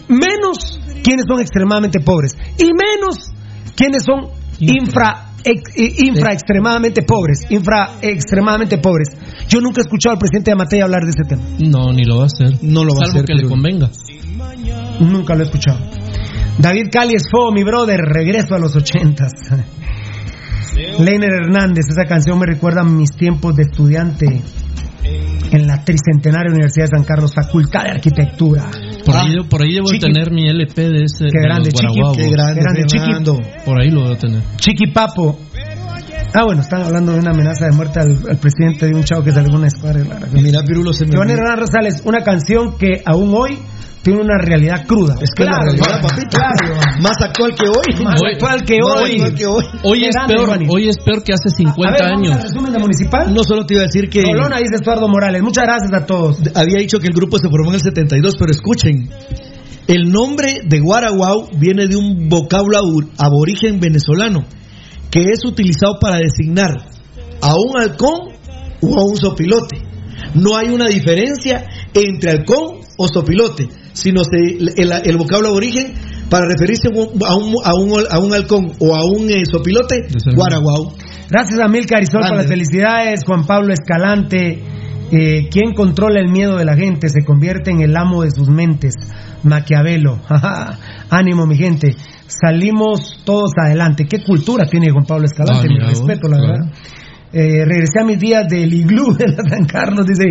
[0.08, 3.30] Menos quiénes son extremadamente pobres y menos
[3.76, 9.08] quiénes son infra ex- eh, infra extremadamente pobres, infra extremadamente pobres.
[9.48, 11.42] Yo nunca he escuchado al presidente de Matei hablar de este tema.
[11.58, 12.58] No, ni lo va a hacer.
[12.62, 13.90] No lo va a hacer, que le convenga.
[15.00, 15.78] Nunca lo he escuchado.
[16.58, 19.32] David Cali es fo, mi brother, regreso a los ochentas.
[20.98, 24.40] Leiner Hernández, esa canción me recuerda a mis tiempos de estudiante
[25.04, 28.70] en la tricentenaria Universidad de San Carlos, Facultad de Arquitectura.
[29.04, 30.00] Por, ahí, por ahí debo Chiqui.
[30.00, 31.26] tener mi LP de ese.
[31.26, 33.64] Qué de grande, Chiqui, qué grande, grande, Chiqui.
[33.64, 34.42] Por ahí lo debo tener.
[34.56, 35.38] Chiqui Papo.
[36.36, 39.22] Ah, bueno, están hablando de una amenaza de muerte al, al presidente de un chavo
[39.22, 40.02] que salió en una escuadra.
[40.32, 43.56] Mira, Pirulo, se me Giovanni Hernán Rosales, una canción que aún hoy
[44.04, 45.14] tiene una realidad cruda.
[45.20, 46.38] Es que la realidad, papito.
[47.00, 48.04] Más actual que hoy.
[48.04, 49.12] Más Hoy- actual que Más hoy.
[49.12, 49.64] actual que hoy.
[49.82, 50.66] Hoy es, grande, peor, Giovanni.
[50.70, 52.42] hoy es peor que hace 50 A ver, vamos años.
[52.44, 53.34] resumen de municipal.
[53.34, 55.42] No solo te iba a decir que Colona, dice Estuardo Morales.
[55.42, 56.38] Muchas gracias a todos.
[56.54, 59.08] había dicho que el grupo se formó en el 72, pero escuchen,
[59.86, 64.44] El nombre de Guaraguao viene de un vocablo abor- aborigen venezolano
[65.10, 66.72] que es utilizado para designar
[67.42, 68.30] a un halcón
[68.80, 69.82] o a un sopilote.
[70.34, 75.94] No hay una diferencia entre halcón o sopilote, sino se- el, el vocablo aborigen
[76.30, 79.42] para referirse a un, a un, a un- a un halcón o a un eh,
[79.50, 80.02] sopilote,
[80.36, 80.94] Guaraguao.
[81.30, 83.20] Gracias a Mil Carizol por las felicidades.
[83.26, 84.62] Juan Pablo Escalante,
[85.10, 88.48] eh, quien controla el miedo de la gente se convierte en el amo de sus
[88.48, 88.94] mentes.
[89.42, 90.20] Maquiavelo.
[91.10, 91.94] Ánimo, mi gente.
[92.26, 94.06] Salimos todos adelante.
[94.08, 95.68] ¿Qué cultura tiene Juan Pablo Escalante?
[95.70, 96.52] Ah, mi respeto, la claro.
[96.52, 96.72] verdad.
[97.36, 100.22] Eh, regresé a mis días del iglú de la San Carlos, dice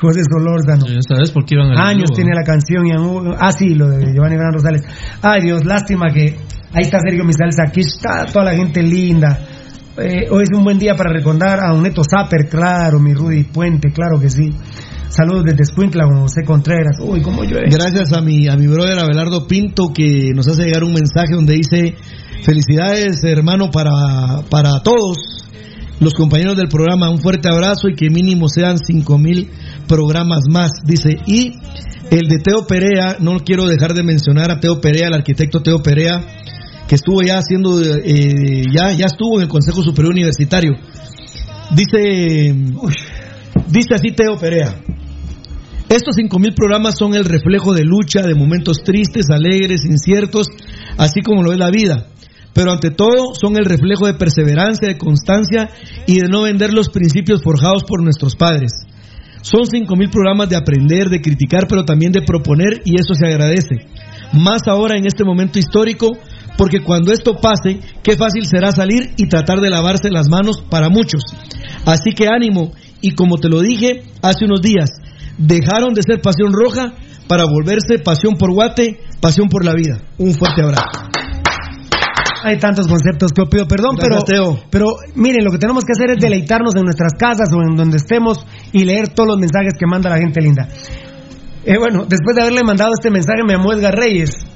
[0.00, 0.86] José Solórzano.
[1.06, 2.86] Sabes por qué iban al Años tiene la canción.
[2.86, 2.92] Y
[3.38, 4.82] ah, sí, lo de Giovanni Gran Rosales.
[5.20, 6.34] Ay, Dios, lástima que
[6.72, 7.56] ahí está Sergio Misales.
[7.60, 9.38] Aquí está toda la gente linda.
[9.98, 13.44] Eh, hoy es un buen día para recordar a un Neto Zapper, claro, mi Rudy
[13.44, 14.50] Puente, claro que sí.
[15.08, 16.96] Saludos desde Escuintla, con José Contreras.
[17.00, 17.68] Uy, cómo llueve.
[17.70, 21.52] Gracias a mi, a mi brother Abelardo Pinto que nos hace llegar un mensaje donde
[21.52, 21.94] dice
[22.42, 25.35] felicidades hermano para, para todos
[26.00, 29.50] los compañeros del programa, un fuerte abrazo y que mínimo sean cinco mil
[29.88, 31.18] programas más, dice.
[31.26, 31.52] Y
[32.10, 35.82] el de Teo Perea, no quiero dejar de mencionar a Teo Perea, el arquitecto Teo
[35.82, 36.24] Perea,
[36.86, 40.72] que estuvo ya haciendo, eh, ya, ya estuvo en el Consejo Superior Universitario.
[41.74, 42.54] Dice,
[43.68, 44.76] dice así Teo Perea.
[45.88, 50.48] Estos 5.000 programas son el reflejo de lucha, de momentos tristes, alegres, inciertos,
[50.98, 52.08] así como lo es la vida.
[52.56, 55.68] Pero ante todo son el reflejo de perseverancia, de constancia
[56.06, 58.72] y de no vender los principios forjados por nuestros padres.
[59.42, 63.76] Son 5.000 programas de aprender, de criticar, pero también de proponer y eso se agradece.
[64.32, 66.16] Más ahora en este momento histórico,
[66.56, 70.88] porque cuando esto pase, qué fácil será salir y tratar de lavarse las manos para
[70.88, 71.20] muchos.
[71.84, 72.72] Así que ánimo,
[73.02, 74.92] y como te lo dije hace unos días,
[75.36, 76.94] dejaron de ser pasión roja
[77.28, 80.00] para volverse pasión por guate, pasión por la vida.
[80.16, 81.06] Un fuerte abrazo.
[82.46, 84.20] Hay tantos conceptos que pido perdón, pero,
[84.70, 84.86] pero
[85.16, 88.46] miren, lo que tenemos que hacer es deleitarnos en nuestras casas o en donde estemos
[88.70, 90.68] y leer todos los mensajes que manda la gente linda.
[91.64, 94.46] Eh, bueno, después de haberle mandado este mensaje, me llamó Edgar Reyes.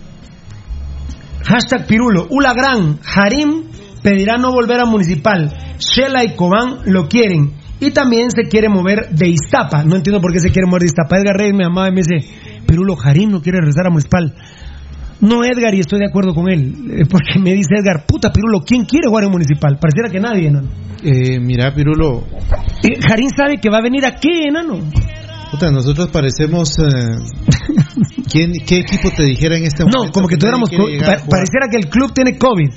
[1.42, 2.28] Hashtag Pirulo.
[2.30, 3.00] Ula Gran.
[3.04, 3.64] Harim
[4.04, 5.52] pedirá no volver a Municipal.
[5.80, 7.54] Shela y Cobán lo quieren.
[7.80, 9.82] Y también se quiere mover de Iztapa.
[9.82, 11.18] No entiendo por qué se quiere mover de Iztapa.
[11.18, 14.32] Edgar Reyes me llamaba y me dice, Pirulo, Harim no quiere regresar a Municipal.
[15.20, 16.74] No, Edgar, y estoy de acuerdo con él.
[16.90, 19.78] eh, Porque me dice Edgar, puta Pirulo, ¿quién quiere jugar en Municipal?
[19.78, 20.68] Pareciera que nadie, enano.
[21.02, 22.24] Eh, mira, Pirulo,
[22.82, 24.78] Eh, Harim sabe que va a venir aquí, enano.
[25.50, 26.78] puta, nosotros parecemos...
[26.78, 27.18] eh,
[28.30, 30.04] ¿quién, ¿Qué equipo te dijera en este momento?
[30.06, 30.70] No, como que tuviéramos.
[30.70, 32.68] pa- pareciera que el club tiene COVID.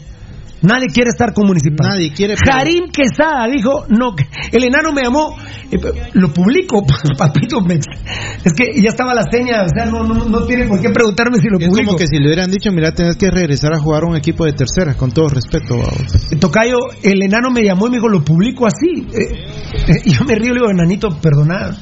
[0.64, 1.88] Nadie quiere estar con Municipal.
[1.90, 4.16] Nadie quiere, Karim Quesada dijo, no,
[4.52, 5.36] el enano me llamó,
[5.70, 5.78] eh,
[6.14, 6.84] lo publico,
[7.18, 7.62] papito.
[7.62, 10.90] me- es que ya estaba la seña, o sea, no, no, no tiene por qué
[10.90, 11.86] preguntarme si lo Es publico.
[11.88, 14.46] como que si le hubieran dicho, mira, tenés que regresar a jugar a un equipo
[14.46, 15.76] de tercera, con todo respeto.
[15.78, 16.30] vamos.
[16.40, 19.06] Tocayo, el enano me llamó y me dijo, lo publico así.
[19.14, 19.46] Eh,
[19.88, 21.76] eh, y yo me río y le digo, enanito, perdona.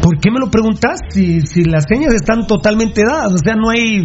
[0.00, 3.32] ¿Por qué me lo preguntas si, si las señas están totalmente dadas?
[3.32, 4.04] O sea, no hay...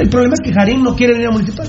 [0.00, 1.68] El problema es que Harim no quiere venir a Municipal.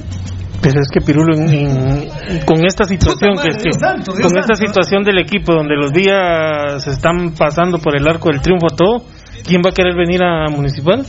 [0.61, 2.09] Pero es que Pirulo, en- en-
[2.45, 6.83] con esta situación, madre, que, que- santo, con esta situación del equipo, donde los días
[6.83, 9.03] se están pasando por el arco del triunfo todo,
[9.45, 11.05] ¿quién va a querer venir a Municipal?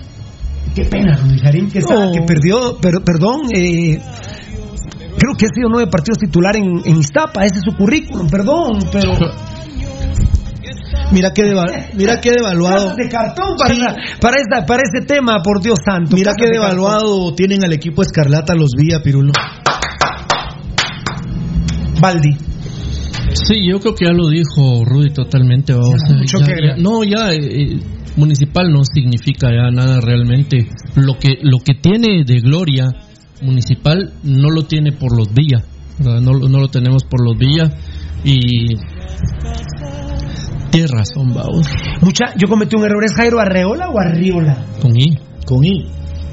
[0.74, 3.98] Qué pena, Luis Harim, que, está- que perdió, per- perdón, eh,
[5.16, 8.78] creo que ha sido nueve partidos titular en, en Iztapa, ese es su currículum, perdón,
[8.92, 9.12] pero...
[11.12, 12.94] Mira qué, deva- mira qué devaluado.
[12.96, 13.74] De cartón para,
[14.20, 16.16] para, esta, para este tema, por Dios santo.
[16.16, 16.62] Mira qué cartón.
[16.62, 19.32] devaluado tienen al equipo Escarlata los Vía, Pirulo.
[22.00, 22.30] Baldi.
[23.32, 25.72] Sí, yo creo que ya lo dijo Rudy totalmente.
[25.74, 27.80] o sea, mucho ya- que ya- no, ya eh, eh,
[28.16, 30.68] municipal no significa ya nada realmente.
[30.94, 32.86] Lo que lo que tiene de gloria
[33.42, 35.62] municipal no lo tiene por los Villa,
[35.98, 36.20] ¿verdad?
[36.20, 37.70] no, lo- no lo tenemos por los Villa
[38.24, 38.74] y
[40.76, 41.66] tienes razón, vamos.
[42.02, 44.64] Mucha, yo cometí un error, ¿es Jairo Arreola o Arriola?
[44.80, 45.18] Con I.
[45.46, 45.86] Con I.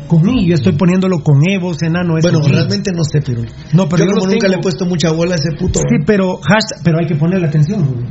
[0.07, 2.17] Con I, yo estoy poniéndolo con Evo, enano.
[2.17, 2.51] es Bueno, I.
[2.51, 3.49] realmente no sé, Pirulo.
[3.73, 4.53] No, pero yo yo como nunca tengo.
[4.53, 5.79] le he puesto mucha bola a ese puto.
[5.79, 7.85] Sí, pero hashtag- pero hay que ponerle atención.
[7.85, 8.05] güey.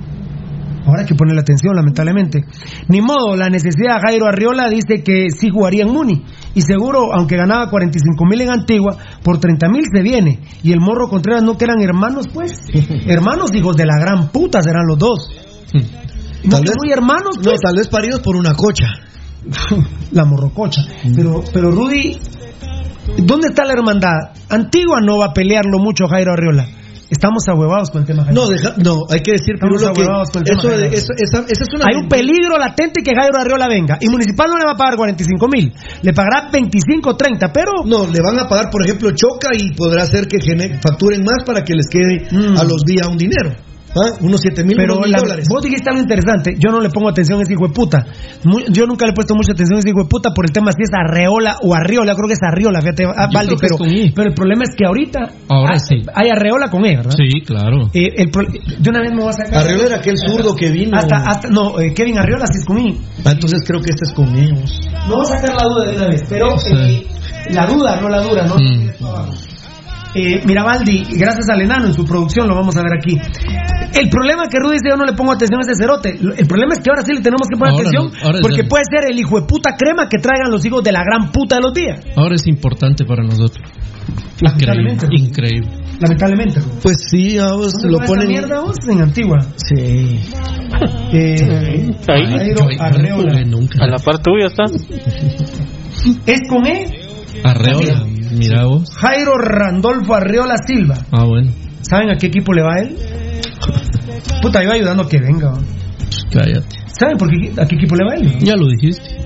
[0.85, 2.41] Ahora hay que ponerle atención, lamentablemente.
[2.89, 6.25] Ni modo, la necesidad Jairo Arriola dice que sí jugaría en Muni.
[6.57, 10.41] Y seguro, aunque ganaba 45 mil en Antigua, por 30 mil se viene.
[10.65, 12.51] Y el Morro Contreras no que eran hermanos, pues.
[13.07, 15.31] hermanos, hijos de la gran puta serán los dos.
[16.45, 17.61] No, Tal vez- muy hermanos, No, pues.
[17.61, 18.87] tal vez paridos por una cocha.
[20.13, 20.83] la morrococha.
[21.17, 22.17] Pero, pero Rudy,
[23.19, 24.35] ¿dónde está la hermandad?
[24.49, 26.67] Antigua no va a pelearlo mucho Jairo Arriola.
[27.11, 30.43] estamos ahuevados con el tema No, deja- no, hay que decir, Estamos Pirulo, que con
[30.43, 30.97] el tema eso, Jairo.
[30.97, 33.99] eso- esa, esa es una Hay un peligro latente que Jairo Arriola venga.
[34.01, 35.73] Y Municipal no le va a pagar 45 mil.
[36.03, 37.73] Le pagará 25, 30, pero.
[37.85, 40.39] No, le van a pagar, por ejemplo, Choca y podrá hacer que
[40.81, 42.57] facturen más para que les quede Mm.
[42.57, 43.51] a los días un dinero.
[43.97, 44.17] ¿Ah?
[44.21, 45.47] Unos 7 mil, Pero la- dólares.
[45.51, 46.55] vos dijiste algo interesante.
[46.59, 48.05] Yo no le pongo atención a ese hijo de puta.
[48.71, 50.73] Yo nunca le he puesto mucha atención a ese hijo de puta por el tema
[50.73, 52.15] si es Arreola o Arriola.
[52.15, 53.77] Creo que es Arriola, fíjate, ah, Valdi, pero,
[54.15, 55.19] pero el problema es que ahorita.
[55.49, 56.03] Ahora ah, sí.
[56.15, 57.13] Hay Arreola con E, ¿verdad?
[57.17, 57.91] Sí, claro.
[57.95, 59.65] Eh, el pro- de una vez me voy a sacar.
[59.65, 60.97] Arriola era aquel zurdo que vino.
[60.97, 62.99] Hasta, hasta, no, eh, Kevin Arriola sí es con I.
[63.25, 64.81] Ah, entonces creo que este es con ellos.
[65.09, 66.73] No voy a sacar la duda de una vez, pero Sí.
[66.75, 67.07] eh,
[67.51, 68.57] la duda, no la dura, ¿no?
[68.57, 69.52] Mm.
[70.15, 73.17] Eh, mira, Valdi, gracias al enano en su producción, lo vamos a ver aquí.
[73.95, 76.11] El problema que Rudy dice, yo no le pongo atención a ese cerote.
[76.11, 78.43] El problema es que ahora sí le tenemos que poner Ahora atención, no, ahora es
[78.43, 81.31] porque puede ser el hijo de puta crema que traigan los hijos de la gran
[81.33, 82.01] puta de los días.
[82.17, 83.63] Ahora es importante para nosotros.
[84.41, 85.07] Increíble, Lamentablemente.
[85.11, 85.69] increíble.
[86.01, 86.61] Lamentablemente.
[86.83, 88.29] Pues sí, vamos, ¿Dónde lo ponen.
[88.29, 88.77] mierda vos?
[88.89, 89.39] En Antigua.
[89.57, 90.21] Sí.
[91.13, 92.55] Eh, Ahí.
[93.79, 94.65] A la par tuya está.
[96.27, 96.87] ¿Es con E?
[97.45, 98.91] Arreola, mira vos.
[98.97, 100.99] Jairo Randolfo Arreola Silva.
[101.11, 101.51] Ah, bueno.
[101.83, 102.97] ¿Saben a qué equipo le va él?
[104.41, 105.53] Puta, iba ayudando a que venga.
[106.33, 106.77] Cállate.
[106.99, 108.39] ¿Saben por qué, a qué equipo le va él?
[108.41, 109.23] Ya lo dijiste.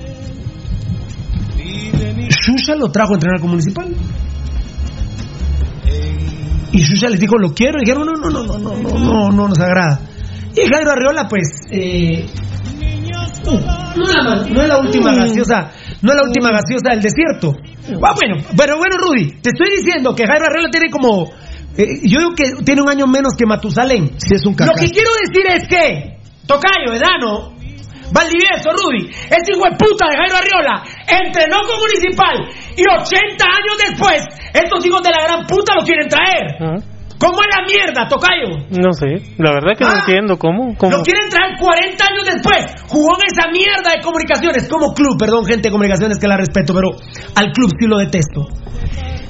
[2.29, 3.87] Shusha lo trajo a entrenar con Municipal.
[6.71, 7.77] Y Shusha les dijo, lo quiero.
[7.79, 10.01] Y dijeron, no, no, no, no, no, no, no, no nos agrada.
[10.53, 12.25] Y Jairo Arreola, pues, eh,
[13.45, 15.71] no, es la, no es la última gaseosa,
[16.01, 17.53] no es la última gaseosa del desierto.
[18.03, 21.25] Ah, bueno, pero bueno, Rudy, te estoy diciendo que Jairo Arreola tiene como,
[21.77, 24.11] eh, yo digo que tiene un año menos que Matusalén.
[24.17, 27.55] Sí, es un Lo que quiero decir es que, Tocayo, Edano,
[28.11, 32.35] Valdivieso, Rudy, este hijo de puta de Jairo Arriola entrenó con Municipal
[32.75, 36.55] y 80 años después, estos hijos de la gran puta lo quieren traer.
[36.55, 36.96] Ajá.
[37.19, 38.67] ¿Cómo es la mierda, Tocayo?
[38.77, 39.99] No sé, la verdad que no Ah.
[40.05, 40.75] entiendo cómo.
[40.77, 40.97] cómo.
[40.97, 42.61] Lo quieren traer 40 años después.
[42.87, 44.69] Jugó en esa mierda de comunicaciones.
[44.69, 46.89] Como club, perdón, gente de comunicaciones que la respeto, pero
[47.35, 48.45] al club sí lo detesto.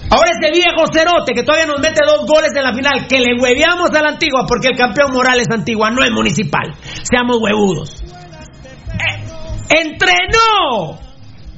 [0.10, 3.36] Ahora ese viejo cerote que todavía nos mete dos goles en la final, que le
[3.40, 6.74] hueveamos a la antigua porque el campeón moral es antigua, no es municipal.
[7.04, 8.04] Seamos huevudos.
[8.04, 9.24] Eh,
[9.84, 10.98] entrenó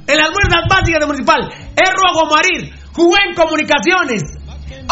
[0.06, 1.40] en las fuerzas básicas de municipal.
[1.76, 1.90] Es
[2.30, 2.74] Marir.
[2.92, 4.22] Jugó en comunicaciones.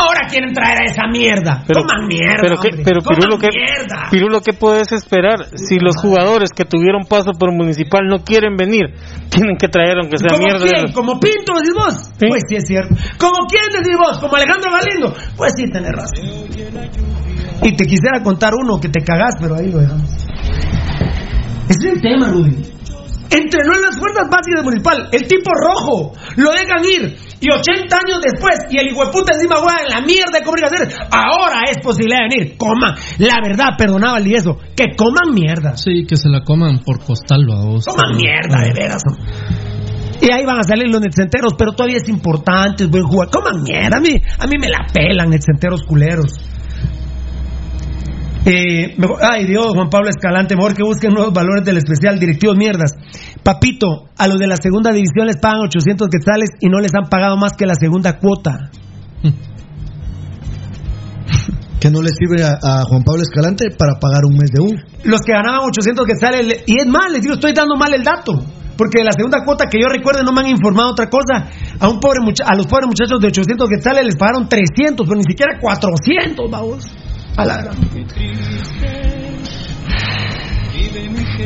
[0.01, 1.65] Ahora quieren traer a esa mierda.
[1.67, 2.39] Pero, Coman mierda.
[2.41, 4.09] pero, que, pero Coman Pirulo, ¿qué, mierda.
[4.11, 5.47] Pirulo, ¿qué puedes esperar?
[5.57, 8.95] Si los jugadores que tuvieron paso por Municipal no quieren venir,
[9.29, 10.67] tienen que traer aunque sea ¿Como mierda.
[10.67, 10.83] quién?
[10.83, 11.95] los- ¿Como Pinto decís vos?
[12.19, 12.27] Sí.
[12.29, 12.95] Pues sí es cierto.
[13.19, 14.19] ¿Como quién decís vos?
[14.19, 15.15] ¿Como Alejandro Galindo?
[15.37, 16.47] Pues sí, tenés razón.
[17.63, 20.11] Y te quisiera contar uno que te cagás, pero ahí lo dejamos.
[21.69, 22.55] Ese es el tema, Rudy.
[23.31, 25.09] Entrenó en las fuerzas básicas de Municipal.
[25.13, 26.13] El tipo rojo.
[26.37, 27.19] Lo dejan ir.
[27.41, 30.45] Y 80 años después, y el hijo de puta encima juega en la mierda de
[30.45, 30.95] comunicaciones.
[31.11, 32.57] Ahora es posible de venir.
[32.57, 32.95] Coman.
[33.19, 34.59] La verdad, perdonaba el eso.
[34.75, 35.77] Que coman mierda.
[35.77, 37.85] Sí, que se la coman por costal, a vos.
[37.87, 39.03] Coman mierda, de veras.
[40.21, 43.29] Y ahí van a salir los netcenteros, pero todavía es importante, buen jugar.
[43.31, 46.33] Coman mierda, a mí, a mí me la pelan netcenteros culeros.
[48.45, 52.57] Eh, mejor- ay Dios, Juan Pablo Escalante, mejor que busquen nuevos valores del especial, directivos
[52.57, 52.93] mierdas.
[53.43, 57.09] Papito, a los de la segunda división les pagan 800 quetzales y no les han
[57.09, 58.71] pagado más que la segunda cuota.
[61.81, 64.75] Que no le sirve a, a Juan Pablo Escalante para pagar un mes de U.
[65.05, 68.03] Los que ganaban 800 quetzales, le- y es mal, les digo, estoy dando mal el
[68.03, 68.33] dato.
[68.77, 71.47] Porque de la segunda cuota que yo recuerde no me han informado otra cosa.
[71.79, 75.19] A un pobre mucha- a los pobres muchachos de 800 quetzales les pagaron 300, pero
[75.19, 76.85] ni siquiera 400, vamos.
[77.37, 77.77] A la gran.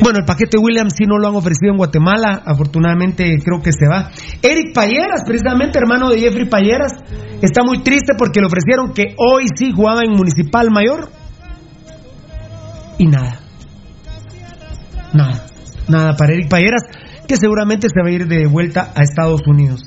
[0.00, 2.42] Bueno, el paquete Williams sí no lo han ofrecido en Guatemala.
[2.44, 4.10] Afortunadamente creo que se va.
[4.40, 6.92] Eric Payeras, precisamente hermano de Jeffrey Payeras,
[7.42, 11.10] está muy triste porque le ofrecieron que hoy sí jugaba en Municipal Mayor.
[12.98, 13.40] Y nada.
[15.12, 15.46] Nada.
[15.88, 16.82] Nada para Eric Payeras,
[17.26, 19.82] que seguramente se va a ir de vuelta a Estados Unidos.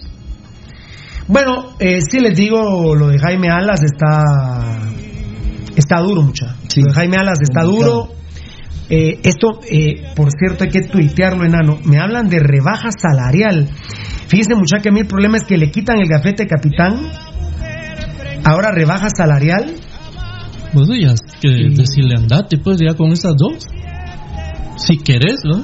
[1.28, 4.24] Bueno, eh, sí les digo, lo de Jaime Alas está
[5.76, 6.56] está duro, mucha.
[6.76, 8.10] Lo de Jaime Alas está duro.
[8.90, 11.80] Eh, esto, eh, por cierto, hay que tuitearlo, enano.
[11.84, 13.68] Me hablan de rebaja salarial.
[14.28, 17.00] Fíjense, mucha, que a mí el problema es que le quitan el gafete capitán.
[18.44, 19.74] Ahora rebaja salarial.
[20.74, 23.68] Vos ya que decirle andate, pues ya con esas dos.
[24.78, 25.64] Si querés, ¿no?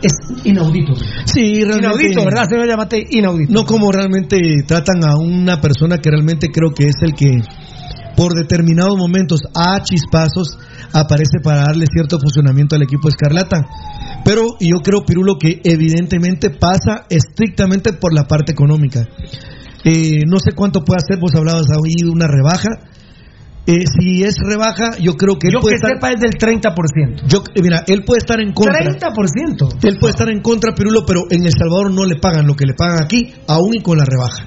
[0.00, 0.12] Es
[0.44, 0.94] inaudito.
[1.26, 1.86] Sí, realmente.
[1.86, 3.06] Inaudito, ¿verdad, señor Yamate?
[3.10, 3.52] Inaudito.
[3.52, 7.42] No como realmente tratan a una persona que realmente creo que es el que
[8.16, 10.56] por determinados momentos a chispazos
[10.92, 13.66] aparece para darle cierto funcionamiento al equipo Escarlata.
[14.24, 19.06] Pero yo creo, Pirulo, que evidentemente pasa estrictamente por la parte económica.
[19.84, 22.70] Eh, no sé cuánto puede hacer, vos hablabas ahí de una rebaja.
[23.66, 25.92] Eh, si es rebaja, yo creo que él Yo puede que estar.
[25.92, 27.26] sepa es del 30%.
[27.26, 28.78] Yo, eh, mira, él puede estar en contra.
[28.78, 29.78] 30%.
[29.82, 32.66] Él puede estar en contra, Pirulo, pero en El Salvador no le pagan lo que
[32.66, 34.44] le pagan aquí, aún y con la rebaja.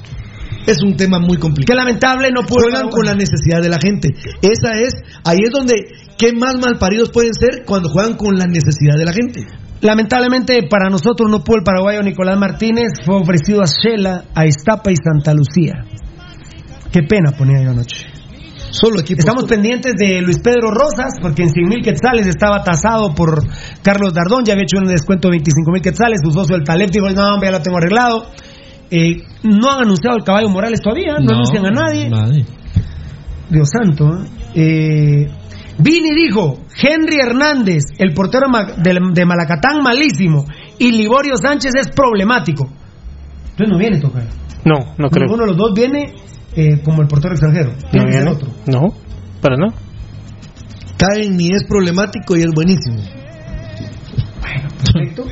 [0.67, 1.73] Es un tema muy complicado.
[1.73, 2.65] Qué lamentable, no pudo.
[2.69, 4.09] Juegan con la necesidad de la gente.
[4.41, 5.75] Esa es, ahí es donde,
[6.17, 9.47] qué más malparidos pueden ser cuando juegan con la necesidad de la gente.
[9.79, 14.91] Lamentablemente para nosotros no pudo el paraguayo Nicolás Martínez, fue ofrecido a Shela, a Iztapa
[14.91, 15.85] y Santa Lucía.
[16.91, 18.07] Qué pena ponía yo anoche.
[18.71, 19.19] Solo equipos.
[19.19, 23.41] Estamos pendientes de Luis Pedro Rosas, porque en 100 mil quetzales estaba tasado por
[23.81, 26.89] Carlos Dardón, ya había hecho un descuento de 25 mil quetzales, su socio del Talep
[26.89, 28.29] dijo, no, hombre, ya lo tengo arreglado.
[28.89, 32.09] Eh, no han anunciado el caballo Morales todavía, no, anuncian a nadie.
[33.49, 34.05] Dios santo.
[34.05, 34.27] ¿eh?
[34.55, 35.27] Eh,
[35.79, 38.47] Vini dijo, Henry Hernández, el portero
[38.77, 40.45] de, de Malacatán, malísimo,
[40.79, 42.67] y Liborio Sánchez es problemático.
[43.51, 44.27] Entonces no viene tocar.
[44.65, 45.25] No, no creo.
[45.25, 46.13] Ninguno de los dos viene
[46.55, 47.71] eh, como el portero extranjero.
[47.71, 48.31] No que ser viene.
[48.31, 48.49] otro.
[48.65, 48.93] No,
[49.41, 49.67] para no.
[50.97, 52.97] Caen ni es problemático y es buenísimo.
[54.93, 55.25] Perfecto.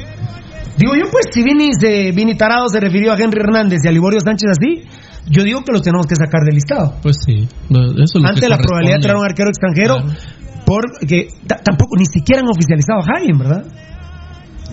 [0.77, 3.91] Digo yo, pues, si Vini, se, Vini Tarado se refirió a Henry Hernández y a
[3.91, 4.81] Liborio Sánchez así,
[5.29, 6.95] yo digo que los tenemos que sacar del listado.
[7.01, 7.47] Pues sí.
[8.03, 9.95] Eso es lo Ante que la probabilidad de traer un arquero extranjero,
[10.65, 13.63] porque ta- tampoco, ni siquiera han oficializado a Hagen, ¿verdad?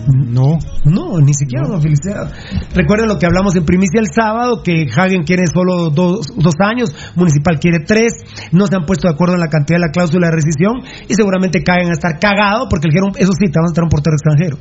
[0.07, 0.57] No.
[0.83, 2.29] No, ni siquiera han oficializado.
[2.75, 6.93] Recuerden lo que hablamos en primicia el sábado, que Hagen quiere solo dos, dos años,
[7.15, 8.11] Municipal quiere tres,
[8.51, 11.13] no se han puesto de acuerdo en la cantidad de la cláusula de rescisión y
[11.13, 14.15] seguramente caen a estar cagados porque dijeron, eso sí, te vamos a traer un portero
[14.15, 14.57] extranjero.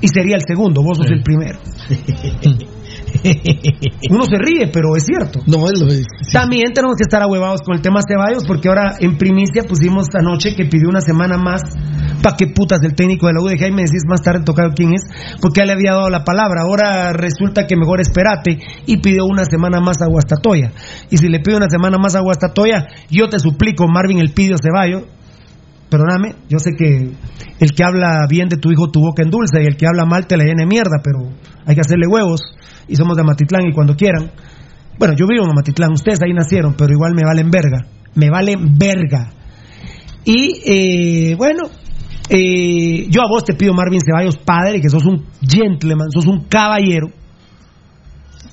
[0.00, 1.58] Y sería el segundo, vos sos el primero.
[4.10, 5.40] Uno se ríe, pero es cierto.
[5.46, 5.86] No, es lo
[6.32, 10.54] También tenemos que estar ahuevados con el tema Ceballos, porque ahora en primicia pusimos anoche
[10.54, 11.62] que pidió una semana más.
[12.22, 13.68] ¿Pa' qué putas el técnico de la UDG?
[13.68, 15.02] Y me decís más tarde tocado quién es,
[15.40, 16.62] porque ya le había dado la palabra.
[16.62, 20.72] Ahora resulta que mejor espérate y pidió una semana más a Guastatoya.
[21.10, 24.56] Y si le pido una semana más a Guastatoya, yo te suplico, Marvin el pidio
[24.60, 25.04] Ceballos.
[25.90, 27.12] Perdóname, yo sé que
[27.60, 30.26] el que habla bien de tu hijo tu boca endulza y el que habla mal
[30.26, 31.30] te la llena mierda, pero
[31.64, 32.42] hay que hacerle huevos
[32.86, 34.30] y somos de Amatitlán y cuando quieran.
[34.98, 38.76] Bueno, yo vivo en Amatitlán, ustedes ahí nacieron, pero igual me valen verga, me valen
[38.76, 39.32] verga.
[40.24, 41.70] Y eh, bueno,
[42.28, 46.44] eh, yo a vos te pido, Marvin Ceballos, padre, que sos un gentleman, sos un
[46.48, 47.08] caballero,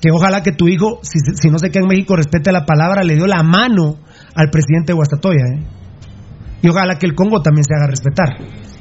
[0.00, 3.02] que ojalá que tu hijo, si, si no se queda en México, respete la palabra,
[3.02, 3.98] le dio la mano
[4.34, 5.66] al presidente de Guastatoya, ¿eh?
[6.62, 8.28] Y ojalá que el Congo también se haga respetar.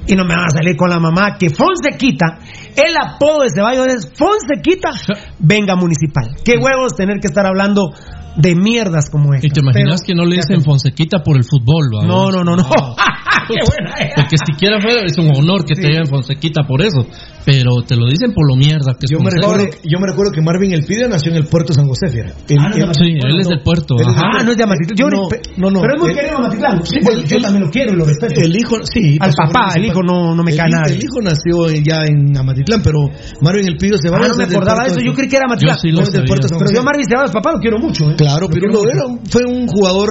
[0.08, 2.40] Y no me van a salir con la mamá que Fonsequita,
[2.76, 4.92] el apodo de Ceballos es Fonsequita,
[5.40, 6.36] venga municipal.
[6.44, 7.92] Qué huevos tener que estar hablando
[8.36, 9.48] de mierdas como esta.
[9.48, 11.90] ¿Y te imaginas que no le dicen Fonsequita por el fútbol?
[11.96, 12.06] ¿va?
[12.06, 12.64] No, no, no, no.
[13.48, 17.06] Qué buena Porque siquiera fue, es un honor que te digan Fonsequita por eso.
[17.46, 19.48] Pero te lo dicen por lo mierda que es Yo me, Fonseca.
[19.54, 22.34] recuerdo, yo me recuerdo que Marvin El Pidio nació en el puerto San José, fiera.
[22.50, 23.96] El- Ah, no, el- no, Sí, él es del puerto.
[24.00, 24.08] Es.
[24.18, 24.98] Ah, no es de Amatitlán.
[24.98, 25.82] Yo- No, no, no.
[25.82, 26.86] Pero es muy El- querido Amatitlán.
[26.86, 28.42] Sí, bueno, yo el- también lo quiero y lo respeto.
[28.42, 29.18] El hijo, sí.
[29.22, 30.86] Al papá, el hijo no, no me cae nada.
[30.90, 33.00] El hijo nació ya en Amatitlán, pero
[33.42, 35.00] Marvin El Pidio se va Ah, no me acordaba de eso.
[35.06, 35.76] Yo creí que era Amatitlán.
[35.78, 36.26] Yo sí lo del sabía.
[36.28, 38.10] puerto San Pero yo a Marvin Ceballos, papá, lo quiero mucho.
[38.10, 38.16] ¿eh?
[38.18, 40.10] Claro, pero era, fue un jugador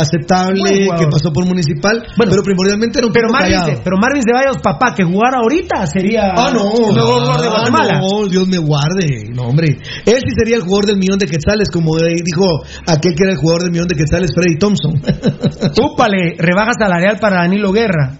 [0.00, 3.58] aceptable que pasó por municipal, Bueno, pero primordialmente era un Pero Marvin.
[3.64, 7.46] Ce- pero Marvin Ceballos, papá, que jugara ahorita sería Ah, no, el mejor jugador de
[7.48, 8.00] ah, Guatemala.
[8.00, 9.24] no, Dios me guarde.
[9.34, 9.78] No, hombre.
[10.04, 13.38] Él sí sería el jugador del millón de quetzales, como dijo aquel que era el
[13.38, 15.00] jugador del millón de quetzales, Freddy Thompson.
[15.82, 18.18] Úpale, rebaja salarial para Danilo Guerra.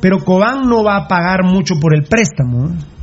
[0.00, 2.66] Pero Cobán no va a pagar mucho por el préstamo.
[2.66, 2.95] ¿eh?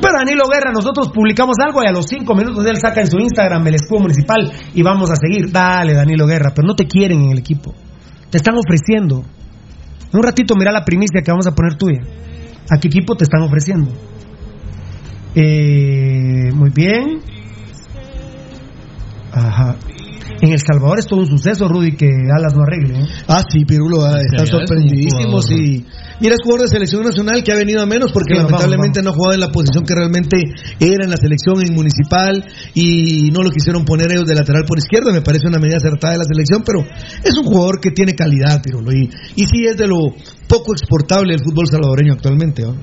[0.00, 3.18] Pero Danilo Guerra, nosotros publicamos algo y a los cinco minutos él saca en su
[3.18, 5.50] Instagram el escudo municipal y vamos a seguir.
[5.50, 7.74] Dale, Danilo Guerra, pero no te quieren en el equipo.
[8.30, 9.22] Te están ofreciendo.
[10.12, 12.02] En un ratito mira la primicia que vamos a poner tuya.
[12.70, 13.92] ¿A qué equipo te están ofreciendo?
[15.34, 17.20] Eh, muy bien.
[19.32, 19.76] Ajá.
[20.44, 23.00] En El Salvador es todo un suceso, Rudy, que Alas no arregle.
[23.00, 23.06] ¿eh?
[23.28, 25.66] ah, sí, Pirulo, ah, es sorprendidísimos jugador.
[25.66, 25.86] y...
[26.20, 29.04] Mira, es jugador de selección nacional que ha venido a menos porque Sí, lamentablemente vamos,
[29.04, 30.36] no ha jugado en la posición que realmente
[30.78, 34.76] era en la selección en municipal y no lo quisieron poner ellos de lateral por
[34.76, 35.12] izquierda.
[35.14, 36.84] Me parece una medida acertada de la selección, pero
[37.24, 38.92] es un jugador que tiene calidad, Pirulo.
[38.92, 40.12] Y, y sí es de lo
[40.46, 42.64] poco exportable del fútbol salvadoreño actualmente.
[42.64, 42.76] ¿no?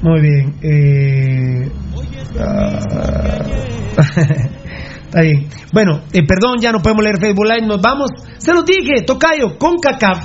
[0.00, 0.54] Muy bien.
[0.62, 1.70] Eh...
[2.40, 3.42] ah,
[5.12, 5.46] Está bien.
[5.74, 7.66] Bueno, eh, perdón, ya no podemos leer Facebook Live.
[7.66, 8.08] Nos vamos.
[8.38, 10.24] Se lo dije, Tocayo, con CACAF.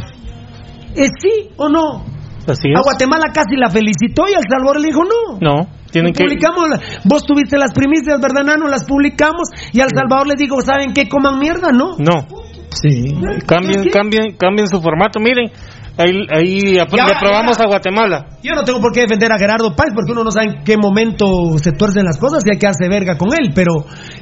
[0.95, 2.05] ¿Es sí o no?
[2.47, 2.83] Así A es.
[2.83, 5.37] Guatemala casi la felicitó y al Salvador le dijo no.
[5.41, 6.23] No, tienen que.
[6.23, 8.67] Publicamos, la- vos tuviste las primicias, ¿verdad, Nano?
[8.69, 11.09] Las publicamos y al Salvador les digo, ¿saben qué?
[11.09, 11.97] Coman mierda, ¿no?
[11.99, 12.25] No,
[12.69, 13.13] Sí.
[13.45, 15.19] cambien, cambien, cambien su formato.
[15.19, 15.51] Miren,
[15.97, 17.39] ahí, ahí ya va.
[17.39, 18.25] a Guatemala.
[18.43, 20.77] Yo no tengo por qué defender a Gerardo Páez porque uno no sabe en qué
[20.77, 23.73] momento se tuercen las cosas y hay que hacer verga con él, pero,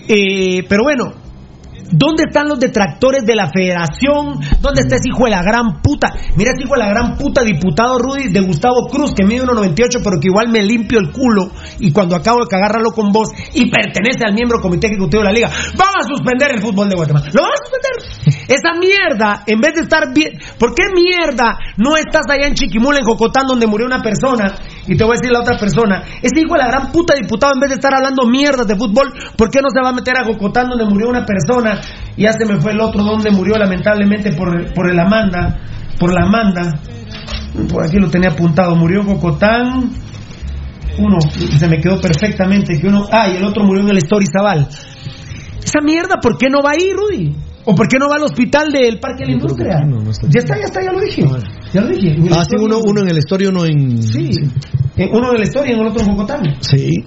[0.08, 1.14] eh, pero bueno,
[1.92, 4.40] ¿Dónde están los detractores de la federación?
[4.60, 6.14] ¿Dónde está ese hijo de la gran puta?
[6.36, 10.02] Mira ese hijo de la gran puta diputado Rudy de Gustavo Cruz, que mide 1.98,
[10.04, 13.70] pero que igual me limpio el culo y cuando acabo de cagarlo con vos y
[13.70, 15.50] pertenece al miembro comité ejecutivo de la liga.
[15.78, 17.28] Van a suspender el fútbol de Guatemala.
[17.32, 18.35] Lo van a suspender.
[18.48, 20.34] Esa mierda, en vez de estar bien.
[20.60, 24.56] ¿Por qué mierda no estás allá en Chiquimula, en Jocotán, donde murió una persona?
[24.88, 26.04] Y te voy a decir la otra persona.
[26.22, 29.14] Ese hijo de la gran puta diputado, en vez de estar hablando mierdas de fútbol,
[29.36, 31.82] ¿por qué no se va a meter a Jocotán, donde murió una persona?
[32.16, 35.60] Y ya se me fue el otro, donde murió lamentablemente por, por el Amanda.
[36.00, 36.80] Por la Amanda.
[37.72, 38.76] Por aquí lo tenía apuntado.
[38.76, 39.90] Murió en Jocotán.
[40.98, 42.80] Uno, se me quedó perfectamente.
[42.80, 44.68] Que uno, ah, y el otro murió en el Story Zabal.
[45.64, 47.36] Esa mierda, ¿por qué no va ahí, Rudy?
[47.66, 49.80] ¿O por qué no va al hospital del Parque de la Industria?
[50.30, 51.24] ya está, ya está, ya lo dije.
[51.74, 52.16] Ya lo dije.
[52.32, 54.02] Ah, sí, uno, uno en el Story, uno en.
[54.04, 54.30] Sí.
[54.98, 56.42] Eh, Uno en el Story y en el otro en Jocotán.
[56.62, 57.04] Sí.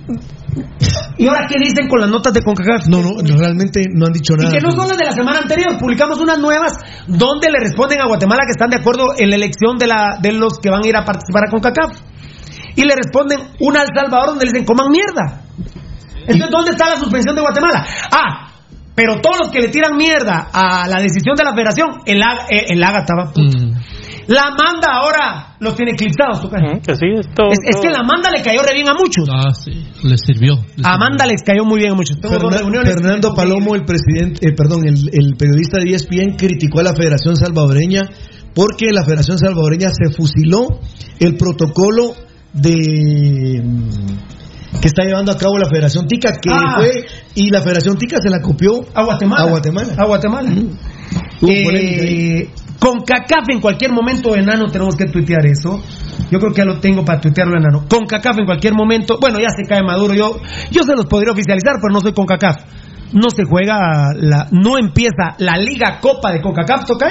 [1.17, 2.87] ¿Y ahora qué dicen con las notas de CONCACAF?
[2.89, 4.51] No, no, realmente no han dicho Y nada.
[4.53, 6.73] que no son las de la semana anterior, publicamos unas nuevas
[7.07, 10.33] donde le responden a Guatemala que están de acuerdo en la elección de, la, de
[10.33, 11.97] los que van a ir a participar a CONCACAF.
[12.77, 15.43] Y le responden una al Salvador donde le dicen coman mierda.
[16.27, 17.87] Entonces, ¿dónde está la suspensión de Guatemala?
[18.13, 18.48] Ah,
[18.99, 22.47] pero todos los que le tiran mierda a la decisión de la federación, el, Aga-
[22.51, 23.57] eh, el estaba puto.
[24.27, 26.83] La manda ahora los tiene eclipsados, ¿tú crees?
[26.85, 27.83] Que sí, es todo- Es, es todo.
[27.83, 29.27] que la manda le cayó re bien a muchos.
[29.33, 29.71] Ah, sí,
[30.03, 30.57] les sirvió.
[30.77, 32.19] les A Amanda les cayó muy bien a muchos.
[32.21, 32.93] Fernan- reuniones.
[32.93, 37.37] Fernando Palomo, el presidente, eh, perdón, el, el periodista de ESPN criticó a la Federación
[37.37, 38.03] Salvadoreña
[38.53, 40.81] porque la Federación Salvadoreña se fusiló
[41.21, 42.15] el protocolo
[42.53, 44.38] de mm,
[44.81, 46.75] que está llevando a cabo la Federación Tica, que Ah.
[46.77, 49.43] fue y la Federación Tica se la copió a Guatemala.
[49.43, 49.95] A Guatemala.
[49.97, 50.51] A Guatemala.
[51.43, 55.83] Eh, con CACAF en cualquier momento, enano, tenemos que tuitear eso.
[56.31, 57.85] Yo creo que ya lo tengo para tuitearlo, enano.
[57.89, 60.15] Con CACAF en cualquier momento, bueno, ya se cae Maduro.
[60.15, 60.39] Yo,
[60.71, 62.57] yo se los podría oficializar, pero no soy con CACAF.
[63.13, 67.09] No se juega, la, no empieza la Liga Copa de CONCACAF, ¿toca?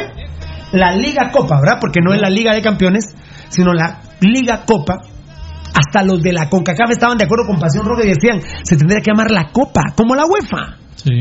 [0.71, 1.77] La Liga Copa, ¿verdad?
[1.81, 3.03] Porque no es la Liga de Campeones,
[3.49, 4.99] sino la Liga Copa.
[5.77, 8.99] Hasta los de la CONCACAF estaban de acuerdo con Pasión Roja y decían, se tendría
[8.99, 10.75] que llamar la Copa, como la UEFA.
[10.95, 11.11] Sí.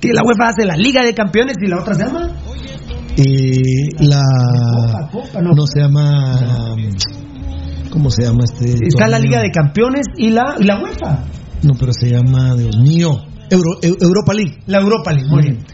[0.00, 2.28] Que la UEFA hace la Liga de Campeones y la otra se llama
[3.16, 3.60] Eh,
[4.00, 4.20] la
[5.12, 5.52] Copa, no.
[5.66, 6.74] se llama
[7.90, 8.74] ¿cómo se llama este?
[8.88, 9.18] Está la?
[9.20, 11.24] Liga de Campeones y la, y la UEFA.
[11.62, 13.10] No, pero se llama, Dios mío,
[13.50, 14.58] Euro- Eu- Europa League.
[14.66, 15.64] La Europa League, muy bien.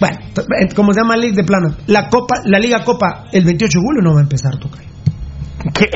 [0.00, 0.16] Bueno,
[0.60, 3.84] eh, como se llama League de plano, la Copa, la Liga Copa, el 28 de
[3.84, 4.88] julio no va a empezar, Tocayo.
[5.74, 5.86] ¿Qué?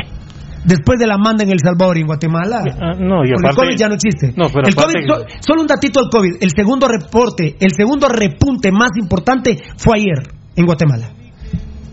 [0.69, 2.61] Después de la manda en El Salvador y en Guatemala.
[2.81, 4.33] Ah, no, y Porque aparte- el COVID ya no existe.
[4.37, 6.37] No, pero el COVID, so- solo un datito del COVID.
[6.43, 11.09] El segundo reporte, el segundo repunte más importante fue ayer en Guatemala.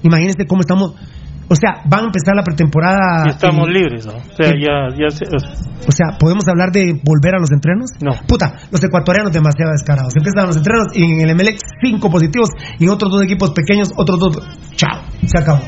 [0.04, 0.94] Imagínense cómo estamos.
[1.48, 3.26] O sea, van a empezar la pretemporada.
[3.26, 4.14] Ya estamos en- libres, ¿no?
[4.14, 5.52] O sea, en- ya, ya se- o sea,
[5.88, 7.92] O sea, ¿podemos hablar de volver a los entrenos?
[8.02, 8.14] No.
[8.28, 10.16] Puta, los ecuatorianos demasiado descarados.
[10.16, 13.92] Empiezan los entrenos y en el MLX cinco positivos y en otros dos equipos pequeños,
[13.96, 14.40] otros dos.
[14.76, 15.60] Chao, se acabó.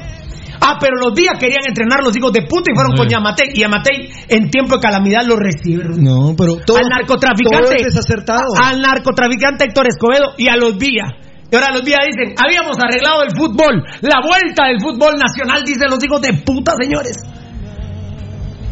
[0.60, 3.50] Ah, pero los días querían entrenar los hijos de puta y fueron con Yamatei.
[3.54, 5.84] Y Yamatei en tiempo de calamidad lo recibe.
[5.98, 7.60] No, pero todo, al narcotraficante.
[7.62, 8.54] todo es desacertado.
[8.62, 11.10] Al narcotraficante Héctor Escobedo y a los días.
[11.50, 15.88] Y ahora los días dicen, habíamos arreglado el fútbol, la vuelta del fútbol nacional, dicen
[15.90, 17.16] los hijos de puta, señores.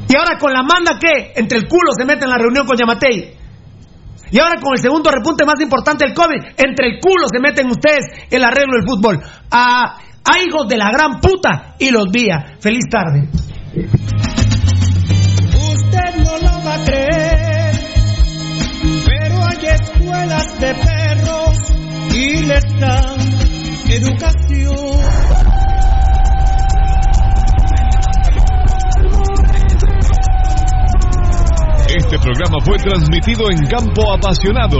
[0.10, 2.78] Y ahora con la manda que entre el culo se mete en la reunión con
[2.78, 3.34] Yamatei.
[4.32, 7.70] Y ahora con el segundo repunte más importante del COVID, entre el culo se meten
[7.70, 9.20] ustedes el arreglo del fútbol.
[9.52, 12.44] A, a hijos de la gran puta y los días.
[12.60, 13.30] Feliz tarde.
[15.72, 17.76] Usted no lo va a creer,
[19.06, 21.74] pero hay escuelas de perros
[22.14, 23.20] y les dan
[23.90, 24.36] educación.
[31.88, 34.80] Este programa fue transmitido en Campo Apasionado.